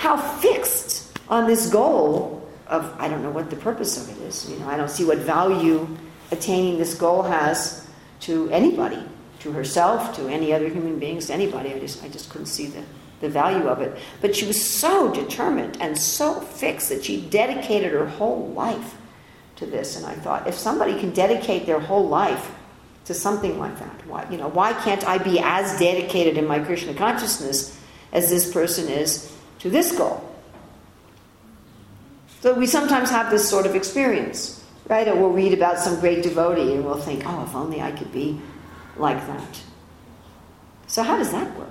how 0.00 0.16
fixed 0.16 1.18
on 1.28 1.46
this 1.46 1.68
goal 1.68 2.48
of 2.68 2.90
I 2.98 3.06
don't 3.06 3.22
know 3.22 3.30
what 3.30 3.50
the 3.50 3.56
purpose 3.56 4.00
of 4.00 4.08
it 4.16 4.22
is. 4.22 4.48
You 4.48 4.58
know, 4.58 4.66
I 4.66 4.78
don't 4.78 4.88
see 4.88 5.04
what 5.04 5.18
value 5.18 5.86
attaining 6.30 6.78
this 6.78 6.94
goal 6.94 7.22
has 7.22 7.86
to 8.20 8.48
anybody, 8.48 9.02
to 9.40 9.52
herself, 9.52 10.16
to 10.16 10.26
any 10.26 10.54
other 10.54 10.70
human 10.70 10.98
beings, 10.98 11.26
to 11.26 11.34
anybody. 11.34 11.74
I 11.74 11.78
just 11.78 12.02
I 12.02 12.08
just 12.08 12.30
couldn't 12.30 12.46
see 12.46 12.68
the, 12.68 12.82
the 13.20 13.28
value 13.28 13.68
of 13.68 13.82
it. 13.82 13.98
But 14.22 14.34
she 14.34 14.46
was 14.46 14.58
so 14.64 15.12
determined 15.12 15.76
and 15.82 15.98
so 15.98 16.40
fixed 16.40 16.88
that 16.88 17.04
she 17.04 17.20
dedicated 17.20 17.92
her 17.92 18.08
whole 18.08 18.48
life 18.52 18.96
to 19.56 19.66
this. 19.66 19.98
And 19.98 20.06
I 20.06 20.14
thought, 20.14 20.46
if 20.46 20.54
somebody 20.54 20.98
can 20.98 21.10
dedicate 21.10 21.66
their 21.66 21.78
whole 21.78 22.08
life 22.08 22.50
to 23.04 23.12
something 23.12 23.58
like 23.58 23.78
that, 23.78 24.06
why 24.06 24.26
you 24.30 24.38
know, 24.38 24.48
why 24.48 24.72
can't 24.72 25.06
I 25.06 25.18
be 25.18 25.40
as 25.40 25.78
dedicated 25.78 26.38
in 26.38 26.46
my 26.46 26.58
Krishna 26.58 26.94
consciousness 26.94 27.78
as 28.12 28.30
this 28.30 28.50
person 28.50 28.88
is 28.88 29.36
to 29.60 29.70
this 29.70 29.96
goal. 29.96 30.26
So 32.40 32.54
we 32.54 32.66
sometimes 32.66 33.10
have 33.10 33.30
this 33.30 33.48
sort 33.48 33.66
of 33.66 33.76
experience, 33.76 34.64
right? 34.88 35.06
We'll 35.06 35.30
read 35.30 35.52
about 35.52 35.78
some 35.78 36.00
great 36.00 36.22
devotee 36.22 36.74
and 36.74 36.84
we'll 36.84 36.96
think, 36.96 37.22
oh, 37.26 37.44
if 37.44 37.54
only 37.54 37.80
I 37.80 37.92
could 37.92 38.12
be 38.12 38.40
like 38.96 39.24
that. 39.26 39.62
So, 40.86 41.02
how 41.02 41.16
does 41.16 41.30
that 41.30 41.56
work? 41.56 41.68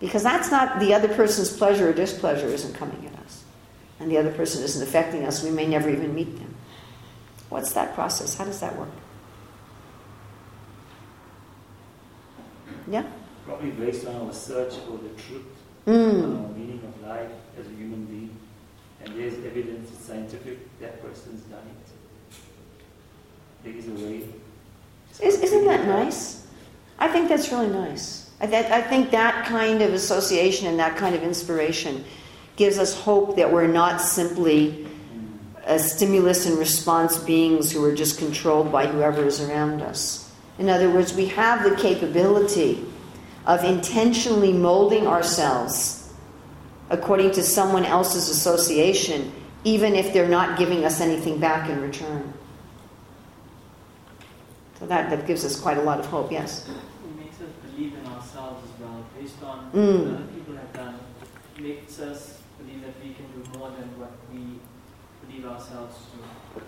Because 0.00 0.22
that's 0.22 0.50
not 0.50 0.80
the 0.80 0.92
other 0.92 1.08
person's 1.08 1.56
pleasure 1.56 1.88
or 1.88 1.92
displeasure 1.92 2.48
isn't 2.48 2.74
coming 2.74 3.06
at 3.06 3.18
us. 3.24 3.44
And 4.00 4.10
the 4.10 4.18
other 4.18 4.32
person 4.32 4.62
isn't 4.62 4.82
affecting 4.82 5.24
us. 5.24 5.42
We 5.42 5.50
may 5.50 5.66
never 5.66 5.88
even 5.88 6.14
meet 6.14 6.36
them. 6.36 6.54
What's 7.48 7.72
that 7.72 7.94
process? 7.94 8.34
How 8.34 8.44
does 8.44 8.60
that 8.60 8.76
work? 8.76 8.90
Yeah? 12.88 13.04
Probably 13.46 13.70
based 13.70 14.06
on 14.06 14.26
our 14.26 14.32
search 14.32 14.74
for 14.74 14.98
the 14.98 15.08
truth 15.10 15.53
Mm. 15.86 16.56
meaning 16.56 16.80
of 16.82 17.08
life 17.08 17.30
as 17.58 17.66
a 17.66 17.70
human 17.70 18.04
being. 18.06 18.36
And 19.04 19.14
there's 19.18 19.34
evidence, 19.44 19.90
it's 19.92 20.04
scientific, 20.06 20.58
that 20.80 21.02
person's 21.02 21.42
done 21.42 21.60
it. 21.60 22.36
There 23.64 23.74
is 23.74 23.88
a 23.88 24.06
way. 24.06 24.24
Is, 25.22 25.40
isn't 25.40 25.64
that 25.66 25.86
nice? 25.86 26.46
I 26.98 27.08
think 27.08 27.28
that's 27.28 27.50
really 27.52 27.68
nice. 27.68 28.30
I, 28.40 28.46
th- 28.46 28.66
I 28.66 28.82
think 28.82 29.10
that 29.10 29.46
kind 29.46 29.82
of 29.82 29.92
association 29.92 30.66
and 30.68 30.78
that 30.78 30.96
kind 30.96 31.14
of 31.14 31.22
inspiration 31.22 32.04
gives 32.56 32.78
us 32.78 32.98
hope 32.98 33.36
that 33.36 33.52
we're 33.52 33.66
not 33.66 34.00
simply 34.00 34.86
a 35.66 35.78
stimulus 35.78 36.46
and 36.46 36.58
response 36.58 37.18
beings 37.18 37.72
who 37.72 37.84
are 37.84 37.94
just 37.94 38.18
controlled 38.18 38.70
by 38.70 38.86
whoever 38.86 39.24
is 39.24 39.40
around 39.40 39.82
us. 39.82 40.30
In 40.58 40.68
other 40.68 40.90
words, 40.90 41.14
we 41.14 41.26
have 41.28 41.64
the 41.64 41.74
capability 41.76 42.84
of 43.46 43.62
intentionally 43.64 44.52
molding 44.52 45.06
ourselves 45.06 46.12
according 46.90 47.30
to 47.32 47.42
someone 47.42 47.84
else's 47.84 48.28
association, 48.28 49.32
even 49.64 49.94
if 49.94 50.12
they're 50.12 50.28
not 50.28 50.58
giving 50.58 50.84
us 50.84 51.00
anything 51.00 51.38
back 51.40 51.68
in 51.68 51.80
return. 51.80 52.32
So 54.78 54.86
that, 54.86 55.10
that 55.10 55.26
gives 55.26 55.44
us 55.44 55.58
quite 55.58 55.78
a 55.78 55.82
lot 55.82 55.98
of 55.98 56.06
hope, 56.06 56.30
yes? 56.32 56.68
It 56.68 57.16
makes 57.18 57.36
us 57.40 57.48
believe 57.70 57.94
in 57.94 58.06
ourselves 58.06 58.62
as 58.64 58.80
well, 58.80 59.04
based 59.18 59.42
on 59.42 59.70
Mm. 59.72 60.04
what 60.04 60.14
other 60.14 60.26
people 60.34 60.56
have 60.56 60.72
done. 60.72 60.94
It 61.56 61.62
makes 61.62 61.98
us 62.00 62.38
believe 62.58 62.82
that 62.82 62.94
we 63.02 63.14
can 63.14 63.24
do 63.32 63.58
more 63.58 63.70
than 63.70 63.88
what 63.98 64.12
we 64.32 64.58
believe 65.26 65.46
ourselves 65.46 65.96
to. 65.96 66.60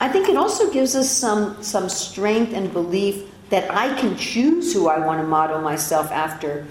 I 0.00 0.08
think 0.08 0.28
it 0.28 0.36
also 0.36 0.70
gives 0.72 0.96
us 0.96 1.10
some, 1.10 1.62
some 1.62 1.88
strength 1.88 2.54
and 2.54 2.72
belief 2.72 3.30
that 3.50 3.70
I 3.70 3.94
can 4.00 4.16
choose 4.16 4.72
who 4.72 4.88
I 4.88 5.04
want 5.04 5.20
to 5.20 5.26
model 5.26 5.60
myself 5.60 6.10
after. 6.10 6.66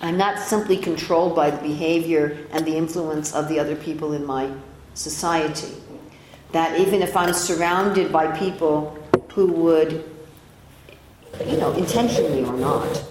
I'm 0.00 0.18
not 0.18 0.38
simply 0.38 0.76
controlled 0.76 1.34
by 1.34 1.50
the 1.50 1.62
behavior 1.62 2.36
and 2.50 2.66
the 2.66 2.76
influence 2.76 3.34
of 3.34 3.48
the 3.48 3.58
other 3.58 3.76
people 3.76 4.12
in 4.12 4.26
my 4.26 4.50
society. 4.94 5.72
That 6.52 6.78
even 6.78 7.00
if 7.00 7.16
I'm 7.16 7.32
surrounded 7.32 8.12
by 8.12 8.36
people 8.36 8.98
who 9.32 9.46
would, 9.52 10.04
you 11.46 11.56
know, 11.56 11.72
intentionally 11.72 12.44
or 12.44 12.56
not, 12.56 13.04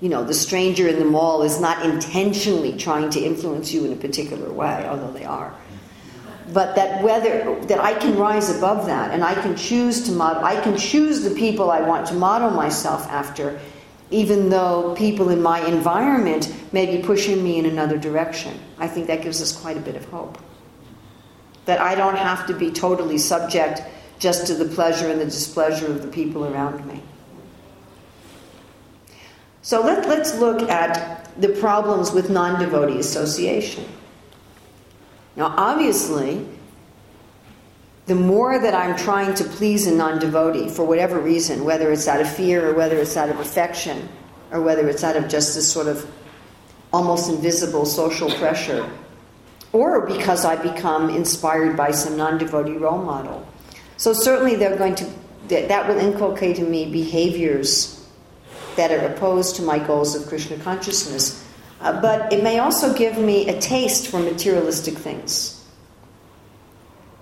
you 0.00 0.08
know, 0.08 0.24
the 0.24 0.34
stranger 0.34 0.88
in 0.88 0.98
the 0.98 1.04
mall 1.04 1.42
is 1.42 1.60
not 1.60 1.84
intentionally 1.84 2.76
trying 2.76 3.10
to 3.10 3.20
influence 3.20 3.72
you 3.72 3.84
in 3.84 3.92
a 3.92 3.96
particular 3.96 4.50
way, 4.52 4.86
although 4.88 5.12
they 5.12 5.24
are 5.24 5.54
but 6.52 6.74
that 6.76 7.02
whether 7.02 7.58
that 7.66 7.80
I 7.80 7.94
can 7.94 8.16
rise 8.16 8.54
above 8.54 8.86
that 8.86 9.12
and 9.12 9.22
I 9.22 9.34
can 9.34 9.56
choose 9.56 10.02
to 10.06 10.12
model 10.12 10.44
I 10.44 10.60
can 10.60 10.76
choose 10.76 11.22
the 11.22 11.30
people 11.30 11.70
I 11.70 11.80
want 11.80 12.06
to 12.08 12.14
model 12.14 12.50
myself 12.50 13.06
after 13.08 13.60
even 14.10 14.48
though 14.48 14.94
people 14.96 15.30
in 15.30 15.40
my 15.40 15.64
environment 15.66 16.52
may 16.72 16.96
be 16.96 17.02
pushing 17.02 17.42
me 17.42 17.58
in 17.58 17.66
another 17.66 17.96
direction. 17.96 18.58
I 18.78 18.88
think 18.88 19.06
that 19.06 19.22
gives 19.22 19.40
us 19.40 19.52
quite 19.52 19.76
a 19.76 19.80
bit 19.80 19.94
of 19.94 20.04
hope. 20.06 20.38
That 21.66 21.80
I 21.80 21.94
don't 21.94 22.16
have 22.16 22.46
to 22.48 22.54
be 22.54 22.72
totally 22.72 23.18
subject 23.18 23.82
just 24.18 24.46
to 24.48 24.54
the 24.54 24.64
pleasure 24.64 25.08
and 25.08 25.20
the 25.20 25.26
displeasure 25.26 25.86
of 25.86 26.02
the 26.02 26.08
people 26.08 26.44
around 26.44 26.84
me. 26.86 27.02
So 29.62 29.80
let, 29.80 30.08
let's 30.08 30.36
look 30.38 30.68
at 30.68 31.30
the 31.40 31.48
problems 31.48 32.10
with 32.10 32.30
non 32.30 32.58
devotee 32.58 32.98
association. 32.98 33.84
Now, 35.40 35.54
obviously, 35.56 36.46
the 38.04 38.14
more 38.14 38.58
that 38.58 38.74
I'm 38.74 38.94
trying 38.94 39.32
to 39.36 39.44
please 39.44 39.86
a 39.86 39.94
non 39.94 40.18
devotee 40.18 40.68
for 40.68 40.84
whatever 40.84 41.18
reason, 41.18 41.64
whether 41.64 41.90
it's 41.90 42.06
out 42.06 42.20
of 42.20 42.30
fear 42.30 42.68
or 42.68 42.74
whether 42.74 42.98
it's 42.98 43.16
out 43.16 43.30
of 43.30 43.40
affection 43.40 44.06
or 44.52 44.60
whether 44.60 44.86
it's 44.86 45.02
out 45.02 45.16
of 45.16 45.28
just 45.28 45.54
this 45.54 45.72
sort 45.72 45.86
of 45.86 46.06
almost 46.92 47.30
invisible 47.30 47.86
social 47.86 48.30
pressure, 48.32 48.86
or 49.72 50.06
because 50.06 50.44
I 50.44 50.56
become 50.56 51.08
inspired 51.08 51.74
by 51.74 51.92
some 51.92 52.18
non 52.18 52.36
devotee 52.36 52.76
role 52.76 53.02
model. 53.02 53.48
So, 53.96 54.12
certainly, 54.12 54.56
they're 54.56 54.76
going 54.76 54.96
to, 54.96 55.04
that 55.48 55.68
that 55.68 55.88
will 55.88 55.96
inculcate 55.96 56.58
in 56.58 56.70
me 56.70 56.92
behaviors 56.92 58.06
that 58.76 58.90
are 58.90 59.06
opposed 59.06 59.56
to 59.56 59.62
my 59.62 59.78
goals 59.78 60.14
of 60.14 60.28
Krishna 60.28 60.58
consciousness. 60.58 61.49
Uh, 61.80 62.00
but 62.00 62.32
it 62.32 62.42
may 62.42 62.58
also 62.58 62.94
give 62.94 63.16
me 63.18 63.48
a 63.48 63.60
taste 63.60 64.08
for 64.08 64.20
materialistic 64.20 64.94
things. 64.94 65.56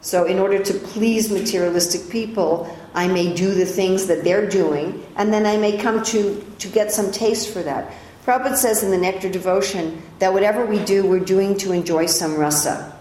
So, 0.01 0.25
in 0.25 0.39
order 0.39 0.63
to 0.63 0.75
please 0.75 1.31
materialistic 1.31 2.11
people, 2.11 2.75
I 2.95 3.09
may 3.09 3.35
do 3.35 3.55
the 3.55 3.67
things 3.67 4.07
that 4.07 4.25
they're 4.25 4.49
doing, 4.49 5.05
and 5.17 5.33
then 5.33 5.45
I 5.45 5.57
may 5.57 5.77
come 5.77 6.03
to, 6.05 6.45
to 6.59 6.69
get 6.69 6.93
some 6.93 7.13
taste 7.13 7.53
for 7.53 7.63
that. 7.63 7.93
Prabhupada 8.25 8.57
says 8.57 8.83
in 8.83 8.91
the 8.91 8.99
Nectar 8.99 9.29
Devotion 9.29 10.03
that 10.19 10.33
whatever 10.33 10.65
we 10.67 10.85
do, 10.85 11.07
we're 11.07 11.21
doing 11.21 11.57
to 11.59 11.73
enjoy 11.73 12.07
some 12.07 12.37
rasa. 12.37 12.95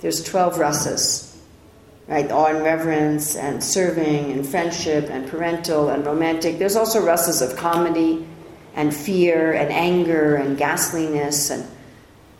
There's 0.00 0.22
12 0.24 0.54
rasas, 0.54 1.36
right? 2.08 2.30
Awe 2.30 2.46
and 2.46 2.62
reverence, 2.62 3.36
and 3.36 3.62
serving, 3.62 4.32
and 4.32 4.46
friendship, 4.46 5.08
and 5.10 5.28
parental, 5.28 5.90
and 5.90 6.04
romantic. 6.04 6.58
There's 6.58 6.76
also 6.76 7.00
rasas 7.00 7.40
of 7.40 7.56
comedy, 7.56 8.26
and 8.74 8.94
fear, 8.94 9.52
and 9.52 9.70
anger, 9.70 10.36
and 10.36 10.56
ghastliness, 10.56 11.50
and 11.50 11.66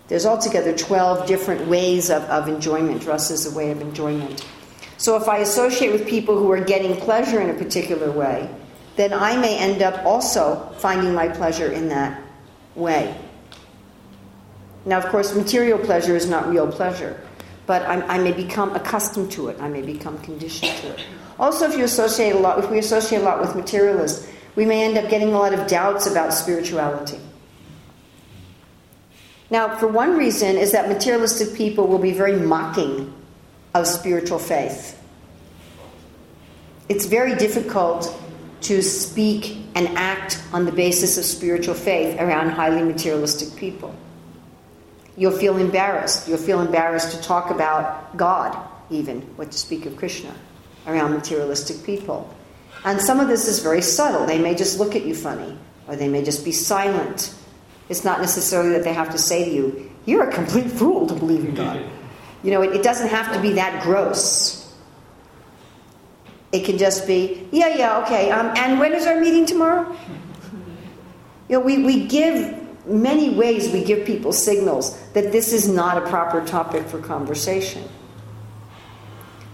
there's 0.09 0.27
altogether 0.27 0.77
12 0.77 1.27
different 1.27 1.69
ways 1.69 2.11
of, 2.11 2.23
of 2.25 2.49
enjoyment. 2.49 3.07
Rasa 3.07 3.35
is 3.35 3.47
a 3.47 3.57
way 3.57 3.71
of 3.71 3.81
enjoyment. 3.81 4.45
So 4.99 5.17
if 5.17 5.27
I 5.27 5.39
associate 5.39 5.91
with 5.91 6.07
people 6.07 6.39
who 6.39 6.51
are 6.53 6.63
getting 6.63 6.97
pleasure 6.97 7.41
in 7.41 7.51
a 7.51 7.55
particular 7.55 8.11
way, 8.11 8.49
then 8.97 9.13
I 9.13 9.37
may 9.37 9.59
end 9.59 9.83
up 9.83 10.05
also 10.05 10.71
finding 10.79 11.15
my 11.15 11.29
pleasure 11.29 11.73
in 11.73 11.89
that 11.89 12.23
way. 12.75 13.17
Now, 14.85 14.99
of 14.99 15.07
course, 15.07 15.35
material 15.35 15.79
pleasure 15.79 16.15
is 16.15 16.29
not 16.29 16.49
real 16.49 16.71
pleasure, 16.71 17.19
but 17.67 17.83
I, 17.83 18.03
I 18.03 18.19
may 18.19 18.33
become 18.33 18.75
accustomed 18.75 19.33
to 19.33 19.49
it. 19.49 19.61
I 19.61 19.69
may 19.69 19.83
become 19.83 20.19
conditioned 20.19 20.73
to 20.83 20.89
it. 20.93 21.07
Also, 21.39 21.69
if 21.69 21.77
you 21.77 21.85
associate 21.85 22.35
a 22.35 22.39
lot, 22.39 22.59
if 22.59 22.71
we 22.71 22.79
associate 22.79 23.23
a 23.23 23.25
lot 23.25 23.41
with 23.41 23.57
materialists, 23.57 24.29
we 24.55 24.65
may 24.65 24.85
end 24.85 24.99
up 24.99 25.09
getting 25.09 25.29
a 25.29 25.39
lot 25.39 25.55
of 25.55 25.67
doubts 25.67 26.07
about 26.07 26.33
spirituality. 26.33 27.19
Now, 29.51 29.77
for 29.77 29.87
one 29.87 30.17
reason, 30.17 30.57
is 30.57 30.73
that 30.73 30.89
materialistic 30.89 31.55
people 31.55 31.87
will 31.87 31.99
be 31.99 32.13
very 32.13 32.37
mocking 32.37 33.13
of 33.75 33.87
spiritual 33.87 34.39
faith. 34.39 34.99
It's 36.89 37.07
very 37.07 37.35
difficult 37.35 38.19
to 38.63 38.83
speak 38.83 39.57
and 39.75 39.89
act 39.89 40.43
on 40.53 40.65
the 40.65 40.73
basis 40.73 41.19
of 41.19 41.25
spiritual 41.25 41.75
faith 41.75 42.19
around 42.21 42.51
highly 42.51 42.83
materialistic 42.83 43.57
people. 43.57 43.95
You'll 45.17 45.37
feel 45.37 45.59
embarrassed. 45.59 46.29
You'll 46.29 46.39
feel 46.39 46.61
embarrassed 46.61 47.15
to 47.15 47.23
talk 47.23 47.51
about 47.51 48.17
God, 48.17 48.57
even, 48.91 49.21
what 49.37 49.51
to 49.51 49.59
speak 49.59 49.85
of 49.85 49.97
Krishna, 49.97 50.35
around 50.87 51.13
materialistic 51.13 51.85
people. 51.85 52.35
And 52.85 53.01
some 53.01 53.21
of 53.21 53.29
this 53.29 53.47
is 53.47 53.61
very 53.61 53.83
subtle. 53.83 54.27
They 54.27 54.39
may 54.39 54.55
just 54.55 54.79
look 54.79 54.97
at 54.97 55.05
you 55.05 55.15
funny, 55.15 55.57
or 55.87 55.97
they 55.97 56.09
may 56.09 56.25
just 56.25 56.45
be 56.45 56.53
silent 56.53 57.35
it's 57.93 58.05
not 58.05 58.21
necessarily 58.21 58.71
that 58.71 58.85
they 58.85 58.95
have 58.95 59.11
to 59.11 59.19
say 59.19 59.45
to 59.45 59.51
you, 59.51 59.91
You're 60.07 60.29
a 60.29 60.33
complete 60.33 60.71
fool 60.71 61.07
to 61.09 61.15
believe 61.15 61.45
in 61.45 61.55
God. 61.55 61.85
You 62.43 62.51
know, 62.51 62.63
it, 62.63 62.77
it 62.77 62.83
doesn't 62.83 63.09
have 63.09 63.33
to 63.35 63.41
be 63.41 63.53
that 63.53 63.83
gross. 63.83 64.75
It 66.53 66.65
can 66.65 66.79
just 66.79 67.07
be, 67.07 67.47
Yeah, 67.53 67.77
yeah, 67.77 68.03
okay, 68.05 68.31
um, 68.31 68.55
and 68.57 68.81
when 68.81 68.95
is 68.95 69.07
our 69.07 69.21
meeting 69.21 69.45
tomorrow? 69.47 69.95
You 71.51 71.59
know, 71.59 71.61
we, 71.61 71.85
we 71.85 72.07
give 72.07 72.87
many 72.87 73.35
ways 73.35 73.71
we 73.71 73.85
give 73.85 74.07
people 74.07 74.33
signals 74.33 74.99
that 75.11 75.31
this 75.31 75.53
is 75.53 75.69
not 75.69 75.99
a 75.99 76.09
proper 76.09 76.43
topic 76.45 76.87
for 76.87 76.99
conversation. 76.99 77.87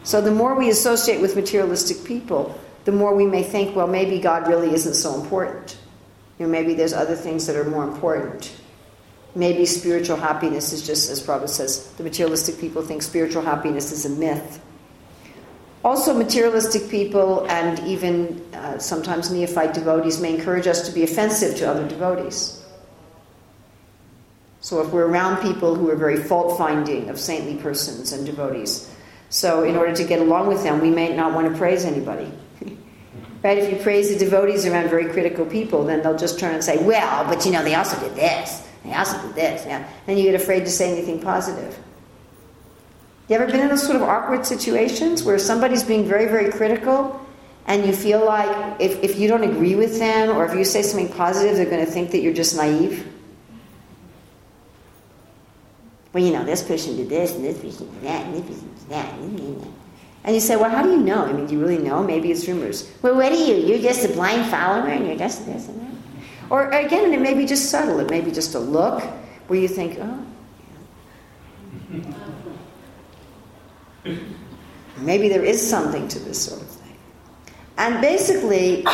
So 0.05 0.21
the 0.21 0.31
more 0.31 0.55
we 0.55 0.71
associate 0.71 1.21
with 1.21 1.35
materialistic 1.35 2.05
people, 2.05 2.59
the 2.89 2.93
more 2.93 3.15
we 3.15 3.27
may 3.27 3.43
think, 3.43 3.77
well, 3.77 3.87
maybe 3.87 4.19
God 4.19 4.49
really 4.49 4.73
isn't 4.73 4.95
so 4.95 5.15
important. 5.21 5.77
You 6.39 6.47
know, 6.47 6.51
maybe 6.51 6.73
there's 6.73 6.95
other 6.95 7.15
things 7.15 7.47
that 7.47 7.55
are 7.55 7.65
more 7.65 7.85
important. 7.85 8.51
Maybe 9.35 9.67
spiritual 9.67 10.17
happiness 10.17 10.73
is 10.73 10.87
just, 10.87 11.11
as 11.11 11.23
Prabhupada 11.23 11.51
says, 11.51 11.93
the 11.99 12.03
materialistic 12.03 12.59
people 12.59 12.81
think 12.81 13.03
spiritual 13.03 13.43
happiness 13.43 13.93
is 13.93 14.07
a 14.07 14.09
myth. 14.09 14.59
Also, 15.85 16.15
materialistic 16.15 16.89
people 16.89 17.47
and 17.51 17.79
even 17.81 18.43
uh, 18.55 18.79
sometimes 18.79 19.31
neophyte 19.31 19.75
devotees 19.75 20.19
may 20.19 20.35
encourage 20.35 20.67
us 20.67 20.89
to 20.89 20.95
be 20.95 21.03
offensive 21.03 21.59
to 21.59 21.69
other 21.69 21.87
devotees. 21.87 22.65
So, 24.63 24.81
if 24.81 24.91
we're 24.95 25.07
around 25.07 25.43
people 25.43 25.75
who 25.75 25.91
are 25.91 25.97
very 25.97 26.23
fault 26.23 26.57
finding 26.57 27.11
of 27.11 27.21
saintly 27.21 27.57
persons 27.57 28.13
and 28.13 28.25
devotees, 28.25 28.91
so 29.29 29.63
in 29.63 29.77
order 29.77 29.95
to 29.95 30.05
get 30.05 30.21
along 30.21 30.47
with 30.47 30.63
them, 30.63 30.81
we 30.81 30.89
may 30.89 31.15
not 31.15 31.35
want 31.35 31.53
to 31.53 31.59
praise 31.59 31.85
anybody. 31.85 32.33
Right? 33.43 33.59
If 33.59 33.73
you 33.73 33.79
praise 33.83 34.13
the 34.13 34.19
devotees 34.19 34.67
around 34.67 34.91
very 34.91 35.07
critical 35.07 35.47
people, 35.47 35.85
then 35.85 36.03
they'll 36.03 36.19
just 36.19 36.41
turn 36.41 36.55
and 36.55 36.65
say, 36.65 36.83
well, 36.85 37.25
but 37.25 37.45
you 37.47 37.53
know, 37.53 37.63
they 37.63 37.75
also 37.75 37.99
did 38.01 38.17
this. 38.17 38.67
They 38.85 38.93
also 38.93 39.21
did 39.23 39.35
this. 39.37 39.65
Yeah. 39.65 39.89
And 40.07 40.19
you 40.19 40.25
get 40.25 40.35
afraid 40.35 40.61
to 40.61 40.71
say 40.71 40.93
anything 40.93 41.21
positive. 41.21 41.79
You 43.29 43.37
ever 43.37 43.47
been 43.47 43.61
in 43.61 43.69
those 43.69 43.85
sort 43.85 43.97
of 43.97 44.03
awkward 44.03 44.47
situations 44.47 45.23
where 45.23 45.39
somebody's 45.39 45.85
being 45.85 46.07
very, 46.09 46.27
very 46.27 46.51
critical 46.51 47.21
and 47.67 47.85
you 47.85 47.93
feel 47.93 48.25
like 48.25 48.81
if, 48.81 49.03
if 49.05 49.19
you 49.19 49.29
don't 49.29 49.45
agree 49.45 49.75
with 49.75 49.99
them 49.99 50.31
or 50.31 50.47
if 50.47 50.55
you 50.55 50.65
say 50.65 50.81
something 50.81 51.11
positive, 51.11 51.57
they're 51.57 51.67
going 51.67 51.85
to 51.85 51.91
think 51.91 52.11
that 52.13 52.21
you're 52.21 52.33
just 52.33 52.57
naive? 52.57 53.07
Well, 56.15 56.25
you 56.25 56.33
know, 56.33 56.45
this 56.45 56.63
person 56.63 56.97
did 56.97 57.11
this 57.11 57.35
and 57.35 57.45
this 57.45 57.59
person 57.59 57.93
did 57.93 58.03
that 58.05 58.27
and 58.27 58.35
this 58.35 58.47
person 58.47 58.75
did 58.75 58.89
that. 58.89 59.69
And 60.25 60.35
you 60.35 60.41
say, 60.41 60.57
well, 60.57 60.71
how 60.71 60.83
do 60.83 60.91
you 60.91 60.99
know? 60.99 61.25
I 61.25 61.33
mean, 61.33 61.47
do 61.47 61.55
you 61.55 61.61
really 61.61 61.79
know? 61.79 62.03
Maybe 62.03 62.31
it's 62.31 62.47
rumors. 62.47 62.91
Well, 63.03 63.15
what 63.15 63.33
are 63.33 63.35
you? 63.35 63.55
You're 63.55 63.79
just 63.79 64.05
a 64.05 64.13
blind 64.13 64.51
follower 64.51 64.89
and 64.89 65.07
you're 65.07 65.17
just 65.17 65.47
this 65.47 65.69
and 65.69 65.81
that. 65.81 65.89
Or 66.51 66.71
again, 66.71 67.13
it 67.13 67.21
may 67.21 67.35
be 67.35 67.47
just 67.47 67.71
subtle. 67.71 68.01
It 68.01 68.11
may 68.11 68.21
be 68.21 68.31
just 68.31 68.55
a 68.55 68.59
look 68.59 69.03
where 69.47 69.59
you 69.59 69.69
think, 69.69 69.99
oh, 70.01 70.25
yeah. 74.05 74.19
maybe 74.99 75.29
there 75.29 75.45
is 75.45 75.65
something 75.65 76.09
to 76.09 76.19
this 76.19 76.43
sort 76.43 76.61
of 76.61 76.69
thing. 76.69 76.97
And 77.77 78.01
basically, 78.01 78.85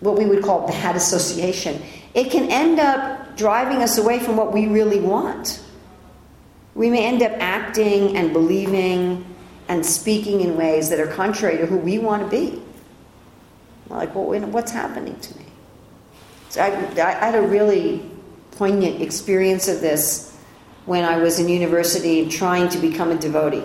what 0.00 0.16
we 0.16 0.26
would 0.26 0.42
call 0.42 0.66
bad 0.68 0.96
association, 0.96 1.82
it 2.14 2.30
can 2.30 2.50
end 2.50 2.78
up 2.78 3.36
driving 3.36 3.82
us 3.82 3.98
away 3.98 4.18
from 4.20 4.36
what 4.36 4.52
we 4.52 4.66
really 4.66 5.00
want. 5.00 5.62
We 6.74 6.90
may 6.90 7.06
end 7.06 7.22
up 7.22 7.32
acting 7.38 8.16
and 8.16 8.32
believing 8.32 9.24
and 9.68 9.84
speaking 9.84 10.40
in 10.40 10.56
ways 10.56 10.90
that 10.90 11.00
are 11.00 11.06
contrary 11.06 11.58
to 11.58 11.66
who 11.66 11.76
we 11.76 11.98
want 11.98 12.22
to 12.22 12.28
be. 12.28 12.62
Like, 13.88 14.14
well, 14.14 14.26
what's 14.48 14.72
happening 14.72 15.18
to 15.18 15.38
me? 15.38 15.46
So 16.48 16.62
I, 16.62 16.68
I 16.68 17.26
had 17.26 17.34
a 17.34 17.42
really 17.42 18.08
poignant 18.52 19.02
experience 19.02 19.68
of 19.68 19.80
this 19.80 20.36
when 20.86 21.04
I 21.04 21.18
was 21.18 21.38
in 21.38 21.48
university 21.48 22.28
trying 22.28 22.68
to 22.70 22.78
become 22.78 23.10
a 23.10 23.16
devotee. 23.16 23.64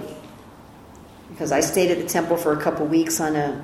Because 1.30 1.52
I 1.52 1.60
stayed 1.60 1.92
at 1.92 2.00
the 2.00 2.08
temple 2.08 2.38
for 2.38 2.54
a 2.54 2.62
couple 2.62 2.86
weeks 2.86 3.20
on 3.20 3.36
a, 3.36 3.64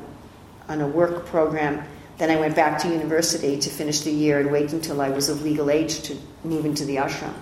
on 0.67 0.81
a 0.81 0.87
work 0.87 1.25
program. 1.25 1.83
Then 2.17 2.31
I 2.31 2.37
went 2.37 2.55
back 2.55 2.79
to 2.81 2.87
university 2.87 3.59
to 3.59 3.69
finish 3.69 4.01
the 4.01 4.11
year 4.11 4.39
and 4.39 4.51
wait 4.51 4.71
until 4.71 5.01
I 5.01 5.09
was 5.09 5.29
of 5.29 5.43
legal 5.43 5.69
age 5.69 6.01
to 6.03 6.17
move 6.43 6.65
into 6.65 6.85
the 6.85 6.97
ashram. 6.97 7.33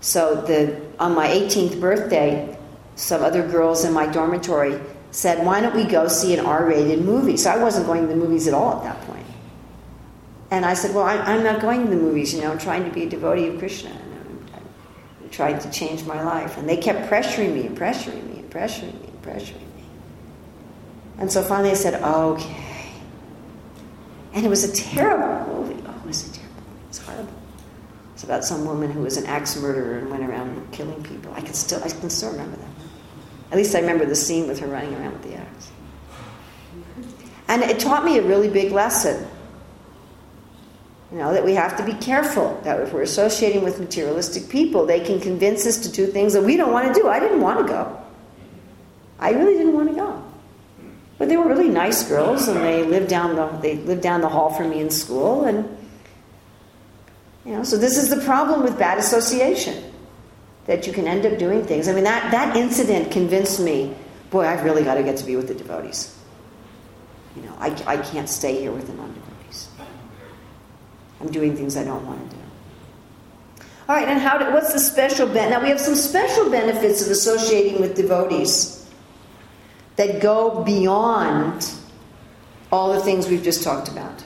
So 0.00 0.40
the, 0.42 0.80
on 0.98 1.14
my 1.14 1.28
18th 1.28 1.80
birthday, 1.80 2.58
some 2.94 3.22
other 3.22 3.46
girls 3.46 3.84
in 3.84 3.92
my 3.92 4.06
dormitory 4.06 4.80
said, 5.10 5.44
Why 5.44 5.60
don't 5.60 5.74
we 5.74 5.84
go 5.84 6.08
see 6.08 6.34
an 6.34 6.44
R 6.44 6.66
rated 6.66 7.04
movie? 7.04 7.36
So 7.36 7.50
I 7.50 7.56
wasn't 7.56 7.86
going 7.86 8.02
to 8.02 8.08
the 8.08 8.16
movies 8.16 8.48
at 8.48 8.54
all 8.54 8.78
at 8.78 8.84
that 8.84 9.00
point. 9.06 9.26
And 10.50 10.64
I 10.66 10.74
said, 10.74 10.94
Well, 10.94 11.04
I'm 11.04 11.42
not 11.42 11.60
going 11.60 11.84
to 11.84 11.90
the 11.90 11.96
movies, 11.96 12.34
you 12.34 12.42
know, 12.42 12.50
I'm 12.52 12.58
trying 12.58 12.84
to 12.84 12.90
be 12.90 13.04
a 13.04 13.08
devotee 13.08 13.48
of 13.48 13.58
Krishna. 13.58 13.90
And 13.90 14.50
I'm 15.22 15.30
trying 15.30 15.58
to 15.60 15.70
change 15.70 16.04
my 16.04 16.22
life. 16.22 16.58
And 16.58 16.68
they 16.68 16.76
kept 16.76 17.10
pressuring 17.10 17.54
me 17.54 17.66
and 17.66 17.76
pressuring 17.76 18.24
me 18.30 18.40
and 18.40 18.50
pressuring 18.50 19.00
me 19.00 19.08
and 19.08 19.22
pressuring 19.22 19.60
me. 19.76 19.84
And 21.18 21.32
so 21.32 21.42
finally 21.42 21.70
I 21.70 21.74
said, 21.74 22.02
Okay. 22.02 22.56
And 24.34 24.46
it 24.46 24.48
was 24.48 24.64
a 24.64 24.72
terrible 24.74 25.62
movie. 25.62 25.82
Oh, 25.86 25.94
it 26.04 26.06
was 26.06 26.28
a 26.28 26.32
terrible 26.32 26.62
movie. 26.62 26.84
It 26.84 26.88
was 26.88 26.98
horrible. 26.98 27.32
It's 28.14 28.24
about 28.24 28.44
some 28.44 28.64
woman 28.64 28.90
who 28.90 29.02
was 29.02 29.16
an 29.16 29.26
axe 29.26 29.56
murderer 29.56 29.98
and 29.98 30.10
went 30.10 30.22
around 30.22 30.70
killing 30.72 31.02
people. 31.02 31.32
I 31.34 31.40
can 31.40 31.54
still, 31.54 31.82
I 31.84 31.88
can 31.88 32.08
still 32.08 32.30
remember 32.30 32.56
that. 32.56 32.71
At 33.52 33.58
least 33.58 33.74
I 33.74 33.80
remember 33.80 34.06
the 34.06 34.16
scene 34.16 34.48
with 34.48 34.58
her 34.60 34.66
running 34.66 34.94
around 34.94 35.12
with 35.12 35.24
the 35.24 35.34
axe. 35.34 35.70
And 37.48 37.62
it 37.62 37.78
taught 37.78 38.02
me 38.02 38.16
a 38.16 38.22
really 38.22 38.48
big 38.48 38.72
lesson. 38.72 39.28
You 41.12 41.18
know, 41.18 41.34
that 41.34 41.44
we 41.44 41.52
have 41.52 41.76
to 41.76 41.84
be 41.84 41.92
careful 41.92 42.58
that 42.64 42.80
if 42.80 42.94
we're 42.94 43.02
associating 43.02 43.62
with 43.62 43.78
materialistic 43.78 44.48
people, 44.48 44.86
they 44.86 45.00
can 45.00 45.20
convince 45.20 45.66
us 45.66 45.76
to 45.80 45.92
do 45.92 46.06
things 46.06 46.32
that 46.32 46.42
we 46.42 46.56
don't 46.56 46.72
want 46.72 46.94
to 46.94 46.98
do. 46.98 47.08
I 47.08 47.20
didn't 47.20 47.42
want 47.42 47.58
to 47.58 47.70
go. 47.70 48.02
I 49.18 49.32
really 49.32 49.52
didn't 49.52 49.74
want 49.74 49.90
to 49.90 49.96
go. 49.96 50.24
But 51.18 51.28
they 51.28 51.36
were 51.36 51.46
really 51.46 51.68
nice 51.68 52.08
girls 52.08 52.48
and 52.48 52.58
they 52.58 52.82
lived 52.84 53.08
down 53.08 53.36
the 53.36 53.46
they 53.60 53.76
lived 53.76 54.00
down 54.00 54.22
the 54.22 54.30
hall 54.30 54.50
from 54.50 54.70
me 54.70 54.80
in 54.80 54.88
school 54.88 55.44
and 55.44 55.78
you 57.44 57.52
know, 57.52 57.64
so 57.64 57.76
this 57.76 57.98
is 57.98 58.08
the 58.08 58.24
problem 58.24 58.62
with 58.62 58.78
bad 58.78 58.96
association. 58.96 59.91
That 60.66 60.86
you 60.86 60.92
can 60.92 61.08
end 61.08 61.26
up 61.26 61.38
doing 61.38 61.64
things. 61.64 61.88
I 61.88 61.92
mean, 61.92 62.04
that, 62.04 62.30
that 62.30 62.56
incident 62.56 63.10
convinced 63.10 63.60
me, 63.60 63.94
boy, 64.30 64.46
I've 64.46 64.64
really 64.64 64.84
got 64.84 64.94
to 64.94 65.02
get 65.02 65.16
to 65.18 65.24
be 65.24 65.36
with 65.36 65.48
the 65.48 65.54
devotees. 65.54 66.16
You 67.36 67.42
know, 67.42 67.54
I, 67.58 67.68
I 67.86 67.96
can't 67.96 68.28
stay 68.28 68.60
here 68.60 68.72
with 68.72 68.86
the 68.86 68.92
non 68.92 69.12
devotees. 69.12 69.68
I'm 71.20 71.30
doing 71.30 71.56
things 71.56 71.76
I 71.76 71.84
don't 71.84 72.06
want 72.06 72.30
to 72.30 72.36
do. 72.36 72.42
All 73.88 73.96
right, 73.96 74.08
and 74.08 74.20
how? 74.20 74.38
Do, 74.38 74.52
what's 74.52 74.72
the 74.72 74.78
special 74.78 75.26
benefit? 75.26 75.50
Now 75.50 75.62
we 75.62 75.68
have 75.68 75.80
some 75.80 75.94
special 75.94 76.50
benefits 76.50 77.02
of 77.04 77.10
associating 77.10 77.80
with 77.80 77.96
devotees 77.96 78.88
that 79.96 80.20
go 80.20 80.62
beyond 80.62 81.70
all 82.70 82.92
the 82.92 83.00
things 83.00 83.28
we've 83.28 83.42
just 83.42 83.62
talked 83.62 83.88
about. 83.88 84.24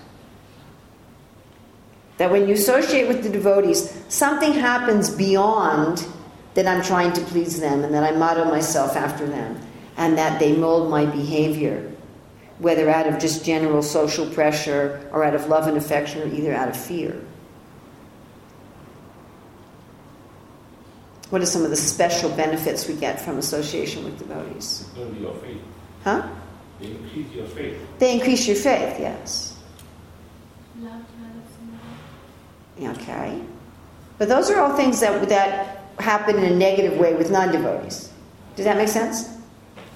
That 2.19 2.31
when 2.31 2.49
you 2.49 2.55
associate 2.55 3.09
with 3.09 3.23
the 3.23 3.29
devotees, 3.29 3.93
something 4.09 4.53
happens 4.53 5.11
beyond 5.11 6.07
that 6.57 6.67
I'm 6.67 6.83
trying 6.83 7.13
to 7.13 7.21
please 7.21 7.61
them 7.61 7.85
and 7.85 7.93
that 7.93 8.03
I 8.03 8.17
model 8.17 8.47
myself 8.47 8.97
after 8.97 9.27
them 9.27 9.61
and 9.99 10.17
that 10.17 10.41
they 10.41 10.57
mold 10.57 10.91
my 10.91 11.05
behavior, 11.05 11.93
whether 12.59 12.89
out 12.89 13.07
of 13.07 13.19
just 13.19 13.45
general 13.45 13.83
social 13.83 14.27
pressure 14.31 15.07
or 15.13 15.23
out 15.23 15.35
of 15.35 15.49
love 15.49 15.67
and 15.69 15.77
affection 15.77 16.23
or 16.23 16.35
either 16.35 16.55
out 16.55 16.69
of 16.69 16.77
fear. 16.77 17.23
What 21.29 21.43
are 21.43 21.47
some 21.47 21.63
of 21.63 21.69
the 21.69 21.77
special 21.77 22.31
benefits 22.31 22.89
we 22.89 22.95
get 22.95 23.21
from 23.21 23.37
association 23.37 24.05
with 24.05 24.19
devotees? 24.19 24.89
Build 24.95 25.15
your 25.19 25.35
faith. 25.35 25.61
Huh? 26.05 26.27
They 26.81 26.87
increase 26.87 27.33
your 27.35 27.47
faith. 27.49 27.99
They 27.99 28.15
increase 28.15 28.47
your 28.47 28.57
faith, 28.57 28.99
yes. 28.99 29.59
Love 30.81 31.03
to 32.79 32.81
love. 32.81 32.97
Okay. 32.97 33.43
But 34.17 34.31
those 34.31 34.51
are 34.51 34.61
all 34.61 34.75
things 34.75 35.01
that, 35.01 35.29
that 35.29 35.86
happen 35.99 36.37
in 36.37 36.45
a 36.45 36.55
negative 36.55 36.99
way 36.99 37.15
with 37.15 37.31
non 37.31 37.53
devotees. 37.53 38.13
Does 38.57 38.65
that 38.65 38.77
make 38.77 38.89
sense? 38.89 39.37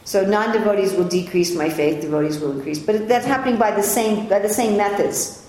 So 0.04 0.24
non 0.24 0.52
devotees 0.52 0.94
will 0.94 1.08
decrease 1.08 1.54
my 1.54 1.68
faith, 1.68 2.00
devotees 2.00 2.38
will 2.38 2.52
increase. 2.52 2.78
But 2.78 3.08
that's 3.08 3.26
happening 3.26 3.58
by 3.58 3.70
the 3.70 3.82
same, 3.82 4.28
by 4.28 4.38
the 4.38 4.48
same 4.48 4.76
methods. 4.76 5.48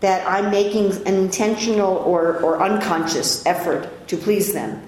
That 0.00 0.26
I'm 0.28 0.50
making 0.50 0.92
an 1.06 1.14
intentional 1.14 1.96
or, 1.96 2.38
or 2.40 2.62
unconscious 2.62 3.44
effort 3.46 4.08
to 4.08 4.16
please 4.16 4.52
them. 4.52 4.82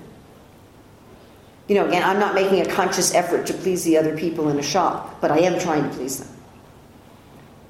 You 1.66 1.76
know, 1.76 1.86
again, 1.86 2.02
I'm 2.02 2.18
not 2.18 2.34
making 2.34 2.60
a 2.60 2.66
conscious 2.66 3.14
effort 3.14 3.46
to 3.46 3.54
please 3.54 3.84
the 3.84 3.96
other 3.96 4.16
people 4.16 4.48
in 4.48 4.58
a 4.58 4.62
shop, 4.62 5.20
but 5.20 5.30
I 5.30 5.38
am 5.40 5.58
trying 5.58 5.82
to 5.82 5.96
please 5.96 6.18
them. 6.18 6.28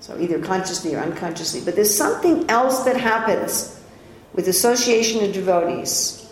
So 0.00 0.18
either 0.18 0.40
consciously 0.40 0.94
or 0.94 1.00
unconsciously. 1.00 1.60
But 1.64 1.74
there's 1.74 1.96
something 1.96 2.48
else 2.50 2.84
that 2.84 2.96
happens 2.96 3.77
with 4.34 4.48
association 4.48 5.24
of 5.24 5.32
devotees. 5.32 6.30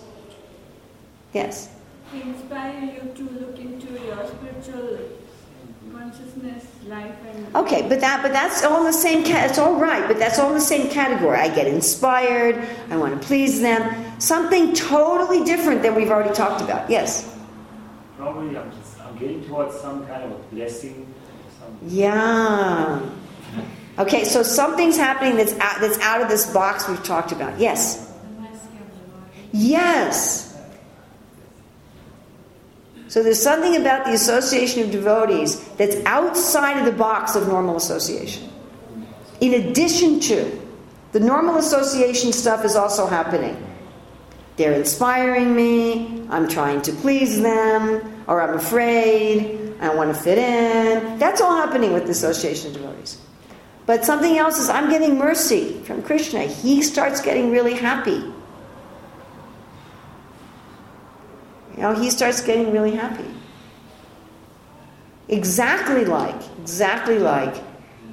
Yes? 1.33 1.71
They 2.13 2.23
inspire 2.23 2.81
you 2.81 3.13
to 3.15 3.23
look 3.41 3.59
into 3.59 3.93
your 4.05 4.27
spiritual 4.27 4.99
consciousness, 5.93 6.65
life, 6.87 7.15
and 7.29 7.57
Okay, 7.57 7.87
but 7.89 8.01
that 8.01 8.23
but 8.23 8.33
that's 8.33 8.65
all 8.65 8.79
in 8.81 8.85
the 8.85 8.93
same 8.93 9.25
cat. 9.25 9.51
It's 9.51 9.59
all 9.59 9.75
right, 9.75 10.07
but 10.07 10.19
that's 10.19 10.39
all 10.39 10.49
in 10.49 10.55
the 10.55 10.61
same 10.61 10.89
category. 10.89 11.39
I 11.39 11.55
get 11.55 11.67
inspired. 11.67 12.57
I 12.91 12.97
want 12.97 13.21
to 13.21 13.27
please 13.27 13.61
them. 13.61 13.83
Something 14.21 14.73
totally 14.75 15.45
different 15.45 15.83
than 15.83 15.95
we've 15.95 16.11
already 16.11 16.35
talked 16.35 16.63
about. 16.63 16.89
Yes. 16.89 17.35
Probably 18.17 18.57
I'm 18.57 18.71
just 18.73 19.01
I'm 19.01 19.19
getting 19.19 19.45
towards 19.45 19.79
some 19.81 20.07
kind 20.07 20.23
of 20.25 20.33
a 20.33 20.43
blessing. 20.55 21.13
Some, 21.59 21.79
Yeah. 21.89 23.01
Okay, 23.99 24.25
so 24.25 24.43
something's 24.43 24.97
happening 24.97 25.37
that's 25.37 25.55
out, 25.55 25.81
that's 25.81 25.99
out 26.01 26.21
of 26.21 26.29
this 26.29 26.53
box 26.53 26.89
we've 26.89 27.03
talked 27.03 27.33
about. 27.33 27.59
Yes. 27.59 28.13
Yes. 29.53 30.47
So 33.09 33.23
there's 33.23 33.43
something 33.43 33.77
about 33.77 34.05
the 34.05 34.13
association 34.13 34.83
of 34.83 34.91
devotees 34.91 35.67
that's 35.77 35.97
outside 36.05 36.79
of 36.79 36.85
the 36.85 36.93
box 36.93 37.35
of 37.37 37.49
normal 37.49 37.77
association. 37.77 38.51
In 39.41 39.55
addition 39.55 40.21
to 40.21 40.61
the 41.13 41.21
normal 41.21 41.57
association 41.57 42.33
stuff 42.33 42.65
is 42.65 42.77
also 42.77 43.07
happening. 43.07 43.57
They're 44.57 44.75
inspiring 44.75 45.55
me, 45.55 46.27
I'm 46.29 46.49
trying 46.49 46.83
to 46.83 46.93
please 46.93 47.41
them, 47.41 48.25
or 48.27 48.43
I'm 48.43 48.59
afraid, 48.59 49.75
I 49.81 49.95
want 49.95 50.15
to 50.15 50.21
fit 50.21 50.37
in. 50.37 51.19
That's 51.19 51.41
all 51.41 51.57
happening 51.57 51.95
with 51.95 52.05
the 52.05 52.11
association 52.11 52.69
of 52.69 52.83
devotees. 52.83 53.19
But 53.87 54.05
something 54.05 54.37
else 54.37 54.59
is 54.59 54.69
I'm 54.69 54.91
getting 54.91 55.17
mercy 55.17 55.81
from 55.85 56.03
Krishna. 56.03 56.43
He 56.43 56.83
starts 56.83 57.21
getting 57.21 57.53
really 57.53 57.75
happy. 57.75 58.33
You 61.77 61.83
know, 61.83 61.95
he 61.95 62.11
starts 62.11 62.43
getting 62.43 62.73
really 62.73 62.97
happy. 62.97 63.33
Exactly 65.29 66.05
like, 66.05 66.41
exactly 66.61 67.19
like 67.19 67.63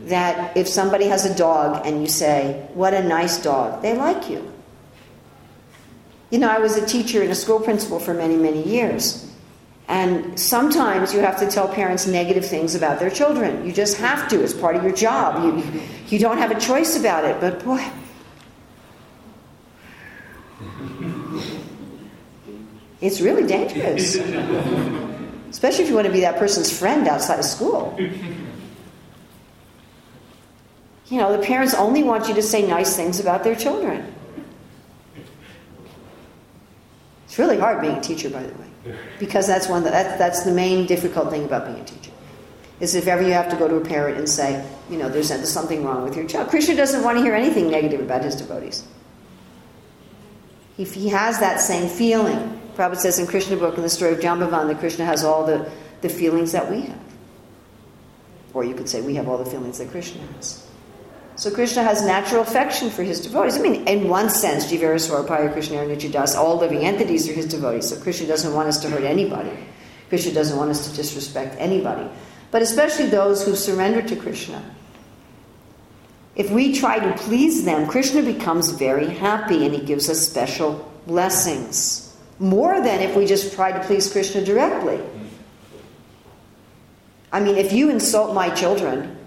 that 0.06 0.56
if 0.58 0.68
somebody 0.68 1.06
has 1.06 1.26
a 1.26 1.36
dog 1.36 1.86
and 1.86 2.02
you 2.02 2.08
say, 2.08 2.68
What 2.74 2.94
a 2.94 3.04
nice 3.04 3.42
dog, 3.42 3.82
they 3.82 3.96
like 3.96 4.30
you. 4.30 4.52
You 6.30 6.40
know, 6.40 6.50
I 6.50 6.60
was 6.60 6.78
a 6.78 6.86
teacher 6.86 7.22
and 7.22 7.32
a 7.32 7.36
school 7.36 7.60
principal 7.60 8.00
for 8.00 8.14
many, 8.14 8.36
many 8.36 8.64
years. 8.64 9.32
And 9.88 10.40
sometimes 10.40 11.14
you 11.14 11.20
have 11.20 11.38
to 11.40 11.48
tell 11.48 11.68
parents 11.68 12.08
negative 12.08 12.46
things 12.46 12.74
about 12.74 13.00
their 13.00 13.10
children. 13.10 13.66
You 13.66 13.74
just 13.74 13.98
have 13.98 14.28
to, 14.30 14.42
it's 14.42 14.54
part 14.54 14.76
of 14.76 14.84
your 14.84 14.94
job. 14.94 15.44
You, 15.44 15.82
you 16.08 16.20
don't 16.20 16.38
have 16.38 16.52
a 16.52 16.60
choice 16.60 16.98
about 16.98 17.26
it. 17.26 17.40
But 17.42 17.64
boy, 17.64 17.86
it's 23.02 23.20
really 23.20 23.46
dangerous. 23.46 24.16
Especially 25.50 25.84
if 25.84 25.90
you 25.90 25.96
want 25.96 26.08
to 26.08 26.14
be 26.14 26.22
that 26.22 26.40
person's 26.40 26.72
friend 26.76 27.08
outside 27.08 27.40
of 27.40 27.46
school. 27.46 27.96
You 31.08 31.20
know, 31.20 31.36
the 31.36 31.44
parents 31.46 31.74
only 31.76 32.02
want 32.02 32.28
you 32.28 32.34
to 32.34 32.42
say 32.42 32.66
nice 32.66 32.96
things 32.96 33.20
about 33.20 33.44
their 33.44 33.56
children. 33.56 34.12
It's 37.26 37.38
really 37.38 37.60
hard 37.60 37.82
being 37.82 37.98
a 37.98 38.02
teacher, 38.02 38.30
by 38.30 38.44
the 38.44 38.54
way, 38.54 38.68
because 39.20 39.48
that's 39.48 39.68
one 39.68 39.84
that, 39.84 39.92
that 39.92 40.20
that's 40.20 40.44
the 40.44 40.52
main 40.52 40.86
difficult 40.86 41.30
thing 41.30 41.46
about 41.46 41.66
being 41.66 41.80
a 41.80 41.86
teacher. 41.86 42.12
Is 42.80 42.96
if 42.96 43.08
ever 43.08 43.22
you 43.22 43.34
have 43.34 43.50
to 43.50 43.56
go 43.56 43.68
to 43.68 43.76
a 43.76 43.86
parent 43.86 44.18
and 44.18 44.28
say, 44.28 44.66
you 44.90 44.98
know, 44.98 45.08
there's, 45.08 45.30
something 45.50 45.86
wrong 45.86 46.04
with 46.04 46.18
your 46.18 46.28
child. 46.28 46.50
Krishna 46.50 46.76
doesn't 46.76 47.04
want 47.04 47.18
to 47.18 47.24
hear 47.24 47.34
anything 47.34 47.70
negative 47.70 48.02
about 48.02 48.24
his 48.24 48.36
devotees. 48.36 48.84
If 50.78 50.94
he 50.94 51.10
has 51.10 51.40
that 51.40 51.62
same 51.62 51.88
feeling, 51.88 52.60
Prabhupada 52.76 52.98
says 52.98 53.20
in 53.20 53.28
Krishna 53.28 53.56
book 53.56 53.78
in 53.78 53.84
the 53.84 53.90
story 53.90 54.14
of 54.14 54.20
Jambavan 54.20 54.68
that 54.68 54.80
Krishna 54.80 55.06
has 55.06 55.24
all 55.24 55.46
the, 55.46 55.70
the 56.02 56.10
feelings 56.10 56.52
that 56.52 56.70
we 56.70 56.82
have. 56.82 57.00
Or 58.54 58.64
you 58.64 58.74
could 58.74 58.90
say 58.90 59.02
we 59.02 59.16
have 59.16 59.28
all 59.28 59.38
the 59.38 59.50
feelings 59.50 59.78
that 59.78 59.90
Krishna 59.90 60.22
has. 60.36 60.68
So 61.36 61.50
Krishna 61.50 61.82
has 61.84 62.06
natural 62.06 62.44
affection 62.44 62.90
for 62.92 63.04
his 63.04 63.20
devotees. 63.20 63.58
I 63.58 63.62
mean, 63.62 63.88
in 63.88 64.08
one 64.08 64.30
sense, 64.30 64.72
Jivara 64.72 64.96
Swarapaya 64.96 65.52
Krishna 65.52 65.78
Nichidas, 65.78 66.36
all 66.36 66.58
living 66.58 66.86
entities 66.86 67.28
are 67.28 67.34
his 67.34 67.48
devotees. 67.48 67.90
So 67.90 68.00
Krishna 68.00 68.28
doesn't 68.28 68.54
want 68.54 68.68
us 68.68 68.80
to 68.84 68.90
hurt 68.90 69.04
anybody. 69.04 69.52
Krishna 70.10 70.32
doesn't 70.32 70.58
want 70.58 70.70
us 70.70 70.88
to 70.90 70.96
disrespect 70.96 71.56
anybody. 71.58 72.08
But 72.52 72.62
especially 72.62 73.08
those 73.08 73.44
who 73.44 73.56
surrender 73.56 74.02
to 74.04 74.16
Krishna. 74.16 74.64
If 76.36 76.52
we 76.52 76.74
try 76.74 77.00
to 77.00 77.14
please 77.24 77.66
them, 77.66 77.88
Krishna 77.88 78.22
becomes 78.22 78.70
very 78.70 79.10
happy 79.10 79.66
and 79.66 79.74
he 79.74 79.82
gives 79.82 80.10
us 80.10 80.20
special 80.20 80.88
blessings. 81.08 82.16
More 82.38 82.82
than 82.82 83.02
if 83.02 83.16
we 83.16 83.26
just 83.26 83.54
try 83.54 83.72
to 83.72 83.80
please 83.86 84.12
Krishna 84.12 84.44
directly. 84.44 85.00
I 87.32 87.40
mean, 87.40 87.56
if 87.56 87.74
you 87.74 87.90
insult 87.90 88.36
my 88.36 88.50
children, 88.52 89.18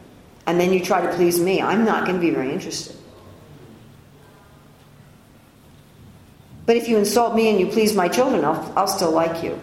and 0.46 0.60
then 0.60 0.72
you 0.72 0.80
try 0.80 1.00
to 1.00 1.12
please 1.14 1.40
me, 1.40 1.60
I'm 1.60 1.84
not 1.84 2.06
going 2.06 2.16
to 2.16 2.20
be 2.20 2.30
very 2.30 2.52
interested. 2.52 2.96
But 6.66 6.76
if 6.76 6.88
you 6.88 6.98
insult 6.98 7.34
me 7.34 7.48
and 7.48 7.60
you 7.60 7.66
please 7.66 7.94
my 7.94 8.08
children, 8.08 8.44
I'll, 8.44 8.72
I'll 8.76 8.88
still 8.88 9.12
like 9.12 9.42
you. 9.42 9.60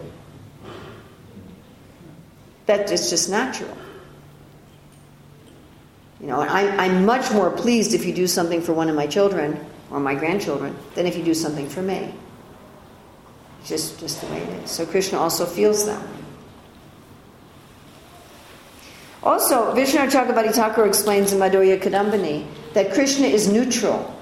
That 2.65 2.89
is 2.91 3.09
just 3.09 3.29
natural. 3.29 3.75
You 6.21 6.27
know, 6.27 6.39
I, 6.39 6.86
I'm 6.86 7.05
much 7.05 7.31
more 7.34 7.51
pleased 7.51 7.93
if 7.93 8.05
you 8.05 8.13
do 8.13 8.27
something 8.27 8.61
for 8.61 8.71
one 8.71 8.88
of 8.88 8.95
my 8.95 9.07
children 9.07 9.59
or 9.91 9.99
my 9.99 10.15
grandchildren 10.15 10.73
than 10.95 11.05
if 11.05 11.17
you 11.17 11.23
do 11.23 11.34
something 11.34 11.67
for 11.67 11.81
me. 11.81 12.13
It's 13.59 13.69
just, 13.69 13.99
just 13.99 14.21
the 14.21 14.27
way 14.27 14.41
it 14.41 14.63
is. 14.63 14.71
So 14.71 14.86
Krishna 14.86 15.19
also 15.19 15.45
feels 15.45 15.86
that. 15.86 16.01
Also, 19.24 19.74
Vishwanath 19.74 20.11
Chakravarti 20.11 20.53
Thakur 20.53 20.86
explains 20.86 21.32
in 21.32 21.39
Madhurya 21.39 21.82
Kadambini 21.82 22.45
that 22.74 22.93
Krishna 22.93 23.28
is 23.28 23.47
neutral. 23.47 24.13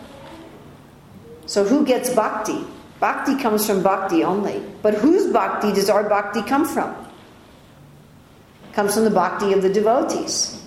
So 1.47 1.63
who 1.63 1.85
gets 1.85 2.13
bhakti? 2.13 2.63
Bhakti 2.99 3.37
comes 3.37 3.65
from 3.65 3.81
bhakti 3.81 4.23
only. 4.23 4.61
But 4.81 4.93
whose 4.93 5.31
bhakti 5.33 5.73
does 5.73 5.89
our 5.89 6.07
bhakti 6.07 6.43
come 6.43 6.65
from? 6.65 6.91
It 8.69 8.73
comes 8.73 8.93
from 8.93 9.05
the 9.05 9.09
bhakti 9.09 9.53
of 9.53 9.63
the 9.63 9.73
devotees. 9.73 10.63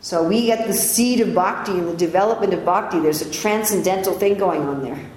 So 0.00 0.26
we 0.26 0.46
get 0.46 0.66
the 0.66 0.72
seed 0.72 1.20
of 1.20 1.34
bhakti 1.34 1.72
and 1.72 1.86
the 1.86 1.96
development 1.96 2.54
of 2.54 2.64
bhakti. 2.64 2.98
There's 2.98 3.20
a 3.20 3.30
transcendental 3.30 4.14
thing 4.14 4.38
going 4.38 4.62
on 4.62 4.82
there. 4.82 5.10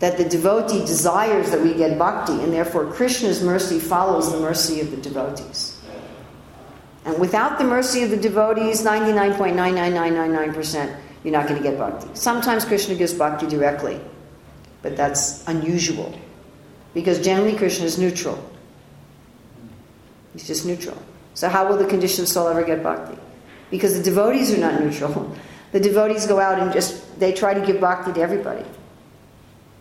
that 0.00 0.16
the 0.16 0.24
devotee 0.24 0.80
desires 0.80 1.50
that 1.50 1.60
we 1.60 1.74
get 1.74 1.98
bhakti, 1.98 2.32
and 2.32 2.52
therefore 2.52 2.86
Krishna's 2.86 3.42
mercy 3.42 3.78
follows 3.78 4.32
the 4.32 4.40
mercy 4.40 4.80
of 4.80 4.90
the 4.90 4.96
devotees. 4.96 5.69
And 7.04 7.18
without 7.18 7.58
the 7.58 7.64
mercy 7.64 8.02
of 8.02 8.10
the 8.10 8.16
devotees, 8.16 8.82
99.99999%, 8.84 10.96
you're 11.24 11.32
not 11.32 11.48
going 11.48 11.62
to 11.62 11.68
get 11.68 11.78
bhakti. 11.78 12.08
Sometimes 12.14 12.64
Krishna 12.64 12.94
gives 12.94 13.12
bhakti 13.14 13.46
directly, 13.46 14.00
but 14.82 14.96
that's 14.96 15.46
unusual. 15.48 16.18
Because 16.94 17.20
generally 17.20 17.56
Krishna 17.56 17.86
is 17.86 17.98
neutral. 17.98 18.38
He's 20.32 20.46
just 20.46 20.64
neutral. 20.66 21.00
So 21.34 21.48
how 21.48 21.68
will 21.68 21.76
the 21.76 21.86
conditioned 21.86 22.28
soul 22.28 22.48
ever 22.48 22.64
get 22.64 22.82
bhakti? 22.82 23.16
Because 23.70 23.96
the 23.96 24.02
devotees 24.02 24.52
are 24.52 24.58
not 24.58 24.80
neutral. 24.80 25.36
The 25.72 25.78
devotees 25.78 26.26
go 26.26 26.40
out 26.40 26.58
and 26.58 26.72
just, 26.72 27.20
they 27.20 27.32
try 27.32 27.54
to 27.54 27.64
give 27.64 27.80
bhakti 27.80 28.12
to 28.14 28.20
everybody. 28.20 28.64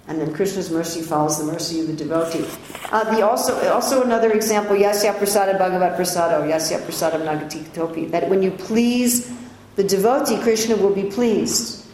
And 0.10 0.20
then 0.20 0.34
Krishna's 0.34 0.72
mercy 0.72 1.01
follows 1.01 1.38
the 1.38 1.45
mercy 1.45 1.82
of 1.82 1.88
the 1.88 1.93
devotee. 1.93 2.43
Uh, 2.91 3.16
the 3.16 3.22
also, 3.22 3.72
also 3.72 4.01
another 4.01 4.32
example, 4.32 4.76
Yasya 4.76 5.14
Prasada 5.20 5.55
Bhagavat 5.57 5.97
Prasado, 5.97 6.41
Yasya 6.41 6.82
Prasadam 6.82 7.22
Nagati 7.22 7.72
Topi, 7.74 8.05
that 8.05 8.28
when 8.28 8.41
you 8.41 8.49
please 8.49 9.32
the 9.76 9.84
devotee, 9.84 10.41
Krishna 10.41 10.76
will 10.76 10.93
be 10.93 11.03
pleased. 11.03 11.86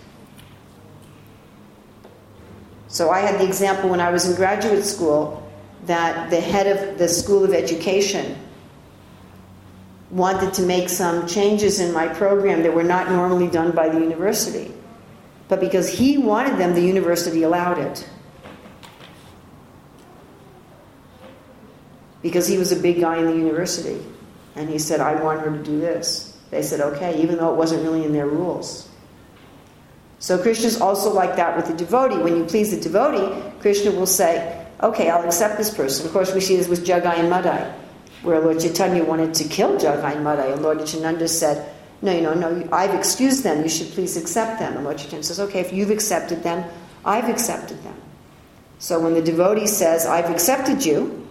So 2.87 3.09
I 3.09 3.19
had 3.19 3.41
the 3.41 3.45
example 3.45 3.89
when 3.89 3.99
I 3.99 4.09
was 4.09 4.29
in 4.29 4.37
graduate 4.37 4.85
school 4.85 5.45
that 5.85 6.29
the 6.29 6.39
head 6.39 6.67
of 6.67 6.97
the 6.97 7.09
School 7.09 7.43
of 7.43 7.53
Education 7.53 8.37
wanted 10.09 10.53
to 10.53 10.61
make 10.61 10.87
some 10.87 11.27
changes 11.27 11.81
in 11.81 11.93
my 11.93 12.07
program 12.07 12.63
that 12.63 12.73
were 12.73 12.83
not 12.83 13.11
normally 13.11 13.49
done 13.49 13.71
by 13.71 13.89
the 13.89 13.99
university. 13.99 14.73
But 15.47 15.59
because 15.59 15.89
he 15.89 16.17
wanted 16.17 16.57
them, 16.57 16.73
the 16.73 16.81
university 16.81 17.43
allowed 17.43 17.77
it. 17.77 18.09
Because 22.21 22.47
he 22.47 22.57
was 22.57 22.71
a 22.71 22.75
big 22.75 22.99
guy 22.99 23.17
in 23.17 23.27
the 23.27 23.35
university. 23.35 24.03
And 24.55 24.69
he 24.69 24.79
said, 24.79 24.99
I 24.99 25.21
want 25.21 25.41
her 25.41 25.51
to 25.55 25.63
do 25.63 25.79
this. 25.79 26.37
They 26.49 26.63
said, 26.63 26.79
okay, 26.79 27.21
even 27.21 27.37
though 27.37 27.51
it 27.53 27.57
wasn't 27.57 27.83
really 27.83 28.03
in 28.03 28.13
their 28.13 28.27
rules. 28.27 28.89
So 30.17 30.41
Krishna's 30.41 30.81
also 30.81 31.13
like 31.13 31.35
that 31.35 31.55
with 31.55 31.67
the 31.67 31.73
devotee. 31.73 32.17
When 32.17 32.35
you 32.37 32.45
please 32.45 32.71
the 32.71 32.81
devotee, 32.81 33.43
Krishna 33.59 33.91
will 33.91 34.07
say, 34.07 34.65
okay, 34.81 35.09
I'll 35.09 35.25
accept 35.25 35.57
this 35.57 35.71
person. 35.71 36.05
Of 36.07 36.13
course, 36.13 36.33
we 36.33 36.41
see 36.41 36.55
this 36.55 36.67
with 36.67 36.85
Jagai 36.85 37.19
and 37.19 37.31
Madhai 37.31 37.71
where 38.25 38.39
Lord 38.39 38.59
Chaitanya 38.59 39.03
wanted 39.03 39.35
to 39.35 39.43
kill 39.47 39.77
Jagai 39.77 40.15
and 40.15 40.25
Madhai, 40.25 40.51
and 40.51 40.61
Lord 40.63 40.79
Nityananda 40.79 41.27
said, 41.27 41.71
No, 42.05 42.11
you 42.11 42.21
know, 42.21 42.35
no, 42.35 42.69
I've 42.71 42.93
excused 42.93 43.41
them, 43.41 43.63
you 43.63 43.69
should 43.69 43.87
please 43.87 44.15
accept 44.15 44.59
them. 44.59 44.75
And 44.75 44.83
Lord 44.83 44.99
Chaitanya 44.99 45.23
says, 45.23 45.39
Okay, 45.39 45.59
if 45.59 45.73
you've 45.73 45.89
accepted 45.89 46.43
them, 46.43 46.63
I've 47.03 47.27
accepted 47.27 47.81
them. 47.83 47.95
So 48.77 48.99
when 48.99 49.15
the 49.15 49.23
devotee 49.23 49.65
says, 49.65 50.05
I've 50.05 50.29
accepted 50.29 50.85
you, 50.85 51.25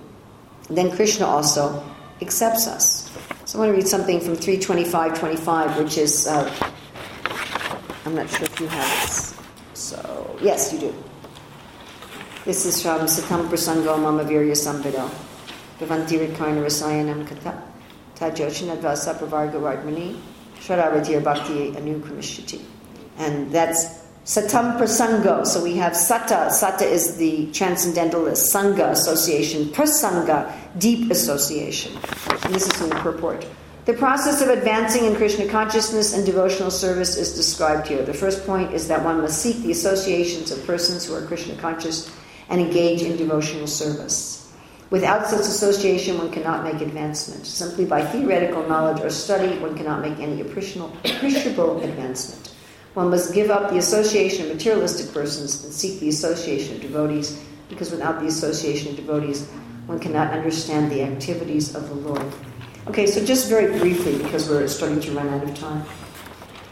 then 0.68 0.90
Krishna 0.90 1.26
also 1.26 1.80
accepts 2.20 2.66
us. 2.66 3.08
So 3.44 3.56
I 3.56 3.60
want 3.60 3.70
to 3.70 3.76
read 3.76 3.86
something 3.86 4.18
from 4.18 4.34
325.25, 4.34 5.78
which 5.78 5.96
is, 5.96 6.26
uh, 6.26 6.52
I'm 8.04 8.16
not 8.16 8.28
sure 8.28 8.42
if 8.42 8.58
you 8.58 8.66
have 8.66 9.02
this. 9.02 9.38
So, 9.74 10.36
yes, 10.42 10.72
you 10.72 10.80
do. 10.80 10.94
This 12.44 12.66
is 12.66 12.82
from 12.82 13.02
Satam 13.02 13.46
Prasango 13.48 13.94
Mamavirya 13.96 14.56
Samvido. 14.58 15.08
Bhavantirikkarna 15.78 16.64
Rasayanam 16.66 17.28
Kata 17.28 17.62
Tajoshanadvasa 18.16 19.16
Pravargavardmani 19.20 20.33
Shradavatir 20.64 21.22
Bhakti 21.22 21.72
Anukramishati. 21.72 22.62
And 23.18 23.52
that's 23.52 23.84
Satam 24.24 24.78
Prasango. 24.78 25.46
So 25.46 25.62
we 25.62 25.76
have 25.76 25.92
Sata. 25.92 26.48
Sata 26.48 26.82
is 26.82 27.16
the 27.16 27.52
transcendentalist. 27.52 28.52
Sangha, 28.52 28.90
association. 28.90 29.66
Prasanga, 29.66 30.50
deep 30.78 31.10
association. 31.10 31.92
And 32.44 32.54
this 32.54 32.66
is 32.66 32.80
in 32.80 32.88
the 32.88 32.96
purport. 32.96 33.46
The 33.84 33.92
process 33.92 34.40
of 34.40 34.48
advancing 34.48 35.04
in 35.04 35.14
Krishna 35.14 35.46
consciousness 35.48 36.14
and 36.14 36.24
devotional 36.24 36.70
service 36.70 37.18
is 37.18 37.34
described 37.34 37.86
here. 37.86 38.02
The 38.02 38.14
first 38.14 38.46
point 38.46 38.72
is 38.72 38.88
that 38.88 39.04
one 39.04 39.20
must 39.20 39.42
seek 39.42 39.58
the 39.58 39.72
associations 39.72 40.50
of 40.50 40.66
persons 40.66 41.04
who 41.04 41.14
are 41.14 41.26
Krishna 41.26 41.56
conscious 41.56 42.10
and 42.48 42.62
engage 42.62 43.02
in 43.02 43.18
devotional 43.18 43.66
service. 43.66 44.43
Without 44.90 45.26
such 45.26 45.40
association, 45.40 46.18
one 46.18 46.30
cannot 46.30 46.62
make 46.62 46.80
advancement. 46.80 47.46
Simply 47.46 47.84
by 47.84 48.04
theoretical 48.04 48.68
knowledge 48.68 49.02
or 49.02 49.10
study, 49.10 49.58
one 49.58 49.76
cannot 49.76 50.02
make 50.02 50.18
any 50.20 50.40
appreciable 50.40 51.82
advancement. 51.82 52.54
One 52.94 53.10
must 53.10 53.34
give 53.34 53.50
up 53.50 53.70
the 53.70 53.78
association 53.78 54.46
of 54.46 54.52
materialistic 54.52 55.12
persons 55.12 55.64
and 55.64 55.72
seek 55.72 55.98
the 56.00 56.10
association 56.10 56.76
of 56.76 56.82
devotees, 56.82 57.42
because 57.68 57.90
without 57.90 58.20
the 58.20 58.26
association 58.26 58.90
of 58.90 58.96
devotees, 58.96 59.48
one 59.86 59.98
cannot 59.98 60.32
understand 60.32 60.92
the 60.92 61.02
activities 61.02 61.74
of 61.74 61.88
the 61.88 61.94
Lord. 61.94 62.24
Okay, 62.86 63.06
so 63.06 63.24
just 63.24 63.48
very 63.48 63.78
briefly, 63.78 64.18
because 64.18 64.48
we're 64.48 64.68
starting 64.68 65.00
to 65.00 65.12
run 65.12 65.28
out 65.28 65.42
of 65.42 65.58
time, 65.58 65.84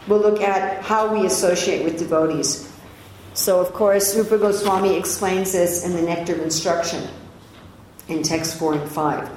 we'll 0.07 0.21
look 0.21 0.39
at 0.39 0.81
how 0.83 1.11
we 1.13 1.25
associate 1.25 1.83
with 1.83 1.97
devotees. 1.97 2.71
So, 3.33 3.59
of 3.59 3.73
course, 3.73 4.15
Rupa 4.15 4.37
Goswami 4.37 4.95
explains 4.95 5.51
this 5.51 5.83
in 5.83 5.93
the 5.93 6.03
Nectar 6.03 6.35
of 6.35 6.41
Instruction 6.41 7.09
in 8.07 8.23
text 8.23 8.57
4 8.57 8.73
and 8.73 8.91
5. 8.91 9.29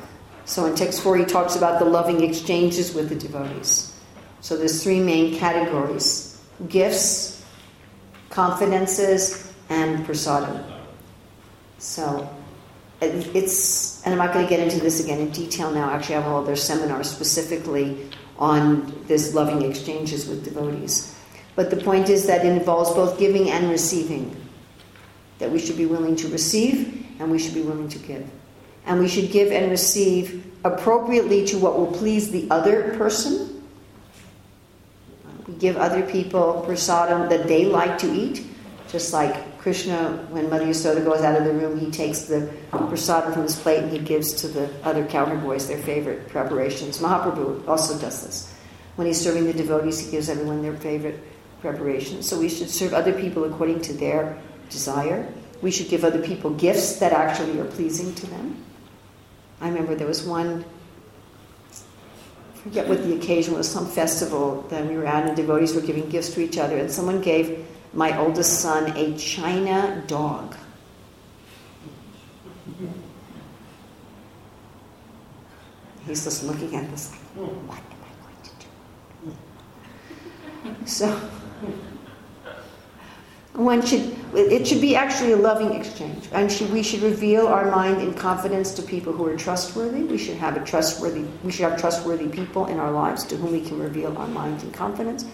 So 0.45 0.64
in 0.67 0.75
text 0.75 1.03
4, 1.03 1.17
he 1.19 1.25
talks 1.25 1.57
about 1.57 1.79
the 1.79 1.85
loving 1.85 2.23
exchanges 2.23 2.95
with 2.95 3.09
the 3.09 3.17
devotees. 3.17 3.93
So 4.41 4.57
there's 4.57 4.83
three 4.83 5.01
main 5.01 5.39
categories 5.39 6.41
gifts, 6.69 7.45
confidences, 8.31 9.53
and 9.69 10.07
prasadam. 10.07 10.64
So 11.79 12.29
it's, 13.01 14.03
and 14.07 14.12
I'm 14.14 14.19
not 14.19 14.33
going 14.33 14.47
to 14.47 14.49
get 14.49 14.61
into 14.61 14.81
this 14.81 15.05
again 15.05 15.21
in 15.21 15.31
detail 15.31 15.71
now. 15.71 15.91
Actually, 15.91 16.14
I 16.14 16.19
have 16.21 16.27
a 16.27 16.31
whole 16.31 16.43
other 16.43 16.57
seminar 16.57 17.05
specifically 17.05 18.09
on 18.39 19.05
this 19.07 19.35
loving 19.35 19.62
exchanges 19.62 20.29
with 20.29 20.45
devotees. 20.45 21.14
But 21.57 21.71
the 21.71 21.77
point 21.77 22.09
is 22.09 22.27
that 22.27 22.45
it 22.45 22.49
involves 22.49 22.91
both 22.91 23.19
giving 23.19 23.51
and 23.51 23.69
receiving. 23.69 24.35
That 25.39 25.51
we 25.51 25.59
should 25.59 25.77
be 25.77 25.87
willing 25.87 26.17
to 26.17 26.29
receive 26.29 27.07
and 27.19 27.31
we 27.31 27.39
should 27.39 27.55
be 27.55 27.62
willing 27.62 27.89
to 27.89 27.99
give 27.99 28.31
and 28.87 29.01
we 29.01 29.09
should 29.09 29.30
give 29.30 29.53
and 29.53 29.70
receive 29.70 30.47
appropriately 30.64 31.45
to 31.47 31.59
what 31.59 31.78
will 31.78 31.93
please 31.93 32.30
the 32.30 32.49
other 32.51 32.97
person. 32.97 33.62
We 35.47 35.55
give 35.55 35.76
other 35.76 36.03
people 36.03 36.64
prasadam 36.66 37.28
that 37.28 37.47
they 37.47 37.66
like 37.66 37.99
to 37.99 38.12
eat, 38.12 38.45
just 38.89 39.12
like 39.12 39.59
Krishna, 39.59 40.26
when 40.30 40.49
Mother 40.49 40.66
Yasoda 40.66 41.05
goes 41.05 41.22
out 41.22 41.37
of 41.37 41.45
the 41.45 41.53
room, 41.53 41.78
he 41.78 41.91
takes 41.91 42.22
the 42.22 42.49
prasadam 42.70 43.32
from 43.32 43.43
his 43.43 43.57
plate 43.57 43.82
and 43.82 43.93
he 43.93 43.99
gives 43.99 44.32
to 44.34 44.49
the 44.49 44.70
other 44.84 45.05
cowherd 45.05 45.43
boys 45.43 45.66
their 45.66 45.78
favorite 45.78 46.28
preparations. 46.28 46.99
Mahaprabhu 46.99 47.66
also 47.66 47.99
does 47.99 48.24
this. 48.24 48.55
When 48.95 49.07
he's 49.07 49.20
serving 49.20 49.45
the 49.45 49.53
devotees, 49.53 49.99
he 49.99 50.11
gives 50.11 50.28
everyone 50.28 50.62
their 50.62 50.76
favorite 50.76 51.20
preparations. 51.61 52.28
So 52.28 52.39
we 52.39 52.49
should 52.49 52.70
serve 52.70 52.95
other 52.95 53.12
people 53.12 53.45
according 53.45 53.82
to 53.82 53.93
their 53.93 54.39
desire. 54.70 55.28
We 55.62 55.70
should 55.70 55.89
give 55.89 56.05
other 56.05 56.22
people 56.22 56.51
gifts 56.51 56.97
that 56.97 57.12
actually 57.12 57.59
are 57.59 57.64
pleasing 57.64 58.14
to 58.14 58.26
them. 58.26 58.64
I 59.61 59.68
remember 59.68 59.94
there 59.94 60.07
was 60.07 60.22
one, 60.22 60.64
I 62.54 62.59
forget 62.59 62.88
what 62.88 63.02
the 63.02 63.14
occasion 63.16 63.54
was, 63.54 63.68
some 63.68 63.86
festival 63.86 64.62
that 64.68 64.86
we 64.86 64.96
were 64.96 65.07
at, 65.07 65.26
and 65.26 65.36
devotees 65.36 65.74
were 65.74 65.80
giving 65.80 66.09
gifts 66.09 66.34
to 66.34 66.40
each 66.40 66.59
other, 66.59 66.76
and 66.76 66.90
someone 66.90 67.20
gave 67.20 67.66
my 67.92 68.18
oldest 68.18 68.61
son 68.61 68.94
a 68.96 69.16
China 69.16 70.02
dog. 70.07 70.54
He's 76.07 76.22
just 76.22 76.44
looking 76.44 76.76
at 76.76 76.88
this 76.90 77.11
like, 77.11 77.20
what 77.66 77.78
am 77.78 78.00
I 78.04 78.12
going 78.22 78.36
to 78.44 78.50
do? 80.80 80.86
So, 80.86 81.20
one 83.57 83.84
should, 83.84 84.14
it 84.34 84.66
should 84.66 84.80
be 84.82 84.94
actually 84.94 85.32
a 85.32 85.36
loving 85.36 85.72
exchange. 85.72 86.28
And 86.32 86.52
should, 86.52 86.70
we 86.72 86.82
should 86.82 87.02
reveal 87.02 87.46
our 87.46 87.70
mind 87.70 88.02
in 88.02 88.12
confidence 88.12 88.74
to 88.74 88.82
people 88.82 89.12
who 89.12 89.26
are 89.26 89.36
trustworthy. 89.36 90.02
We 90.02 90.18
should 90.18 90.36
have 90.36 90.57
a 90.57 90.64
trustworthy, 90.64 91.24
we 91.42 91.50
should 91.50 91.70
have 91.70 91.80
trustworthy 91.80 92.28
people 92.28 92.66
in 92.66 92.78
our 92.78 92.92
lives 92.92 93.24
to 93.24 93.36
whom 93.36 93.52
we 93.52 93.62
can 93.62 93.78
reveal 93.78 94.16
our 94.18 94.28
mind 94.28 94.62
in 94.62 94.72
confidence. 94.72 95.24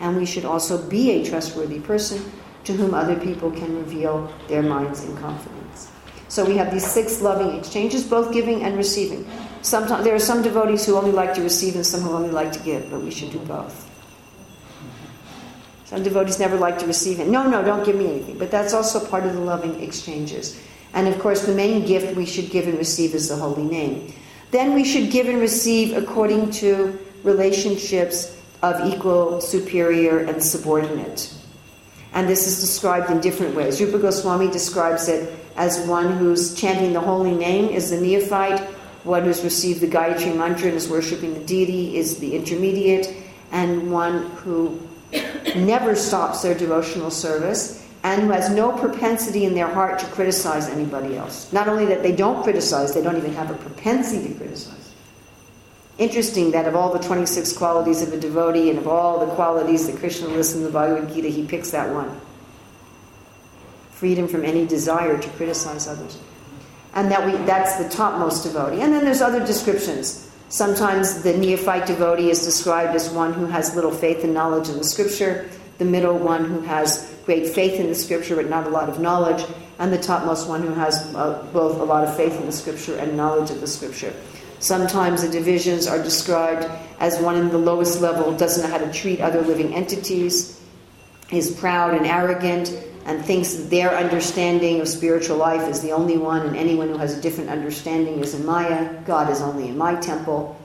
And 0.00 0.16
we 0.16 0.26
should 0.26 0.44
also 0.44 0.86
be 0.88 1.12
a 1.12 1.24
trustworthy 1.24 1.80
person 1.80 2.22
to 2.64 2.72
whom 2.74 2.94
other 2.94 3.18
people 3.18 3.50
can 3.50 3.76
reveal 3.76 4.32
their 4.48 4.62
minds 4.62 5.04
in 5.04 5.16
confidence. 5.16 5.90
So 6.28 6.44
we 6.44 6.56
have 6.56 6.72
these 6.72 6.86
six 6.86 7.20
loving 7.20 7.56
exchanges, 7.58 8.04
both 8.04 8.32
giving 8.32 8.62
and 8.62 8.76
receiving. 8.76 9.28
Sometimes 9.62 10.04
there 10.04 10.14
are 10.14 10.18
some 10.18 10.42
devotees 10.42 10.84
who 10.86 10.96
only 10.96 11.12
like 11.12 11.34
to 11.34 11.42
receive 11.42 11.74
and 11.74 11.86
some 11.86 12.00
who 12.00 12.10
only 12.10 12.30
like 12.30 12.52
to 12.52 12.58
give, 12.60 12.90
but 12.90 13.02
we 13.02 13.10
should 13.10 13.30
do 13.30 13.38
both. 13.40 13.91
Some 15.92 16.02
devotees 16.02 16.38
never 16.38 16.56
like 16.56 16.78
to 16.78 16.86
receive 16.86 17.20
it. 17.20 17.28
No, 17.28 17.46
no, 17.46 17.62
don't 17.62 17.84
give 17.84 17.96
me 17.96 18.06
anything. 18.06 18.38
But 18.38 18.50
that's 18.50 18.72
also 18.72 18.98
part 18.98 19.26
of 19.26 19.34
the 19.34 19.40
loving 19.40 19.78
exchanges. 19.82 20.58
And 20.94 21.06
of 21.06 21.18
course, 21.18 21.44
the 21.44 21.54
main 21.54 21.84
gift 21.84 22.16
we 22.16 22.24
should 22.24 22.48
give 22.48 22.66
and 22.66 22.78
receive 22.78 23.14
is 23.14 23.28
the 23.28 23.36
holy 23.36 23.64
name. 23.64 24.10
Then 24.52 24.72
we 24.72 24.84
should 24.84 25.10
give 25.10 25.28
and 25.28 25.38
receive 25.38 25.94
according 25.94 26.50
to 26.52 26.98
relationships 27.24 28.40
of 28.62 28.86
equal, 28.86 29.42
superior, 29.42 30.20
and 30.20 30.42
subordinate. 30.42 31.30
And 32.14 32.26
this 32.26 32.46
is 32.46 32.58
described 32.58 33.10
in 33.10 33.20
different 33.20 33.54
ways. 33.54 33.78
Rupa 33.78 33.98
Goswami 33.98 34.50
describes 34.50 35.08
it 35.08 35.30
as 35.56 35.86
one 35.86 36.16
who's 36.16 36.54
chanting 36.54 36.94
the 36.94 37.00
holy 37.00 37.34
name 37.34 37.68
is 37.68 37.90
the 37.90 38.00
neophyte, 38.00 38.60
one 39.04 39.24
who's 39.24 39.44
received 39.44 39.82
the 39.82 39.88
Gayatri 39.88 40.34
mantra 40.34 40.68
and 40.68 40.76
is 40.78 40.88
worshipping 40.88 41.34
the 41.34 41.44
deity 41.44 41.98
is 41.98 42.18
the 42.18 42.34
intermediate, 42.34 43.14
and 43.50 43.92
one 43.92 44.30
who 44.36 44.80
never 45.56 45.94
stops 45.94 46.42
their 46.42 46.54
devotional 46.54 47.10
service 47.10 47.86
and 48.04 48.22
who 48.22 48.30
has 48.30 48.50
no 48.50 48.72
propensity 48.72 49.44
in 49.44 49.54
their 49.54 49.68
heart 49.68 49.98
to 50.00 50.06
criticize 50.06 50.68
anybody 50.68 51.16
else. 51.16 51.52
Not 51.52 51.68
only 51.68 51.86
that 51.86 52.02
they 52.02 52.12
don't 52.12 52.42
criticize, 52.42 52.94
they 52.94 53.02
don't 53.02 53.16
even 53.16 53.34
have 53.34 53.50
a 53.50 53.54
propensity 53.54 54.28
to 54.28 54.34
criticize. 54.34 54.92
Interesting 55.98 56.50
that 56.50 56.66
of 56.66 56.74
all 56.74 56.92
the 56.92 56.98
26 56.98 57.52
qualities 57.52 58.02
of 58.02 58.12
a 58.12 58.18
devotee 58.18 58.70
and 58.70 58.78
of 58.78 58.88
all 58.88 59.24
the 59.24 59.32
qualities 59.34 59.86
that 59.86 59.98
Krishna 59.98 60.28
lists 60.28 60.54
in 60.54 60.64
the 60.64 60.70
Bhagavad 60.70 61.12
Gita, 61.12 61.28
he 61.28 61.46
picks 61.46 61.70
that 61.70 61.92
one 61.92 62.20
freedom 64.02 64.26
from 64.26 64.44
any 64.44 64.66
desire 64.66 65.16
to 65.16 65.28
criticize 65.30 65.86
others. 65.86 66.18
And 66.92 67.08
that 67.12 67.24
we, 67.24 67.36
that's 67.46 67.76
the 67.76 67.88
topmost 67.88 68.42
devotee. 68.42 68.80
And 68.80 68.92
then 68.92 69.04
there's 69.04 69.22
other 69.22 69.38
descriptions. 69.38 70.28
Sometimes 70.52 71.22
the 71.22 71.34
neophyte 71.34 71.86
devotee 71.86 72.28
is 72.28 72.44
described 72.44 72.94
as 72.94 73.08
one 73.08 73.32
who 73.32 73.46
has 73.46 73.74
little 73.74 73.90
faith 73.90 74.22
and 74.22 74.34
knowledge 74.34 74.68
in 74.68 74.76
the 74.76 74.84
scripture, 74.84 75.48
the 75.78 75.84
middle 75.86 76.18
one 76.18 76.44
who 76.44 76.60
has 76.60 77.10
great 77.24 77.48
faith 77.48 77.80
in 77.80 77.86
the 77.86 77.94
scripture 77.94 78.36
but 78.36 78.50
not 78.50 78.66
a 78.66 78.68
lot 78.68 78.90
of 78.90 79.00
knowledge, 79.00 79.46
and 79.78 79.90
the 79.90 79.96
topmost 79.96 80.46
one 80.46 80.60
who 80.60 80.74
has 80.74 81.14
uh, 81.14 81.42
both 81.54 81.80
a 81.80 81.82
lot 81.82 82.06
of 82.06 82.14
faith 82.18 82.38
in 82.38 82.44
the 82.44 82.52
scripture 82.52 82.98
and 82.98 83.16
knowledge 83.16 83.50
of 83.50 83.62
the 83.62 83.66
scripture. 83.66 84.12
Sometimes 84.58 85.22
the 85.22 85.30
divisions 85.30 85.86
are 85.86 86.02
described 86.02 86.70
as 87.00 87.18
one 87.18 87.36
in 87.36 87.48
the 87.48 87.56
lowest 87.56 88.02
level 88.02 88.36
doesn't 88.36 88.62
know 88.62 88.78
how 88.78 88.84
to 88.84 88.92
treat 88.92 89.22
other 89.22 89.40
living 89.40 89.74
entities, 89.74 90.60
is 91.30 91.50
proud 91.50 91.94
and 91.94 92.04
arrogant, 92.04 92.76
and 93.04 93.24
thinks 93.24 93.54
that 93.54 93.70
their 93.70 93.96
understanding 93.96 94.80
of 94.80 94.88
spiritual 94.88 95.36
life 95.36 95.68
is 95.68 95.80
the 95.80 95.90
only 95.92 96.16
one, 96.16 96.46
and 96.46 96.56
anyone 96.56 96.88
who 96.88 96.98
has 96.98 97.16
a 97.16 97.20
different 97.20 97.50
understanding 97.50 98.20
is 98.20 98.34
in 98.34 98.46
Maya. 98.46 99.02
God 99.04 99.30
is 99.30 99.40
only 99.40 99.68
in 99.68 99.76
my 99.76 99.96
temple. 99.96 100.56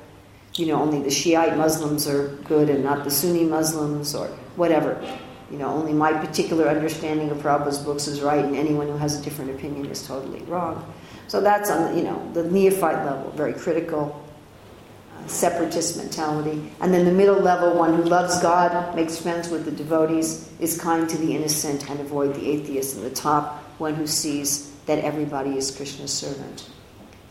You 0.53 0.67
know, 0.67 0.81
only 0.81 1.01
the 1.01 1.11
Shiite 1.11 1.57
Muslims 1.57 2.07
are 2.07 2.29
good 2.45 2.69
and 2.69 2.83
not 2.83 3.03
the 3.03 3.11
Sunni 3.11 3.43
Muslims, 3.43 4.13
or 4.15 4.27
whatever. 4.55 5.01
You 5.49 5.57
know, 5.57 5.67
only 5.69 5.93
my 5.93 6.13
particular 6.13 6.67
understanding 6.67 7.29
of 7.29 7.37
Prabhupada's 7.37 7.77
books 7.77 8.07
is 8.07 8.21
right, 8.21 8.43
and 8.43 8.55
anyone 8.55 8.87
who 8.87 8.97
has 8.97 9.19
a 9.19 9.23
different 9.23 9.51
opinion 9.51 9.85
is 9.85 10.05
totally 10.05 10.41
wrong. 10.41 10.93
So 11.27 11.41
that's 11.41 11.69
on, 11.69 11.97
you 11.97 12.03
know, 12.03 12.29
the 12.33 12.43
neophyte 12.43 13.05
level, 13.05 13.31
very 13.31 13.53
critical, 13.53 14.26
separatist 15.25 15.97
mentality. 15.97 16.71
And 16.79 16.93
then 16.93 17.05
the 17.05 17.11
middle 17.11 17.39
level, 17.39 17.75
one 17.75 17.95
who 17.95 18.03
loves 18.03 18.41
God, 18.41 18.95
makes 18.95 19.17
friends 19.17 19.49
with 19.49 19.65
the 19.65 19.71
devotees, 19.71 20.49
is 20.59 20.79
kind 20.79 21.09
to 21.09 21.17
the 21.17 21.35
innocent, 21.35 21.89
and 21.89 21.99
avoid 21.99 22.35
the 22.35 22.49
atheist. 22.49 22.95
And 22.95 23.05
the 23.05 23.09
top, 23.09 23.63
one 23.79 23.95
who 23.95 24.07
sees 24.07 24.71
that 24.85 24.99
everybody 24.99 25.57
is 25.57 25.75
Krishna's 25.75 26.13
servant. 26.13 26.69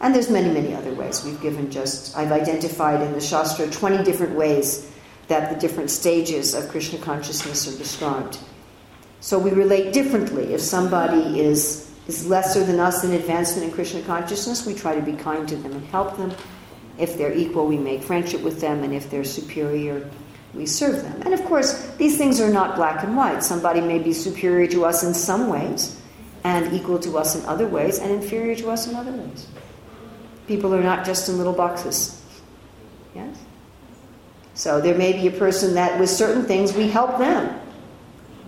And 0.01 0.15
there's 0.15 0.31
many, 0.31 0.53
many 0.53 0.75
other 0.75 0.93
ways. 0.93 1.25
We've 1.25 1.41
given 1.41 1.71
just, 1.71 2.17
I've 2.17 2.33
identified 2.33 3.01
in 3.01 3.13
the 3.13 3.21
Shastra 3.21 3.71
20 3.71 4.05
different 4.05 4.35
ways 4.35 4.93
that 5.29 5.53
the 5.53 5.59
different 5.59 5.91
stages 5.91 6.55
of 6.55 6.69
Krishna 6.69 6.99
consciousness 6.99 7.73
are 7.73 7.79
described. 7.79 8.39
So 9.21 9.39
we 9.39 9.51
relate 9.51 9.93
differently. 9.93 10.53
If 10.53 10.61
somebody 10.61 11.41
is 11.41 11.87
is 12.07 12.27
lesser 12.29 12.63
than 12.65 12.79
us 12.79 13.05
in 13.05 13.13
advancement 13.13 13.65
in 13.69 13.73
Krishna 13.73 14.03
consciousness, 14.03 14.65
we 14.65 14.75
try 14.75 14.95
to 14.95 15.03
be 15.03 15.13
kind 15.15 15.49
to 15.49 15.57
them 15.57 15.73
and 15.73 15.85
help 15.87 16.17
them. 16.17 16.33
If 16.99 17.19
they're 17.19 17.33
equal, 17.33 17.67
we 17.67 17.77
make 17.77 18.03
friendship 18.03 18.43
with 18.43 18.61
them, 18.61 18.83
and 18.83 18.95
if 18.95 19.11
they're 19.11 19.25
superior, 19.25 20.09
we 20.55 20.67
serve 20.67 21.03
them. 21.03 21.23
And 21.23 21.35
of 21.35 21.45
course, 21.45 21.95
these 21.97 22.17
things 22.17 22.41
are 22.41 22.51
not 22.51 22.77
black 22.77 23.05
and 23.05 23.17
white. 23.17 23.43
Somebody 23.45 23.81
may 23.81 23.99
be 23.99 24.13
superior 24.13 24.67
to 24.69 24.85
us 24.85 25.03
in 25.03 25.13
some 25.13 25.49
ways, 25.49 26.01
and 26.45 26.73
equal 26.73 26.99
to 27.01 27.19
us 27.19 27.37
in 27.37 27.45
other 27.47 27.67
ways, 27.67 27.99
and 27.99 28.11
inferior 28.11 28.55
to 28.57 28.71
us 28.71 28.87
in 28.87 28.95
other 28.95 29.13
ways. 29.13 29.47
People 30.47 30.75
are 30.75 30.83
not 30.83 31.05
just 31.05 31.29
in 31.29 31.37
little 31.39 31.53
boxes. 31.53 32.23
Yes? 33.15 33.37
So 34.55 34.81
there 34.81 34.97
may 34.97 35.13
be 35.13 35.27
a 35.27 35.39
person 35.39 35.75
that, 35.75 36.01
with 36.01 36.09
certain 36.09 36.45
things, 36.45 36.73
we 36.73 36.89
help 36.89 37.19
them. 37.19 37.61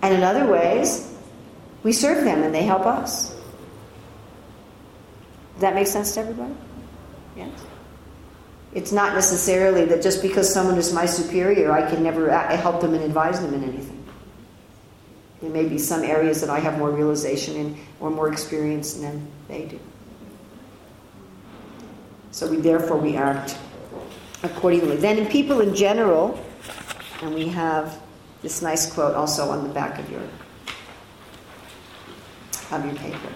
And 0.01 0.15
in 0.15 0.23
other 0.23 0.47
ways, 0.47 1.13
we 1.83 1.93
serve 1.93 2.23
them 2.23 2.41
and 2.43 2.55
they 2.55 2.63
help 2.63 2.85
us. 2.85 3.29
Does 5.53 5.61
that 5.61 5.75
make 5.75 5.87
sense 5.87 6.13
to 6.13 6.21
everybody? 6.21 6.55
Yes? 7.35 7.51
It's 8.73 8.91
not 8.91 9.13
necessarily 9.13 9.85
that 9.85 10.03
just 10.03 10.21
because 10.21 10.51
someone 10.53 10.77
is 10.77 10.93
my 10.93 11.05
superior, 11.05 11.71
I 11.71 11.89
can 11.89 12.03
never 12.03 12.29
help 12.29 12.81
them 12.81 12.93
and 12.93 13.03
advise 13.03 13.39
them 13.41 13.53
in 13.53 13.63
anything. 13.63 14.03
There 15.41 15.49
may 15.49 15.67
be 15.67 15.77
some 15.77 16.03
areas 16.03 16.41
that 16.41 16.49
I 16.49 16.59
have 16.59 16.77
more 16.77 16.91
realization 16.91 17.55
in 17.55 17.77
or 17.99 18.09
more 18.09 18.31
experience 18.31 18.93
than 18.93 19.25
they 19.47 19.65
do. 19.65 19.79
So 22.31 22.47
we 22.47 22.57
therefore 22.57 22.97
we 22.97 23.15
act 23.15 23.57
accordingly. 24.43 24.97
Then 24.97 25.17
in 25.17 25.25
people 25.27 25.61
in 25.61 25.73
general, 25.73 26.39
and 27.21 27.33
we 27.33 27.47
have 27.47 27.99
this 28.41 28.61
nice 28.61 28.91
quote 28.91 29.15
also 29.15 29.49
on 29.49 29.67
the 29.67 29.73
back 29.73 29.97
of 29.97 30.09
your 30.11 30.21
of 32.71 32.85
your 32.85 32.95
paper. 32.95 33.29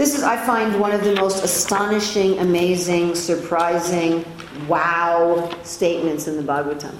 This 0.00 0.16
is, 0.16 0.22
I 0.22 0.38
find, 0.46 0.80
one 0.80 0.92
of 0.92 1.04
the 1.04 1.14
most 1.16 1.44
astonishing, 1.44 2.38
amazing, 2.38 3.14
surprising, 3.14 4.24
wow 4.66 5.54
statements 5.62 6.26
in 6.26 6.38
the 6.38 6.42
Bhagavatam. 6.42 6.96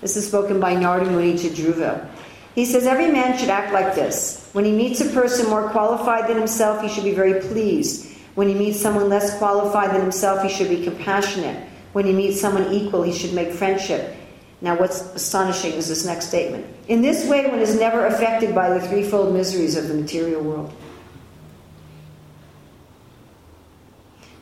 This 0.00 0.16
is 0.16 0.26
spoken 0.26 0.58
by 0.58 0.74
Narada 0.74 1.10
Muni 1.10 1.36
to 1.36 1.50
Dhruva. 1.50 2.08
He 2.54 2.64
says, 2.64 2.86
Every 2.86 3.08
man 3.08 3.36
should 3.36 3.50
act 3.50 3.74
like 3.74 3.94
this. 3.94 4.48
When 4.54 4.64
he 4.64 4.72
meets 4.72 5.02
a 5.02 5.10
person 5.10 5.50
more 5.50 5.68
qualified 5.68 6.26
than 6.26 6.38
himself, 6.38 6.80
he 6.80 6.88
should 6.88 7.04
be 7.04 7.14
very 7.14 7.42
pleased. 7.42 8.16
When 8.36 8.48
he 8.48 8.54
meets 8.54 8.80
someone 8.80 9.10
less 9.10 9.36
qualified 9.36 9.90
than 9.90 10.00
himself, 10.00 10.42
he 10.42 10.48
should 10.48 10.70
be 10.70 10.82
compassionate. 10.82 11.62
When 11.92 12.06
he 12.06 12.14
meets 12.14 12.40
someone 12.40 12.72
equal, 12.72 13.02
he 13.02 13.12
should 13.12 13.34
make 13.34 13.52
friendship. 13.52 14.16
Now, 14.62 14.78
what's 14.78 15.02
astonishing 15.14 15.74
is 15.74 15.88
this 15.88 16.06
next 16.06 16.28
statement. 16.28 16.64
In 16.88 17.02
this 17.02 17.28
way, 17.28 17.46
one 17.50 17.60
is 17.60 17.78
never 17.78 18.06
affected 18.06 18.54
by 18.54 18.70
the 18.70 18.80
threefold 18.88 19.34
miseries 19.34 19.76
of 19.76 19.88
the 19.88 19.94
material 19.94 20.40
world. 20.40 20.72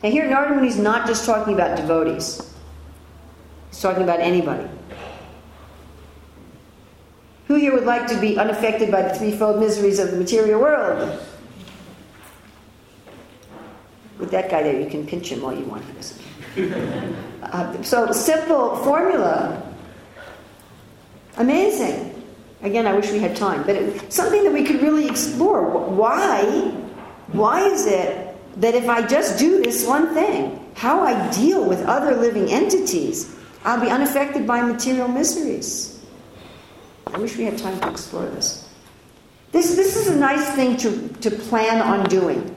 Now, 0.03 0.09
here, 0.09 0.29
Narada 0.29 0.53
Muni 0.53 0.67
is 0.67 0.77
not 0.77 1.07
just 1.07 1.25
talking 1.25 1.53
about 1.53 1.77
devotees, 1.77 2.53
he's 3.69 3.81
talking 3.81 4.03
about 4.03 4.19
anybody. 4.19 4.67
Who 7.47 7.55
here 7.55 7.73
would 7.73 7.85
like 7.85 8.07
to 8.07 8.19
be 8.19 8.37
unaffected 8.37 8.91
by 8.91 9.03
the 9.03 9.13
threefold 9.13 9.61
miseries 9.61 9.99
of 9.99 10.11
the 10.11 10.17
material 10.17 10.59
world? 10.59 11.19
With 14.19 14.31
that 14.31 14.49
guy 14.49 14.63
there, 14.63 14.79
you 14.79 14.89
can 14.89 15.07
pinch 15.07 15.31
him 15.31 15.43
all 15.43 15.53
you 15.53 15.65
want. 15.65 15.83
Uh, 17.43 17.83
so, 17.83 18.09
simple 18.11 18.77
formula, 18.77 19.61
amazing. 21.37 22.23
Again, 22.61 22.87
I 22.87 22.93
wish 22.93 23.11
we 23.11 23.19
had 23.19 23.35
time, 23.35 23.63
but 23.63 23.75
it's 23.75 24.15
something 24.15 24.43
that 24.45 24.53
we 24.53 24.63
could 24.63 24.81
really 24.81 25.07
explore. 25.07 25.61
Why? 25.89 26.41
Why 27.33 27.65
is 27.65 27.85
it 27.85 28.32
that 28.57 28.75
if 28.75 28.87
I 28.87 29.05
just 29.05 29.39
do 29.39 29.61
this 29.63 29.85
one 29.85 30.13
thing, 30.13 30.59
how 30.75 31.01
I 31.01 31.31
deal 31.31 31.67
with 31.67 31.83
other 31.85 32.15
living 32.15 32.51
entities, 32.51 33.35
I'll 33.63 33.79
be 33.79 33.89
unaffected 33.89 34.45
by 34.45 34.61
material 34.61 35.07
miseries. 35.07 36.03
I 37.07 37.17
wish 37.17 37.37
we 37.37 37.45
had 37.45 37.57
time 37.57 37.79
to 37.79 37.89
explore 37.89 38.25
this. 38.25 38.69
This, 39.51 39.75
this 39.75 39.95
is 39.95 40.07
a 40.07 40.15
nice 40.15 40.49
thing 40.55 40.77
to, 40.77 41.07
to 41.21 41.31
plan 41.31 41.81
on 41.81 42.09
doing. 42.09 42.55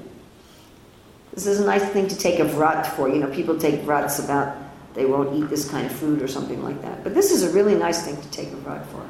This 1.34 1.46
is 1.46 1.60
a 1.60 1.66
nice 1.66 1.84
thing 1.90 2.08
to 2.08 2.16
take 2.16 2.40
a 2.40 2.44
vrat 2.44 2.86
for. 2.86 3.08
You 3.08 3.18
know, 3.18 3.30
people 3.30 3.58
take 3.58 3.82
vrats 3.82 4.24
about 4.24 4.56
they 4.94 5.04
won't 5.04 5.36
eat 5.36 5.50
this 5.50 5.68
kind 5.70 5.84
of 5.84 5.92
food 5.92 6.22
or 6.22 6.28
something 6.28 6.62
like 6.62 6.80
that. 6.80 7.04
But 7.04 7.12
this 7.12 7.30
is 7.30 7.42
a 7.42 7.50
really 7.50 7.74
nice 7.74 8.02
thing 8.02 8.18
to 8.18 8.30
take 8.30 8.48
a 8.48 8.56
vrat 8.56 8.86
for. 8.86 9.06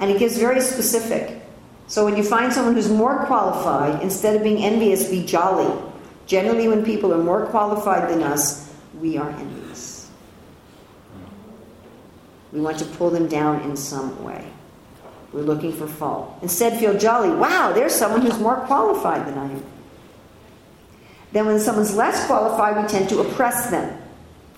And 0.00 0.10
it 0.10 0.18
gets 0.18 0.38
very 0.38 0.62
specific. 0.62 1.42
So 1.88 2.04
when 2.04 2.16
you 2.16 2.22
find 2.22 2.52
someone 2.52 2.74
who's 2.74 2.90
more 2.90 3.24
qualified, 3.24 4.02
instead 4.02 4.36
of 4.36 4.42
being 4.42 4.62
envious, 4.62 5.08
be 5.08 5.24
jolly. 5.24 5.74
Generally, 6.26 6.68
when 6.68 6.84
people 6.84 7.14
are 7.14 7.22
more 7.22 7.46
qualified 7.46 8.10
than 8.10 8.22
us, 8.22 8.70
we 9.00 9.16
are 9.16 9.30
envious. 9.30 10.10
We 12.52 12.60
want 12.60 12.78
to 12.78 12.84
pull 12.84 13.08
them 13.08 13.26
down 13.26 13.62
in 13.62 13.74
some 13.74 14.22
way. 14.22 14.44
We're 15.32 15.42
looking 15.42 15.72
for 15.72 15.86
fault. 15.86 16.38
Instead, 16.42 16.78
feel 16.78 16.96
jolly. 16.96 17.30
Wow, 17.30 17.72
there's 17.72 17.94
someone 17.94 18.20
who's 18.20 18.38
more 18.38 18.56
qualified 18.56 19.26
than 19.26 19.38
I 19.38 19.50
am. 19.50 19.64
Then, 21.32 21.46
when 21.46 21.58
someone's 21.58 21.94
less 21.94 22.26
qualified, 22.26 22.82
we 22.82 22.88
tend 22.88 23.08
to 23.10 23.20
oppress 23.20 23.70
them, 23.70 23.98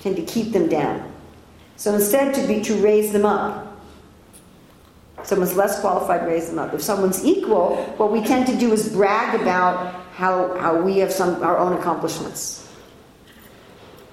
tend 0.00 0.16
to 0.16 0.22
keep 0.22 0.52
them 0.52 0.68
down. 0.68 1.12
So 1.76 1.94
instead, 1.94 2.34
to 2.34 2.46
be 2.46 2.60
to 2.62 2.74
raise 2.76 3.12
them 3.12 3.24
up 3.24 3.69
someone's 5.24 5.56
less 5.56 5.80
qualified, 5.80 6.26
raise 6.26 6.48
them 6.48 6.58
up. 6.58 6.74
If 6.74 6.82
someone's 6.82 7.24
equal, 7.24 7.76
what 7.96 8.12
we 8.12 8.22
tend 8.22 8.46
to 8.46 8.56
do 8.56 8.72
is 8.72 8.88
brag 8.90 9.40
about 9.40 9.94
how, 10.12 10.56
how 10.58 10.80
we 10.80 10.98
have 10.98 11.12
some 11.12 11.42
our 11.42 11.58
own 11.58 11.72
accomplishments. 11.74 12.68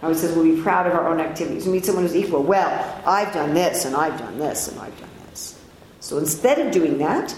How 0.01 0.09
he 0.09 0.15
says 0.15 0.35
we'll 0.35 0.55
be 0.55 0.61
proud 0.61 0.87
of 0.87 0.93
our 0.93 1.09
own 1.09 1.19
activities. 1.19 1.65
We 1.65 1.73
meet 1.73 1.85
someone 1.85 2.03
who's 2.03 2.15
equal. 2.15 2.43
Well, 2.43 3.01
I've 3.05 3.33
done 3.33 3.53
this, 3.53 3.85
and 3.85 3.95
I've 3.95 4.17
done 4.19 4.37
this, 4.37 4.67
and 4.67 4.79
I've 4.79 4.97
done 4.99 5.09
this. 5.29 5.59
So 5.99 6.17
instead 6.19 6.59
of 6.59 6.71
doing 6.71 6.99
that, 6.99 7.31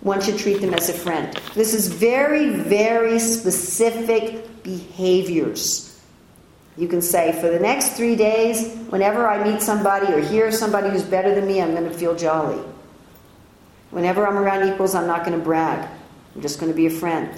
one 0.00 0.20
should 0.20 0.38
treat 0.38 0.60
them 0.60 0.74
as 0.74 0.88
a 0.88 0.92
friend. 0.92 1.38
This 1.54 1.72
is 1.72 1.88
very, 1.88 2.48
very 2.50 3.18
specific 3.18 4.62
behaviors. 4.62 6.00
You 6.76 6.88
can 6.88 7.02
say, 7.02 7.38
for 7.40 7.48
the 7.48 7.60
next 7.60 7.90
three 7.90 8.16
days, 8.16 8.74
whenever 8.88 9.26
I 9.26 9.44
meet 9.44 9.60
somebody 9.60 10.12
or 10.12 10.20
hear 10.20 10.50
somebody 10.50 10.88
who's 10.88 11.02
better 11.02 11.34
than 11.34 11.46
me, 11.46 11.60
I'm 11.60 11.72
going 11.72 11.88
to 11.88 11.94
feel 11.96 12.16
jolly. 12.16 12.60
Whenever 13.90 14.26
I'm 14.26 14.38
around 14.38 14.68
equals, 14.68 14.94
I'm 14.94 15.06
not 15.06 15.24
going 15.24 15.36
to 15.38 15.44
brag. 15.44 15.88
I'm 16.34 16.42
just 16.42 16.60
going 16.60 16.70
to 16.70 16.76
be 16.76 16.86
a 16.86 16.90
friend. 16.90 17.30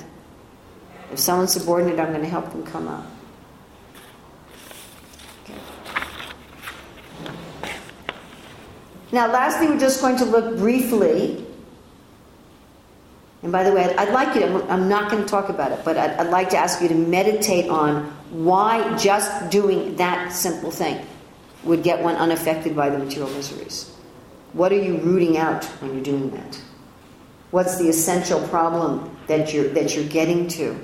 If 1.11 1.18
someone's 1.18 1.53
subordinate, 1.53 1.98
I'm 1.98 2.09
going 2.09 2.22
to 2.22 2.28
help 2.28 2.50
them 2.50 2.64
come 2.64 2.88
up. 2.88 3.07
Now, 9.12 9.30
lastly, 9.30 9.68
we're 9.68 9.78
just 9.78 10.00
going 10.00 10.16
to 10.16 10.24
look 10.24 10.57
briefly. 10.57 11.44
And 13.42 13.53
by 13.53 13.62
the 13.62 13.72
way, 13.72 13.94
I'd 13.96 14.12
like 14.12 14.34
you 14.34 14.40
to, 14.40 14.72
I'm 14.72 14.88
not 14.88 15.11
going 15.11 15.22
to 15.22 15.28
talk 15.28 15.48
about 15.48 15.72
it, 15.72 15.80
but 15.84 15.98
I'd, 15.98 16.12
I'd 16.12 16.30
like 16.30 16.50
to 16.50 16.57
ask 16.57 16.80
you 16.80 16.88
to 16.88 16.94
meditate 16.94 17.68
on 17.68 18.05
why 18.30 18.96
just 18.96 19.50
doing 19.50 19.96
that 19.96 20.32
simple 20.32 20.70
thing 20.70 21.05
would 21.64 21.82
get 21.82 22.03
one 22.03 22.16
unaffected 22.16 22.74
by 22.74 22.88
the 22.88 22.98
material 22.98 23.30
miseries. 23.34 23.94
What 24.53 24.72
are 24.72 24.78
you 24.78 24.98
rooting 24.98 25.36
out 25.36 25.64
when 25.64 25.94
you're 25.94 26.05
doing 26.05 26.30
that? 26.30 26.61
What's 27.50 27.78
the 27.78 27.88
essential 27.88 28.40
problem 28.48 29.16
that 29.26 29.53
you're, 29.53 29.68
that 29.68 29.94
you're 29.94 30.07
getting 30.07 30.48
to? 30.48 30.78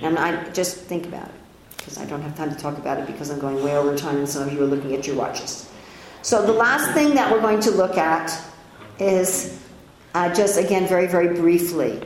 And 0.00 0.18
I 0.18 0.48
just 0.50 0.76
think 0.76 1.06
about 1.06 1.28
it, 1.28 1.34
because 1.76 1.98
I 1.98 2.04
don't 2.04 2.22
have 2.22 2.36
time 2.36 2.50
to 2.50 2.56
talk 2.56 2.78
about 2.78 2.98
it 2.98 3.06
because 3.06 3.30
I'm 3.30 3.38
going 3.38 3.62
way 3.64 3.76
over 3.76 3.96
time 3.96 4.16
and 4.16 4.28
some 4.28 4.46
of 4.46 4.52
you 4.52 4.62
are 4.62 4.66
looking 4.66 4.94
at 4.94 5.06
your 5.06 5.16
watches. 5.16 5.68
So 6.22 6.46
the 6.46 6.52
last 6.52 6.92
thing 6.92 7.14
that 7.14 7.32
we're 7.32 7.40
going 7.40 7.60
to 7.60 7.70
look 7.70 7.96
at 7.96 8.40
is 8.98 9.60
uh, 10.14 10.32
just 10.34 10.58
again 10.58 10.86
very 10.86 11.06
very 11.06 11.34
briefly 11.38 12.02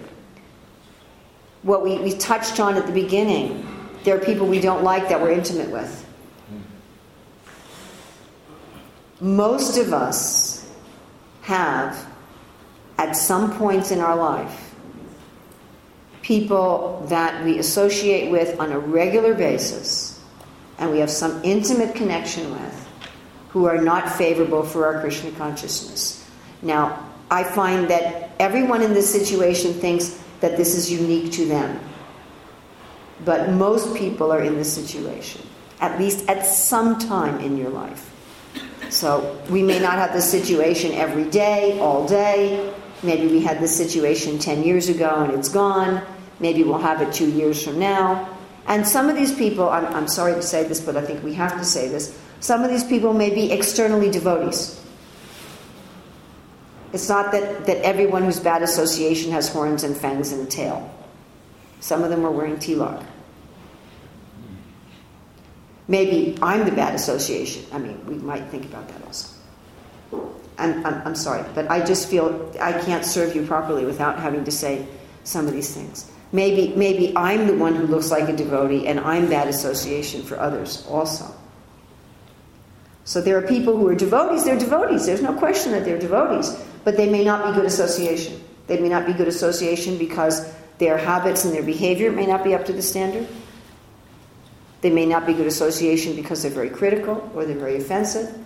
what 1.62 1.82
we, 1.82 1.98
we 1.98 2.12
touched 2.16 2.60
on 2.60 2.76
at 2.76 2.86
the 2.86 2.92
beginning. 2.92 3.66
There 4.04 4.16
are 4.16 4.20
people 4.20 4.46
we 4.46 4.60
don't 4.60 4.82
like 4.82 5.08
that 5.08 5.20
we're 5.20 5.30
intimate 5.30 5.70
with. 5.70 6.01
Most 9.22 9.78
of 9.78 9.92
us 9.92 10.68
have, 11.42 12.08
at 12.98 13.12
some 13.12 13.56
points 13.56 13.92
in 13.92 14.00
our 14.00 14.16
life, 14.16 14.74
people 16.22 17.06
that 17.08 17.44
we 17.44 17.60
associate 17.60 18.32
with 18.32 18.58
on 18.58 18.72
a 18.72 18.78
regular 18.80 19.32
basis 19.32 20.20
and 20.78 20.90
we 20.90 20.98
have 20.98 21.10
some 21.10 21.40
intimate 21.44 21.94
connection 21.94 22.50
with 22.50 22.88
who 23.50 23.66
are 23.66 23.80
not 23.80 24.10
favorable 24.10 24.64
for 24.64 24.86
our 24.86 25.00
Krishna 25.00 25.30
consciousness. 25.32 26.28
Now, 26.60 27.08
I 27.30 27.44
find 27.44 27.88
that 27.90 28.30
everyone 28.40 28.82
in 28.82 28.92
this 28.92 29.08
situation 29.08 29.72
thinks 29.72 30.20
that 30.40 30.56
this 30.56 30.74
is 30.74 30.90
unique 30.90 31.30
to 31.34 31.46
them. 31.46 31.78
But 33.24 33.50
most 33.50 33.94
people 33.94 34.32
are 34.32 34.42
in 34.42 34.56
this 34.56 34.72
situation, 34.72 35.46
at 35.80 36.00
least 36.00 36.28
at 36.28 36.44
some 36.44 36.98
time 36.98 37.38
in 37.38 37.56
your 37.56 37.70
life. 37.70 38.11
So 38.92 39.40
we 39.48 39.62
may 39.62 39.78
not 39.78 39.94
have 39.94 40.12
this 40.12 40.30
situation 40.30 40.92
every 40.92 41.24
day, 41.24 41.80
all 41.80 42.06
day. 42.06 42.72
Maybe 43.02 43.26
we 43.26 43.40
had 43.40 43.58
this 43.58 43.74
situation 43.74 44.38
10 44.38 44.62
years 44.62 44.90
ago 44.90 45.24
and 45.24 45.32
it's 45.32 45.48
gone. 45.48 46.02
Maybe 46.40 46.62
we'll 46.62 46.78
have 46.78 47.00
it 47.00 47.12
two 47.12 47.30
years 47.30 47.64
from 47.64 47.78
now. 47.78 48.28
And 48.66 48.86
some 48.86 49.08
of 49.08 49.16
these 49.16 49.34
people, 49.34 49.68
I'm, 49.70 49.86
I'm 49.86 50.08
sorry 50.08 50.34
to 50.34 50.42
say 50.42 50.64
this, 50.64 50.78
but 50.78 50.96
I 50.96 51.00
think 51.00 51.24
we 51.24 51.32
have 51.34 51.58
to 51.58 51.64
say 51.64 51.88
this, 51.88 52.16
some 52.40 52.62
of 52.62 52.70
these 52.70 52.84
people 52.84 53.14
may 53.14 53.34
be 53.34 53.50
externally 53.50 54.10
devotees. 54.10 54.78
It's 56.92 57.08
not 57.08 57.32
that, 57.32 57.64
that 57.64 57.78
everyone 57.78 58.24
who's 58.24 58.40
bad 58.40 58.62
association 58.62 59.32
has 59.32 59.48
horns 59.48 59.84
and 59.84 59.96
fangs 59.96 60.32
and 60.32 60.46
a 60.46 60.50
tail. 60.50 60.92
Some 61.80 62.04
of 62.04 62.10
them 62.10 62.26
are 62.26 62.30
wearing 62.30 62.56
tilak. 62.56 63.02
Maybe 65.88 66.38
I'm 66.40 66.64
the 66.64 66.72
bad 66.72 66.94
association. 66.94 67.66
I 67.72 67.78
mean, 67.78 68.04
we 68.06 68.14
might 68.14 68.46
think 68.48 68.64
about 68.64 68.88
that 68.88 69.04
also. 69.04 69.28
I'm, 70.58 70.84
I'm, 70.86 71.02
I'm 71.08 71.14
sorry, 71.14 71.44
but 71.54 71.70
I 71.70 71.84
just 71.84 72.08
feel 72.08 72.52
I 72.60 72.72
can't 72.72 73.04
serve 73.04 73.34
you 73.34 73.44
properly 73.46 73.84
without 73.84 74.18
having 74.18 74.44
to 74.44 74.50
say 74.50 74.86
some 75.24 75.46
of 75.46 75.52
these 75.52 75.74
things. 75.74 76.10
Maybe, 76.30 76.74
maybe 76.76 77.12
I'm 77.16 77.46
the 77.46 77.54
one 77.54 77.74
who 77.74 77.86
looks 77.86 78.10
like 78.10 78.28
a 78.28 78.36
devotee 78.36 78.86
and 78.86 79.00
I'm 79.00 79.28
bad 79.28 79.48
association 79.48 80.22
for 80.22 80.38
others 80.38 80.86
also. 80.88 81.26
So 83.04 83.20
there 83.20 83.36
are 83.36 83.42
people 83.42 83.76
who 83.76 83.88
are 83.88 83.94
devotees, 83.94 84.44
they're 84.44 84.58
devotees. 84.58 85.06
There's 85.06 85.22
no 85.22 85.34
question 85.34 85.72
that 85.72 85.84
they're 85.84 85.98
devotees, 85.98 86.56
but 86.84 86.96
they 86.96 87.10
may 87.10 87.24
not 87.24 87.46
be 87.46 87.54
good 87.54 87.66
association. 87.66 88.40
They 88.68 88.80
may 88.80 88.88
not 88.88 89.06
be 89.06 89.12
good 89.12 89.28
association 89.28 89.98
because 89.98 90.50
their 90.78 90.96
habits 90.96 91.44
and 91.44 91.52
their 91.52 91.62
behavior 91.62 92.12
may 92.12 92.26
not 92.26 92.44
be 92.44 92.54
up 92.54 92.64
to 92.66 92.72
the 92.72 92.82
standard. 92.82 93.28
They 94.82 94.90
may 94.90 95.06
not 95.06 95.26
be 95.26 95.32
good 95.32 95.46
association 95.46 96.14
because 96.16 96.42
they're 96.42 96.50
very 96.50 96.68
critical 96.68 97.30
or 97.34 97.44
they're 97.44 97.56
very 97.56 97.76
offensive. 97.76 98.36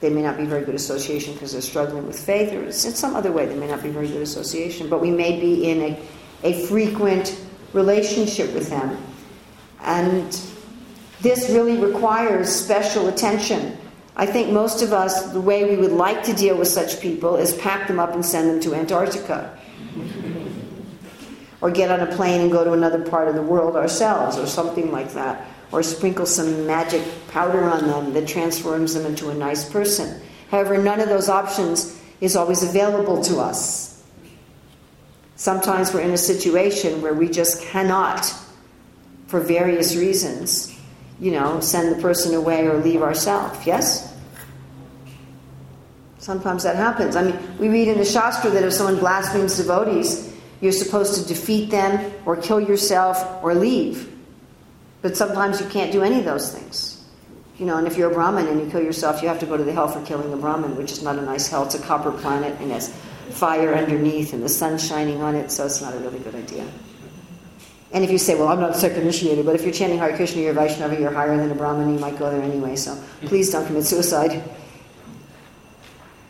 They 0.00 0.10
may 0.10 0.22
not 0.22 0.36
be 0.36 0.44
very 0.44 0.64
good 0.64 0.74
association 0.74 1.32
because 1.32 1.52
they're 1.52 1.62
struggling 1.62 2.06
with 2.06 2.18
faith 2.18 2.52
or 2.52 2.64
in 2.64 2.72
some 2.72 3.16
other 3.16 3.32
way 3.32 3.46
they 3.46 3.56
may 3.56 3.68
not 3.68 3.82
be 3.82 3.88
very 3.88 4.08
good 4.08 4.22
association, 4.22 4.88
but 4.88 5.00
we 5.00 5.10
may 5.10 5.40
be 5.40 5.70
in 5.70 5.80
a, 5.80 6.00
a 6.44 6.66
frequent 6.66 7.40
relationship 7.72 8.52
with 8.52 8.68
them. 8.68 8.98
And 9.80 10.38
this 11.22 11.48
really 11.50 11.78
requires 11.78 12.54
special 12.54 13.08
attention. 13.08 13.78
I 14.14 14.26
think 14.26 14.52
most 14.52 14.82
of 14.82 14.92
us, 14.92 15.32
the 15.32 15.40
way 15.40 15.64
we 15.64 15.76
would 15.76 15.92
like 15.92 16.22
to 16.24 16.34
deal 16.34 16.58
with 16.58 16.68
such 16.68 17.00
people 17.00 17.36
is 17.36 17.54
pack 17.54 17.88
them 17.88 17.98
up 17.98 18.12
and 18.12 18.26
send 18.26 18.50
them 18.50 18.60
to 18.60 18.74
Antarctica. 18.74 19.56
Or 21.62 21.70
get 21.70 21.90
on 21.90 22.00
a 22.00 22.14
plane 22.14 22.42
and 22.42 22.52
go 22.52 22.64
to 22.64 22.72
another 22.72 23.02
part 23.08 23.28
of 23.28 23.34
the 23.34 23.42
world 23.42 23.76
ourselves, 23.76 24.36
or 24.36 24.46
something 24.46 24.92
like 24.92 25.12
that. 25.14 25.46
Or 25.70 25.82
sprinkle 25.82 26.26
some 26.26 26.66
magic 26.66 27.02
powder 27.28 27.64
on 27.64 27.86
them 27.86 28.12
that 28.12 28.28
transforms 28.28 28.92
them 28.92 29.06
into 29.06 29.30
a 29.30 29.34
nice 29.34 29.66
person. 29.70 30.20
However, 30.50 30.76
none 30.76 31.00
of 31.00 31.08
those 31.08 31.30
options 31.30 31.98
is 32.20 32.36
always 32.36 32.62
available 32.62 33.22
to 33.22 33.38
us. 33.38 34.04
Sometimes 35.36 35.94
we're 35.94 36.02
in 36.02 36.10
a 36.10 36.18
situation 36.18 37.00
where 37.00 37.14
we 37.14 37.28
just 37.28 37.62
cannot, 37.62 38.32
for 39.28 39.40
various 39.40 39.96
reasons, 39.96 40.76
you 41.18 41.30
know, 41.30 41.60
send 41.60 41.96
the 41.96 42.02
person 42.02 42.34
away 42.34 42.66
or 42.66 42.78
leave 42.78 43.02
ourselves. 43.02 43.64
Yes? 43.66 44.14
Sometimes 46.18 46.64
that 46.64 46.76
happens. 46.76 47.16
I 47.16 47.22
mean, 47.22 47.58
we 47.58 47.68
read 47.68 47.88
in 47.88 47.98
the 47.98 48.04
Shastra 48.04 48.50
that 48.50 48.62
if 48.62 48.72
someone 48.72 48.98
blasphemes 48.98 49.56
devotees, 49.56 50.31
you're 50.62 50.72
supposed 50.72 51.20
to 51.20 51.28
defeat 51.28 51.70
them 51.70 52.12
or 52.24 52.36
kill 52.36 52.60
yourself 52.60 53.42
or 53.42 53.54
leave. 53.54 54.08
But 55.02 55.16
sometimes 55.16 55.60
you 55.60 55.66
can't 55.66 55.90
do 55.90 56.02
any 56.02 56.20
of 56.20 56.24
those 56.24 56.54
things. 56.54 57.04
You 57.58 57.66
know, 57.66 57.76
and 57.76 57.86
if 57.86 57.98
you're 57.98 58.10
a 58.10 58.14
Brahmin 58.14 58.46
and 58.46 58.60
you 58.60 58.70
kill 58.70 58.80
yourself, 58.80 59.22
you 59.22 59.28
have 59.28 59.40
to 59.40 59.46
go 59.46 59.56
to 59.56 59.64
the 59.64 59.72
hell 59.72 59.88
for 59.88 60.00
killing 60.06 60.32
a 60.32 60.36
Brahmin, 60.36 60.76
which 60.76 60.92
is 60.92 61.02
not 61.02 61.18
a 61.18 61.22
nice 61.22 61.48
hell. 61.48 61.64
It's 61.64 61.74
a 61.74 61.82
copper 61.82 62.12
planet 62.12 62.58
and 62.60 62.70
has 62.70 62.94
fire 63.30 63.74
underneath 63.74 64.32
and 64.32 64.42
the 64.42 64.48
sun 64.48 64.78
shining 64.78 65.20
on 65.20 65.34
it, 65.34 65.50
so 65.50 65.66
it's 65.66 65.82
not 65.82 65.94
a 65.94 65.98
really 65.98 66.20
good 66.20 66.34
idea. 66.34 66.66
And 67.92 68.04
if 68.04 68.10
you 68.10 68.18
say, 68.18 68.36
well, 68.36 68.48
I'm 68.48 68.60
not 68.60 68.76
second 68.76 69.02
initiated, 69.02 69.44
but 69.44 69.54
if 69.54 69.62
you're 69.62 69.72
chanting 69.72 69.98
Hare 69.98 70.16
Krishna, 70.16 70.42
you're 70.42 70.54
Vaishnava, 70.54 70.98
you're 70.98 71.12
higher 71.12 71.36
than 71.36 71.50
a 71.50 71.54
Brahmin, 71.54 71.92
you 71.92 71.98
might 71.98 72.18
go 72.18 72.30
there 72.30 72.42
anyway, 72.42 72.76
so 72.76 73.00
please 73.22 73.50
don't 73.50 73.66
commit 73.66 73.84
suicide. 73.84 74.42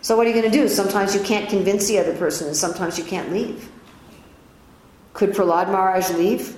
So 0.01 0.17
what 0.17 0.27
are 0.27 0.31
you 0.31 0.35
going 0.35 0.51
to 0.51 0.59
do? 0.59 0.69
Sometimes 0.69 1.15
you 1.15 1.21
can't 1.21 1.49
convince 1.49 1.87
the 1.87 1.99
other 1.99 2.17
person, 2.17 2.49
and 2.49 2.57
sometimes 2.57 2.99
you 2.99 3.05
can't 3.05 3.31
leave. 3.31 3.71
Could 5.13 5.31
Prahlad 5.31 5.67
Maharaj 5.67 6.11
leave? 6.11 6.57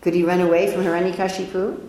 Could 0.00 0.14
he 0.14 0.24
run 0.24 0.40
away 0.40 0.72
from 0.72 0.82
Hiranyakashipu? 0.82 1.88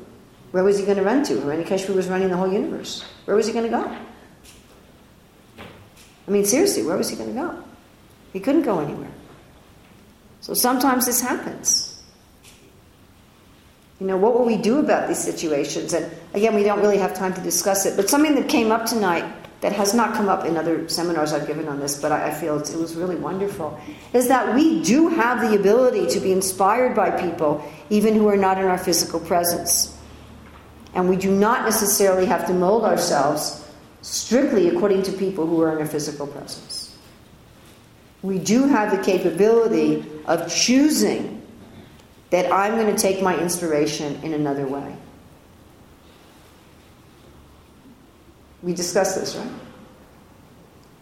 Where 0.52 0.64
was 0.64 0.78
he 0.78 0.86
going 0.86 0.98
to 0.98 1.04
run 1.04 1.24
to? 1.24 1.34
Hiranyakashipu 1.34 1.96
was 1.96 2.08
running 2.08 2.30
the 2.30 2.38
whole 2.38 2.52
universe. 2.52 3.04
Where 3.26 3.36
was 3.36 3.48
he 3.48 3.54
going 3.54 3.66
to 3.66 3.72
go? 3.72 3.98
I 6.28 6.32
mean, 6.32 6.46
seriously, 6.46 6.84
where 6.84 6.96
was 6.96 7.10
he 7.10 7.16
going 7.16 7.34
to 7.34 7.42
go? 7.42 7.64
He 8.32 8.40
couldn't 8.40 8.62
go 8.62 8.80
anywhere. 8.80 9.12
So 10.42 10.54
sometimes 10.54 11.06
this 11.06 11.22
happens. 11.22 12.02
You 14.00 14.08
know, 14.08 14.18
what 14.18 14.38
will 14.38 14.46
we 14.46 14.58
do 14.58 14.80
about 14.80 15.08
these 15.08 15.24
situations? 15.24 15.94
And 15.94 16.12
again, 16.34 16.56
we 16.56 16.64
don't 16.64 16.82
really 16.82 16.98
have 16.98 17.14
time 17.14 17.34
to 17.34 17.42
discuss 17.42 17.86
it, 17.86 17.96
but 17.96 18.10
something 18.10 18.36
that 18.36 18.50
came 18.50 18.72
up 18.72 18.86
tonight 18.86 19.24
that 19.64 19.72
has 19.72 19.96
not 19.96 20.14
come 20.14 20.30
up 20.30 20.46
in 20.46 20.56
other 20.56 20.88
seminars 20.88 21.34
I've 21.34 21.48
given 21.48 21.68
on 21.68 21.80
this, 21.80 22.00
but 22.00 22.12
I, 22.12 22.32
feel 22.32 22.60
it 22.60 22.76
was 22.76 22.94
really 22.94 23.16
wonderful, 23.16 23.80
is 24.14 24.28
that 24.28 24.54
we 24.54 24.84
do 24.84 25.08
have 25.08 25.42
the 25.42 25.58
ability 25.60 26.06
to 26.14 26.20
be 26.20 26.32
inspired 26.32 26.96
by 26.96 27.10
people, 27.10 27.66
even 27.90 28.14
who 28.14 28.28
are 28.28 28.38
not 28.38 28.60
in 28.60 28.66
our 28.66 28.78
physical 28.78 29.20
presence. 29.20 29.98
And 30.94 31.10
we 31.10 31.16
do 31.16 31.32
not 31.32 31.64
necessarily 31.64 32.28
have 32.28 32.46
to 32.46 32.54
mold 32.54 32.84
ourselves 32.84 33.68
strictly 34.04 34.70
according 34.70 35.02
to 35.04 35.12
people 35.12 35.48
who 35.48 35.60
are 35.62 35.72
in 35.72 35.80
our 35.80 35.88
physical 35.88 36.28
presence 36.28 36.84
we 38.24 38.40
do 38.40 38.68
have 38.68 38.90
the 38.90 39.04
capability 39.04 40.04
of 40.26 40.52
choosing 40.52 41.46
that 42.32 42.52
I'm 42.52 42.76
going 42.76 42.94
to 42.94 43.00
take 43.00 43.22
my 43.22 43.38
inspiration 43.38 44.20
in 44.24 44.34
another 44.34 44.66
way. 44.66 44.96
We 48.64 48.74
discussed 48.74 49.20
this, 49.20 49.36
right? 49.36 49.52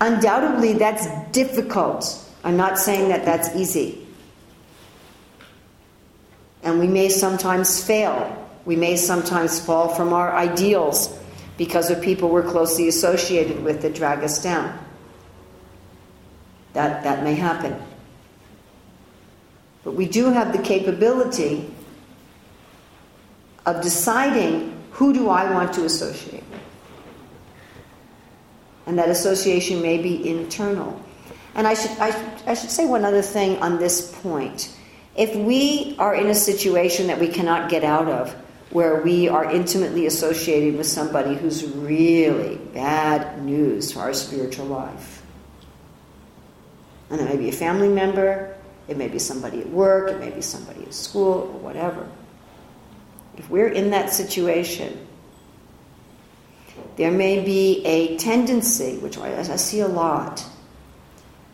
Undoubtedly, 0.02 0.74
that's 0.74 1.08
difficult. 1.32 2.18
I'm 2.44 2.58
not 2.58 2.80
saying 2.80 3.10
that 3.10 3.24
that's 3.24 3.56
easy. 3.56 4.08
And 6.64 6.80
we 6.80 6.88
may 6.88 7.10
sometimes 7.10 7.84
fail. 7.84 8.38
We 8.66 8.76
may 8.76 8.98
sometimes 8.98 9.64
fall 9.64 9.90
from 9.90 10.12
our 10.12 10.36
ideals 10.36 11.18
because 11.58 11.92
of 11.92 12.02
people 12.02 12.30
we're 12.30 12.50
closely 12.50 12.88
associated 12.88 13.64
with 13.64 13.84
that 13.84 13.94
drag 13.94 14.24
us 14.24 14.42
down. 14.42 14.78
That, 16.74 17.04
that 17.04 17.24
may 17.24 17.36
happen. 17.36 17.80
But 19.84 19.94
we 19.94 20.08
do 20.08 20.32
have 20.32 20.54
the 20.54 20.62
capability 20.62 21.72
of 23.66 23.82
deciding 23.82 24.80
who 24.92 25.14
do 25.14 25.30
I 25.30 25.52
want 25.52 25.74
to 25.74 25.86
associate 25.86 26.44
with. 26.50 26.61
And 28.92 29.00
that 29.00 29.08
association 29.08 29.82
may 29.82 30.00
be 30.00 30.28
internal. 30.28 31.02
And 31.56 31.66
I 31.66 31.76
should, 31.76 31.92
I, 31.92 32.10
I 32.46 32.54
should 32.56 32.72
say 32.72 32.86
one 32.86 33.06
other 33.06 33.22
thing 33.22 33.58
on 33.62 33.80
this 33.80 34.14
point. 34.22 34.78
If 35.16 35.34
we 35.34 35.96
are 35.98 36.14
in 36.14 36.28
a 36.28 36.36
situation 36.36 37.08
that 37.08 37.18
we 37.18 37.30
cannot 37.30 37.70
get 37.70 37.86
out 37.86 38.10
of, 38.10 38.34
where 38.72 39.02
we 39.02 39.30
are 39.30 39.50
intimately 39.50 40.08
associated 40.08 40.76
with 40.76 40.88
somebody 40.88 41.36
who's 41.36 41.66
really 41.66 42.58
bad 42.74 43.42
news 43.42 43.94
for 43.94 44.02
our 44.02 44.14
spiritual 44.14 44.66
life, 44.66 45.24
and 47.10 47.22
it 47.22 47.24
may 47.24 47.38
be 47.38 47.48
a 47.48 47.54
family 47.54 47.88
member, 47.88 48.58
it 48.90 48.98
may 48.98 49.08
be 49.08 49.20
somebody 49.20 49.62
at 49.62 49.70
work, 49.70 50.12
it 50.12 50.20
may 50.20 50.32
be 50.32 50.42
somebody 50.42 50.84
at 50.84 50.94
school, 50.94 51.50
or 51.54 51.60
whatever. 51.60 52.10
If 53.38 53.50
we're 53.50 53.70
in 53.70 53.92
that 53.92 54.12
situation, 54.12 55.08
there 57.02 57.10
may 57.10 57.44
be 57.44 57.84
a 57.84 58.16
tendency, 58.18 59.00
which 59.00 59.18
I, 59.18 59.36
I 59.36 59.56
see 59.56 59.80
a 59.80 59.88
lot, 59.88 60.46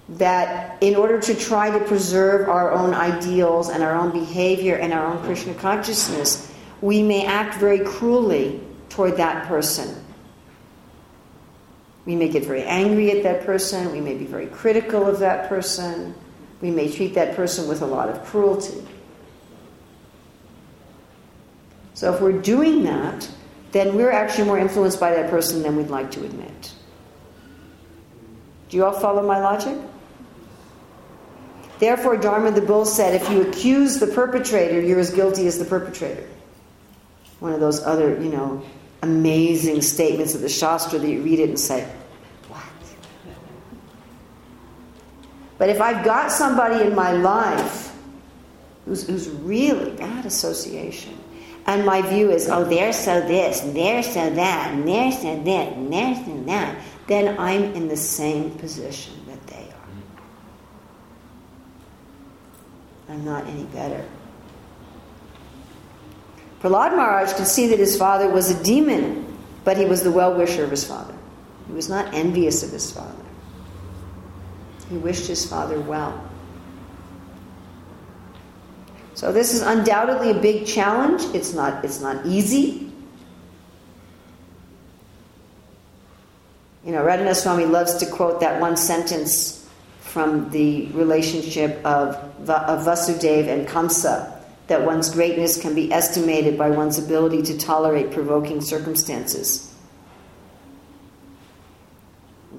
that 0.09 0.83
in 0.83 0.93
order 0.93 1.21
to 1.21 1.33
try 1.33 1.71
to 1.71 1.85
preserve 1.85 2.49
our 2.49 2.73
own 2.73 2.93
ideals 2.93 3.69
and 3.69 3.81
our 3.81 3.95
own 3.95 4.11
behavior 4.11 4.75
and 4.75 4.91
our 4.91 5.05
own 5.05 5.23
Krishna 5.23 5.53
consciousness, 5.53 6.53
we 6.81 7.01
may 7.01 7.25
act 7.25 7.61
very 7.61 7.79
cruelly 7.79 8.59
toward 8.89 9.15
that 9.15 9.47
person. 9.47 10.03
We 12.03 12.17
may 12.17 12.27
get 12.27 12.43
very 12.43 12.63
angry 12.63 13.11
at 13.11 13.23
that 13.23 13.45
person, 13.45 13.93
we 13.93 14.01
may 14.01 14.15
be 14.15 14.25
very 14.25 14.47
critical 14.47 15.07
of 15.07 15.19
that 15.19 15.47
person, 15.47 16.13
we 16.59 16.71
may 16.71 16.91
treat 16.91 17.13
that 17.13 17.37
person 17.37 17.69
with 17.69 17.81
a 17.81 17.85
lot 17.85 18.09
of 18.09 18.21
cruelty. 18.25 18.85
So 21.93 22.13
if 22.13 22.19
we're 22.19 22.33
doing 22.33 22.83
that, 22.83 23.31
then 23.71 23.95
we're 23.95 24.11
actually 24.11 24.45
more 24.45 24.57
influenced 24.57 24.99
by 24.99 25.11
that 25.11 25.29
person 25.29 25.61
than 25.61 25.75
we'd 25.75 25.89
like 25.89 26.11
to 26.11 26.23
admit. 26.23 26.73
Do 28.69 28.77
you 28.77 28.85
all 28.85 28.93
follow 28.93 29.25
my 29.25 29.39
logic? 29.39 29.77
Therefore, 31.79 32.17
Dharma 32.17 32.51
the 32.51 32.61
Bull 32.61 32.85
said, 32.85 33.21
if 33.21 33.29
you 33.29 33.41
accuse 33.41 33.99
the 33.99 34.07
perpetrator, 34.07 34.81
you're 34.81 34.99
as 34.99 35.11
guilty 35.11 35.47
as 35.47 35.59
the 35.59 35.65
perpetrator. 35.65 36.27
One 37.39 37.53
of 37.53 37.59
those 37.59 37.83
other, 37.83 38.19
you 38.21 38.29
know, 38.29 38.63
amazing 39.03 39.81
statements 39.81 40.33
of 40.33 40.41
the 40.41 40.49
Shastra 40.49 40.97
that 40.97 41.07
you 41.07 41.21
read 41.21 41.39
it 41.39 41.49
and 41.49 41.59
say, 41.59 41.87
what? 42.47 42.63
But 45.57 45.69
if 45.69 45.79
I've 45.79 46.03
got 46.03 46.31
somebody 46.31 46.83
in 46.83 46.95
my 46.95 47.11
life 47.11 47.95
who's, 48.85 49.05
who's 49.05 49.29
really 49.29 49.91
bad 49.91 50.25
association, 50.25 51.16
and 51.67 51.85
my 51.85 52.01
view 52.01 52.31
is, 52.31 52.47
oh, 52.47 52.63
they're 52.63 52.93
so 52.93 53.19
this, 53.19 53.61
and 53.61 53.75
they're 53.75 54.01
so 54.01 54.29
that, 54.29 54.73
and 54.73 54.87
they're 54.87 55.11
so 55.11 55.35
that, 55.43 55.73
and 55.73 55.91
they're 55.91 56.15
so 56.15 56.43
that, 56.45 56.81
then 57.07 57.37
I'm 57.37 57.63
in 57.75 57.89
the 57.89 57.97
same 57.97 58.51
position 58.51 59.13
that 59.27 59.45
they 59.47 59.67
are. 59.67 59.89
I'm 63.09 63.25
not 63.25 63.45
any 63.47 63.65
better. 63.65 64.05
Prahlad 66.61 66.95
Maharaj 66.95 67.33
could 67.33 67.47
see 67.47 67.67
that 67.67 67.79
his 67.79 67.97
father 67.97 68.29
was 68.29 68.49
a 68.49 68.63
demon, 68.63 69.37
but 69.63 69.77
he 69.77 69.85
was 69.85 70.03
the 70.03 70.11
well 70.11 70.33
wisher 70.35 70.63
of 70.63 70.71
his 70.71 70.85
father. 70.85 71.13
He 71.67 71.73
was 71.73 71.89
not 71.89 72.13
envious 72.13 72.63
of 72.63 72.71
his 72.71 72.91
father. 72.91 73.13
He 74.89 74.97
wished 74.97 75.27
his 75.27 75.45
father 75.47 75.79
well. 75.79 76.26
So 79.17 79.31
this 79.31 79.51
is 79.51 79.63
undoubtedly 79.63 80.29
a 80.29 80.39
big 80.39 80.67
challenge. 80.67 81.23
It's 81.33 81.51
not, 81.51 81.83
it's 81.83 81.99
not 81.99 82.23
easy. 82.23 82.87
You 86.85 86.91
know, 86.91 87.01
Radhanath 87.03 87.37
Swami 87.37 87.65
loves 87.65 87.95
to 87.95 88.05
quote 88.05 88.41
that 88.41 88.61
one 88.61 88.77
sentence 88.77 89.67
from 90.01 90.51
the 90.51 90.85
relationship 90.89 91.83
of, 91.83 92.13
of 92.47 92.85
Vasudev 92.85 93.47
and 93.47 93.67
Kamsa 93.67 94.39
that 94.67 94.85
one's 94.85 95.09
greatness 95.09 95.59
can 95.59 95.73
be 95.73 95.91
estimated 95.91 96.55
by 96.55 96.69
one's 96.69 96.99
ability 96.99 97.41
to 97.41 97.57
tolerate 97.57 98.11
provoking 98.11 98.61
circumstances. 98.61 99.73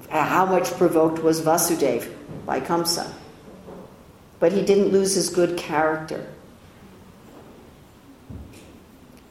How 0.09 0.45
much 0.45 0.69
provoked 0.71 1.23
was 1.23 1.39
Vasudev 1.39 2.11
by 2.45 2.59
Kamsa? 2.59 3.09
But 4.41 4.51
he 4.51 4.61
didn't 4.61 4.89
lose 4.89 5.15
his 5.15 5.29
good 5.29 5.55
character. 5.57 6.27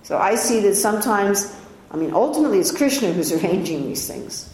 So 0.09 0.17
I 0.17 0.37
see 0.37 0.61
that 0.61 0.75
sometimes, 0.75 1.55
I 1.91 1.97
mean, 1.99 2.15
ultimately 2.15 2.59
it's 2.59 2.73
Krishna 2.73 3.13
who's 3.13 3.31
arranging 3.45 3.85
these 3.85 4.09
things 4.09 4.51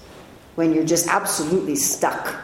when 0.56 0.74
you're 0.74 0.84
just 0.84 1.06
absolutely 1.06 1.76
stuck. 1.76 2.34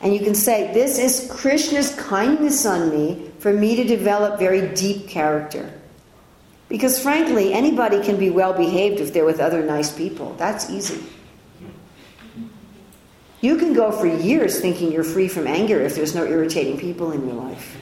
And 0.00 0.14
you 0.14 0.20
can 0.20 0.34
say, 0.34 0.72
This 0.72 0.98
is 0.98 1.30
Krishna's 1.30 1.94
kindness 1.96 2.64
on 2.64 2.88
me 2.88 3.30
for 3.38 3.52
me 3.52 3.76
to 3.76 3.84
develop 3.84 4.38
very 4.38 4.74
deep 4.74 5.08
character. 5.08 5.70
Because 6.70 6.98
frankly, 7.02 7.52
anybody 7.52 8.02
can 8.02 8.16
be 8.16 8.30
well 8.30 8.54
behaved 8.54 8.98
if 8.98 9.12
they're 9.12 9.26
with 9.26 9.40
other 9.40 9.62
nice 9.62 9.94
people. 9.94 10.36
That's 10.38 10.70
easy. 10.70 11.04
You 13.42 13.58
can 13.58 13.74
go 13.74 13.92
for 13.92 14.06
years 14.06 14.58
thinking 14.58 14.90
you're 14.90 15.04
free 15.04 15.28
from 15.28 15.46
anger 15.46 15.82
if 15.82 15.94
there's 15.94 16.14
no 16.14 16.24
irritating 16.24 16.78
people 16.78 17.12
in 17.12 17.26
your 17.26 17.36
life. 17.36 17.76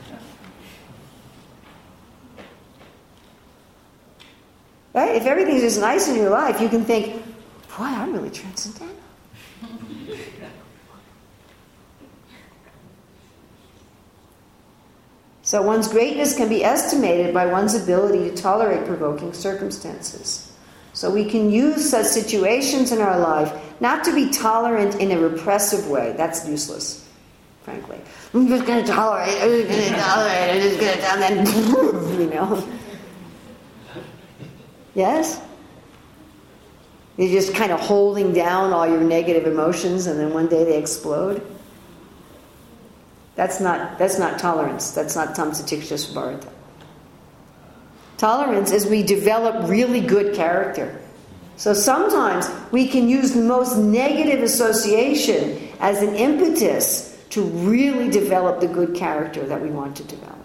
Right? 4.96 5.14
If 5.14 5.26
everything's 5.26 5.60
just 5.60 5.78
nice 5.78 6.08
in 6.08 6.16
your 6.16 6.30
life, 6.30 6.58
you 6.58 6.70
can 6.70 6.82
think, 6.82 7.22
boy, 7.76 7.84
I'm 7.84 8.14
really 8.14 8.30
transcendental. 8.30 8.96
so 15.42 15.60
one's 15.60 15.88
greatness 15.88 16.34
can 16.34 16.48
be 16.48 16.64
estimated 16.64 17.34
by 17.34 17.44
one's 17.44 17.74
ability 17.74 18.30
to 18.30 18.34
tolerate 18.34 18.86
provoking 18.86 19.34
circumstances. 19.34 20.50
So 20.94 21.10
we 21.10 21.26
can 21.26 21.50
use 21.50 21.90
such 21.90 22.06
situations 22.06 22.90
in 22.90 23.02
our 23.02 23.20
life 23.20 23.52
not 23.82 24.02
to 24.04 24.14
be 24.14 24.30
tolerant 24.30 24.94
in 24.94 25.10
a 25.10 25.18
repressive 25.20 25.90
way. 25.90 26.14
That's 26.16 26.48
useless, 26.48 27.06
frankly. 27.64 28.00
I'm 28.32 28.48
just 28.48 28.64
going 28.64 28.82
to 28.82 28.90
tolerate. 28.90 29.28
I'm 29.42 29.50
just 29.50 29.68
going 29.68 29.92
to 29.92 29.98
tolerate. 30.00 30.52
I'm 30.52 30.60
just 30.62 30.80
going 30.80 30.96
to, 30.96 31.06
and 31.22 31.46
you 32.18 32.30
know. 32.30 32.66
Yes? 34.96 35.38
You're 37.18 37.30
just 37.30 37.54
kind 37.54 37.70
of 37.70 37.78
holding 37.80 38.32
down 38.32 38.72
all 38.72 38.88
your 38.88 39.00
negative 39.00 39.46
emotions 39.46 40.06
and 40.06 40.18
then 40.18 40.32
one 40.32 40.48
day 40.48 40.64
they 40.64 40.78
explode. 40.78 41.46
That's 43.36 43.60
not, 43.60 43.98
that's 43.98 44.18
not 44.18 44.38
tolerance. 44.38 44.92
That's 44.92 45.14
not 45.14 45.36
tamsatiksha. 45.36 46.48
Tolerance 48.16 48.72
is 48.72 48.86
we 48.86 49.02
develop 49.02 49.68
really 49.68 50.00
good 50.00 50.34
character. 50.34 50.98
So 51.58 51.74
sometimes 51.74 52.48
we 52.72 52.88
can 52.88 53.08
use 53.08 53.32
the 53.32 53.42
most 53.42 53.76
negative 53.76 54.42
association 54.42 55.68
as 55.78 56.02
an 56.02 56.14
impetus 56.14 57.22
to 57.30 57.42
really 57.42 58.10
develop 58.10 58.60
the 58.60 58.68
good 58.68 58.94
character 58.94 59.44
that 59.46 59.60
we 59.60 59.68
want 59.68 59.96
to 59.96 60.04
develop. 60.04 60.35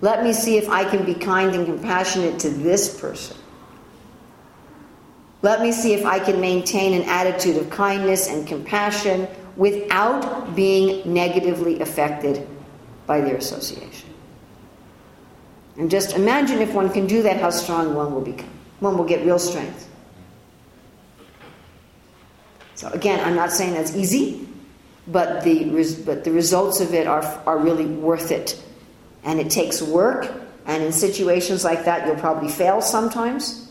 Let 0.00 0.22
me 0.22 0.32
see 0.32 0.56
if 0.56 0.68
I 0.68 0.84
can 0.84 1.04
be 1.04 1.14
kind 1.14 1.54
and 1.54 1.66
compassionate 1.66 2.38
to 2.40 2.50
this 2.50 3.00
person. 3.00 3.36
Let 5.42 5.60
me 5.60 5.72
see 5.72 5.94
if 5.94 6.04
I 6.04 6.18
can 6.18 6.40
maintain 6.40 7.00
an 7.00 7.08
attitude 7.08 7.56
of 7.56 7.70
kindness 7.70 8.28
and 8.28 8.46
compassion 8.46 9.28
without 9.56 10.54
being 10.54 11.12
negatively 11.12 11.80
affected 11.80 12.46
by 13.06 13.20
their 13.20 13.36
association. 13.36 14.10
And 15.76 15.90
just 15.90 16.16
imagine 16.16 16.60
if 16.60 16.74
one 16.74 16.90
can 16.90 17.06
do 17.06 17.22
that, 17.22 17.40
how 17.40 17.50
strong 17.50 17.94
one 17.94 18.12
will 18.12 18.20
become. 18.20 18.50
One 18.80 18.98
will 18.98 19.04
get 19.04 19.24
real 19.24 19.38
strength. 19.38 19.88
So 22.74 22.88
again, 22.90 23.24
I'm 23.24 23.34
not 23.34 23.52
saying 23.52 23.74
that's 23.74 23.96
easy, 23.96 24.48
but 25.08 25.42
the, 25.42 25.64
but 26.04 26.22
the 26.22 26.30
results 26.30 26.80
of 26.80 26.94
it 26.94 27.08
are, 27.08 27.24
are 27.46 27.58
really 27.58 27.86
worth 27.86 28.30
it 28.30 28.62
and 29.28 29.38
it 29.38 29.50
takes 29.50 29.82
work, 29.82 30.32
and 30.64 30.82
in 30.82 30.90
situations 30.90 31.62
like 31.62 31.84
that, 31.84 32.06
you'll 32.06 32.16
probably 32.16 32.48
fail 32.48 32.80
sometimes. 32.80 33.70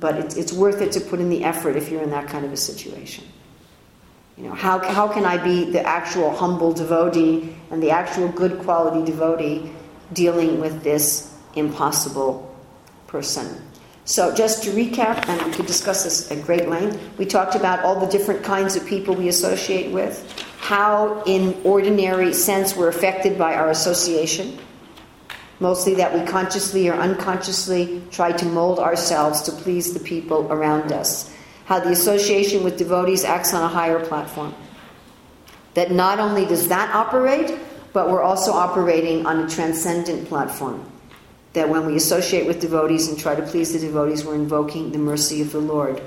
but 0.00 0.16
it's, 0.16 0.34
it's 0.34 0.52
worth 0.52 0.80
it 0.80 0.90
to 0.92 1.00
put 1.00 1.20
in 1.20 1.28
the 1.28 1.44
effort 1.44 1.76
if 1.76 1.90
you're 1.90 2.02
in 2.02 2.10
that 2.10 2.26
kind 2.26 2.44
of 2.44 2.52
a 2.52 2.56
situation. 2.56 3.24
You 4.36 4.44
know, 4.44 4.54
how, 4.54 4.80
how 4.80 5.06
can 5.06 5.24
I 5.24 5.36
be 5.36 5.70
the 5.70 5.86
actual 5.86 6.34
humble 6.34 6.72
devotee 6.72 7.54
and 7.70 7.80
the 7.80 7.90
actual 7.90 8.28
good 8.28 8.58
quality 8.60 9.04
devotee 9.08 9.70
dealing 10.12 10.58
with 10.58 10.82
this 10.82 11.32
impossible 11.54 12.52
person? 13.06 13.62
So, 14.06 14.34
just 14.34 14.64
to 14.64 14.70
recap, 14.70 15.28
and 15.28 15.40
we 15.46 15.52
could 15.52 15.66
discuss 15.66 16.02
this 16.02 16.30
at 16.30 16.42
great 16.44 16.68
length, 16.68 16.98
we 17.16 17.24
talked 17.24 17.54
about 17.54 17.84
all 17.84 18.00
the 18.00 18.06
different 18.06 18.42
kinds 18.42 18.74
of 18.74 18.84
people 18.86 19.14
we 19.14 19.28
associate 19.28 19.92
with, 19.92 20.43
how, 20.64 21.22
in 21.26 21.54
ordinary 21.62 22.32
sense, 22.32 22.74
we're 22.74 22.88
affected 22.88 23.36
by 23.36 23.54
our 23.54 23.68
association. 23.68 24.58
Mostly 25.60 25.94
that 25.96 26.14
we 26.14 26.26
consciously 26.26 26.88
or 26.88 26.94
unconsciously 26.94 28.00
try 28.10 28.32
to 28.32 28.46
mold 28.46 28.78
ourselves 28.78 29.42
to 29.42 29.52
please 29.52 29.92
the 29.92 30.00
people 30.00 30.50
around 30.50 30.90
us. 30.90 31.30
How 31.66 31.80
the 31.80 31.90
association 31.90 32.64
with 32.64 32.78
devotees 32.78 33.24
acts 33.24 33.52
on 33.52 33.62
a 33.62 33.68
higher 33.68 34.02
platform. 34.06 34.54
That 35.74 35.90
not 35.90 36.18
only 36.18 36.46
does 36.46 36.68
that 36.68 36.94
operate, 36.94 37.58
but 37.92 38.08
we're 38.08 38.22
also 38.22 38.52
operating 38.52 39.26
on 39.26 39.40
a 39.40 39.48
transcendent 39.50 40.28
platform 40.30 40.90
that 41.52 41.68
when 41.68 41.84
we 41.84 41.94
associate 41.94 42.46
with 42.46 42.58
devotees 42.58 43.08
and 43.08 43.18
try 43.18 43.34
to 43.34 43.42
please 43.42 43.74
the 43.74 43.78
devotees, 43.78 44.24
we're 44.24 44.34
invoking 44.34 44.92
the 44.92 44.98
mercy 44.98 45.42
of 45.42 45.52
the 45.52 45.60
Lord. 45.60 46.00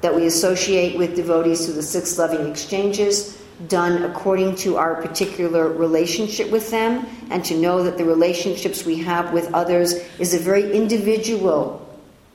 That 0.00 0.14
we 0.14 0.24
associate 0.24 0.96
with 0.96 1.14
devotees 1.14 1.66
through 1.66 1.74
the 1.74 1.82
six 1.82 2.16
loving 2.16 2.48
exchanges, 2.48 3.38
done 3.66 4.04
according 4.04 4.54
to 4.56 4.76
our 4.76 5.02
particular 5.02 5.68
relationship 5.68 6.50
with 6.50 6.70
them, 6.70 7.06
and 7.30 7.44
to 7.46 7.56
know 7.56 7.82
that 7.82 7.98
the 7.98 8.04
relationships 8.04 8.84
we 8.84 8.98
have 8.98 9.32
with 9.32 9.52
others 9.52 9.94
is 10.18 10.34
a 10.34 10.38
very 10.38 10.72
individual 10.72 11.84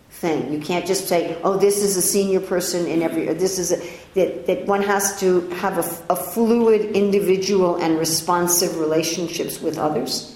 thing. 0.10 0.52
You 0.52 0.60
can't 0.60 0.86
just 0.86 1.08
say, 1.08 1.40
oh, 1.44 1.58
this 1.58 1.82
is 1.84 1.96
a 1.96 2.02
senior 2.02 2.40
person 2.40 2.86
in 2.88 3.02
every, 3.02 3.26
this 3.34 3.58
is 3.58 3.72
a, 3.72 3.78
that, 4.16 4.48
that 4.48 4.66
one 4.66 4.84
has 4.84 5.20
to 5.22 5.50
have 5.52 5.78
a, 5.78 6.14
a 6.14 6.16
fluid, 6.16 6.96
individual, 6.96 7.78
and 7.78 7.98
responsive 7.98 8.78
relationships 8.78 9.62
with 9.62 9.78
others 9.78 10.34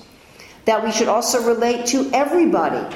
that 0.67 0.83
we 0.83 0.91
should 0.91 1.07
also 1.07 1.41
relate 1.47 1.85
to 1.85 2.11
everybody 2.13 2.95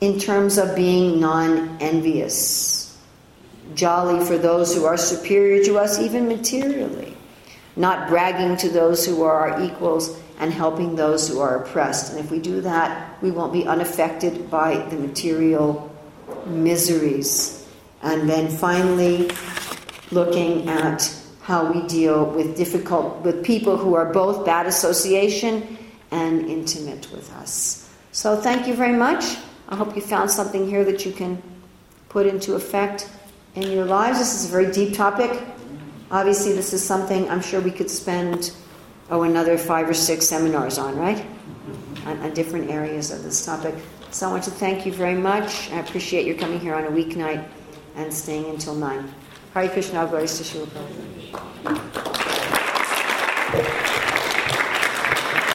in 0.00 0.18
terms 0.18 0.56
of 0.56 0.74
being 0.74 1.20
non 1.20 1.76
envious, 1.80 2.77
jolly 3.74 4.24
for 4.24 4.38
those 4.38 4.74
who 4.74 4.84
are 4.84 4.96
superior 4.96 5.62
to 5.64 5.78
us, 5.78 5.98
even 5.98 6.28
materially, 6.28 7.16
not 7.76 8.08
bragging 8.08 8.56
to 8.58 8.68
those 8.68 9.06
who 9.06 9.22
are 9.22 9.50
our 9.50 9.62
equals 9.62 10.18
and 10.38 10.52
helping 10.52 10.96
those 10.96 11.28
who 11.28 11.40
are 11.40 11.62
oppressed. 11.62 12.12
And 12.12 12.20
if 12.20 12.30
we 12.30 12.38
do 12.38 12.60
that, 12.60 13.20
we 13.22 13.30
won't 13.30 13.52
be 13.52 13.66
unaffected 13.66 14.50
by 14.50 14.76
the 14.88 14.96
material 14.96 15.92
miseries. 16.46 17.66
And 18.02 18.28
then 18.28 18.48
finally, 18.48 19.30
looking 20.10 20.68
at 20.68 21.12
how 21.42 21.72
we 21.72 21.86
deal 21.88 22.26
with 22.26 22.56
difficult 22.56 23.22
with 23.22 23.44
people 23.44 23.76
who 23.76 23.94
are 23.94 24.12
both 24.12 24.44
bad 24.44 24.66
association 24.66 25.78
and 26.10 26.48
intimate 26.48 27.10
with 27.10 27.32
us. 27.34 27.90
So, 28.12 28.36
thank 28.36 28.66
you 28.66 28.74
very 28.74 28.96
much. 28.96 29.36
I 29.68 29.76
hope 29.76 29.96
you 29.96 30.02
found 30.02 30.30
something 30.30 30.68
here 30.68 30.84
that 30.84 31.04
you 31.04 31.12
can 31.12 31.42
put 32.08 32.26
into 32.26 32.54
effect 32.54 33.10
in 33.62 33.72
your 33.72 33.84
lives. 33.84 34.18
This 34.18 34.34
is 34.34 34.46
a 34.46 34.48
very 34.48 34.70
deep 34.70 34.94
topic. 34.94 35.42
Obviously, 36.10 36.52
this 36.52 36.72
is 36.72 36.82
something 36.82 37.28
I'm 37.28 37.42
sure 37.42 37.60
we 37.60 37.70
could 37.70 37.90
spend, 37.90 38.52
oh, 39.10 39.22
another 39.22 39.58
five 39.58 39.88
or 39.88 39.94
six 39.94 40.26
seminars 40.26 40.78
on, 40.78 40.96
right? 40.96 41.24
On, 42.06 42.18
on 42.20 42.34
different 42.34 42.70
areas 42.70 43.10
of 43.10 43.22
this 43.22 43.44
topic. 43.44 43.74
So, 44.10 44.28
I 44.28 44.30
want 44.30 44.44
to 44.44 44.50
thank 44.50 44.86
you 44.86 44.92
very 44.92 45.14
much. 45.14 45.70
I 45.70 45.80
appreciate 45.80 46.26
your 46.26 46.36
coming 46.36 46.60
here 46.60 46.74
on 46.74 46.84
a 46.84 46.90
weeknight 46.90 47.46
and 47.96 48.12
staying 48.12 48.46
until 48.46 48.74
9. 48.74 49.14
Hare 49.54 49.68
Krishna, 49.68 50.06
to 50.06 50.16
Srila 50.16 50.66
Prabhupada. 51.64 53.97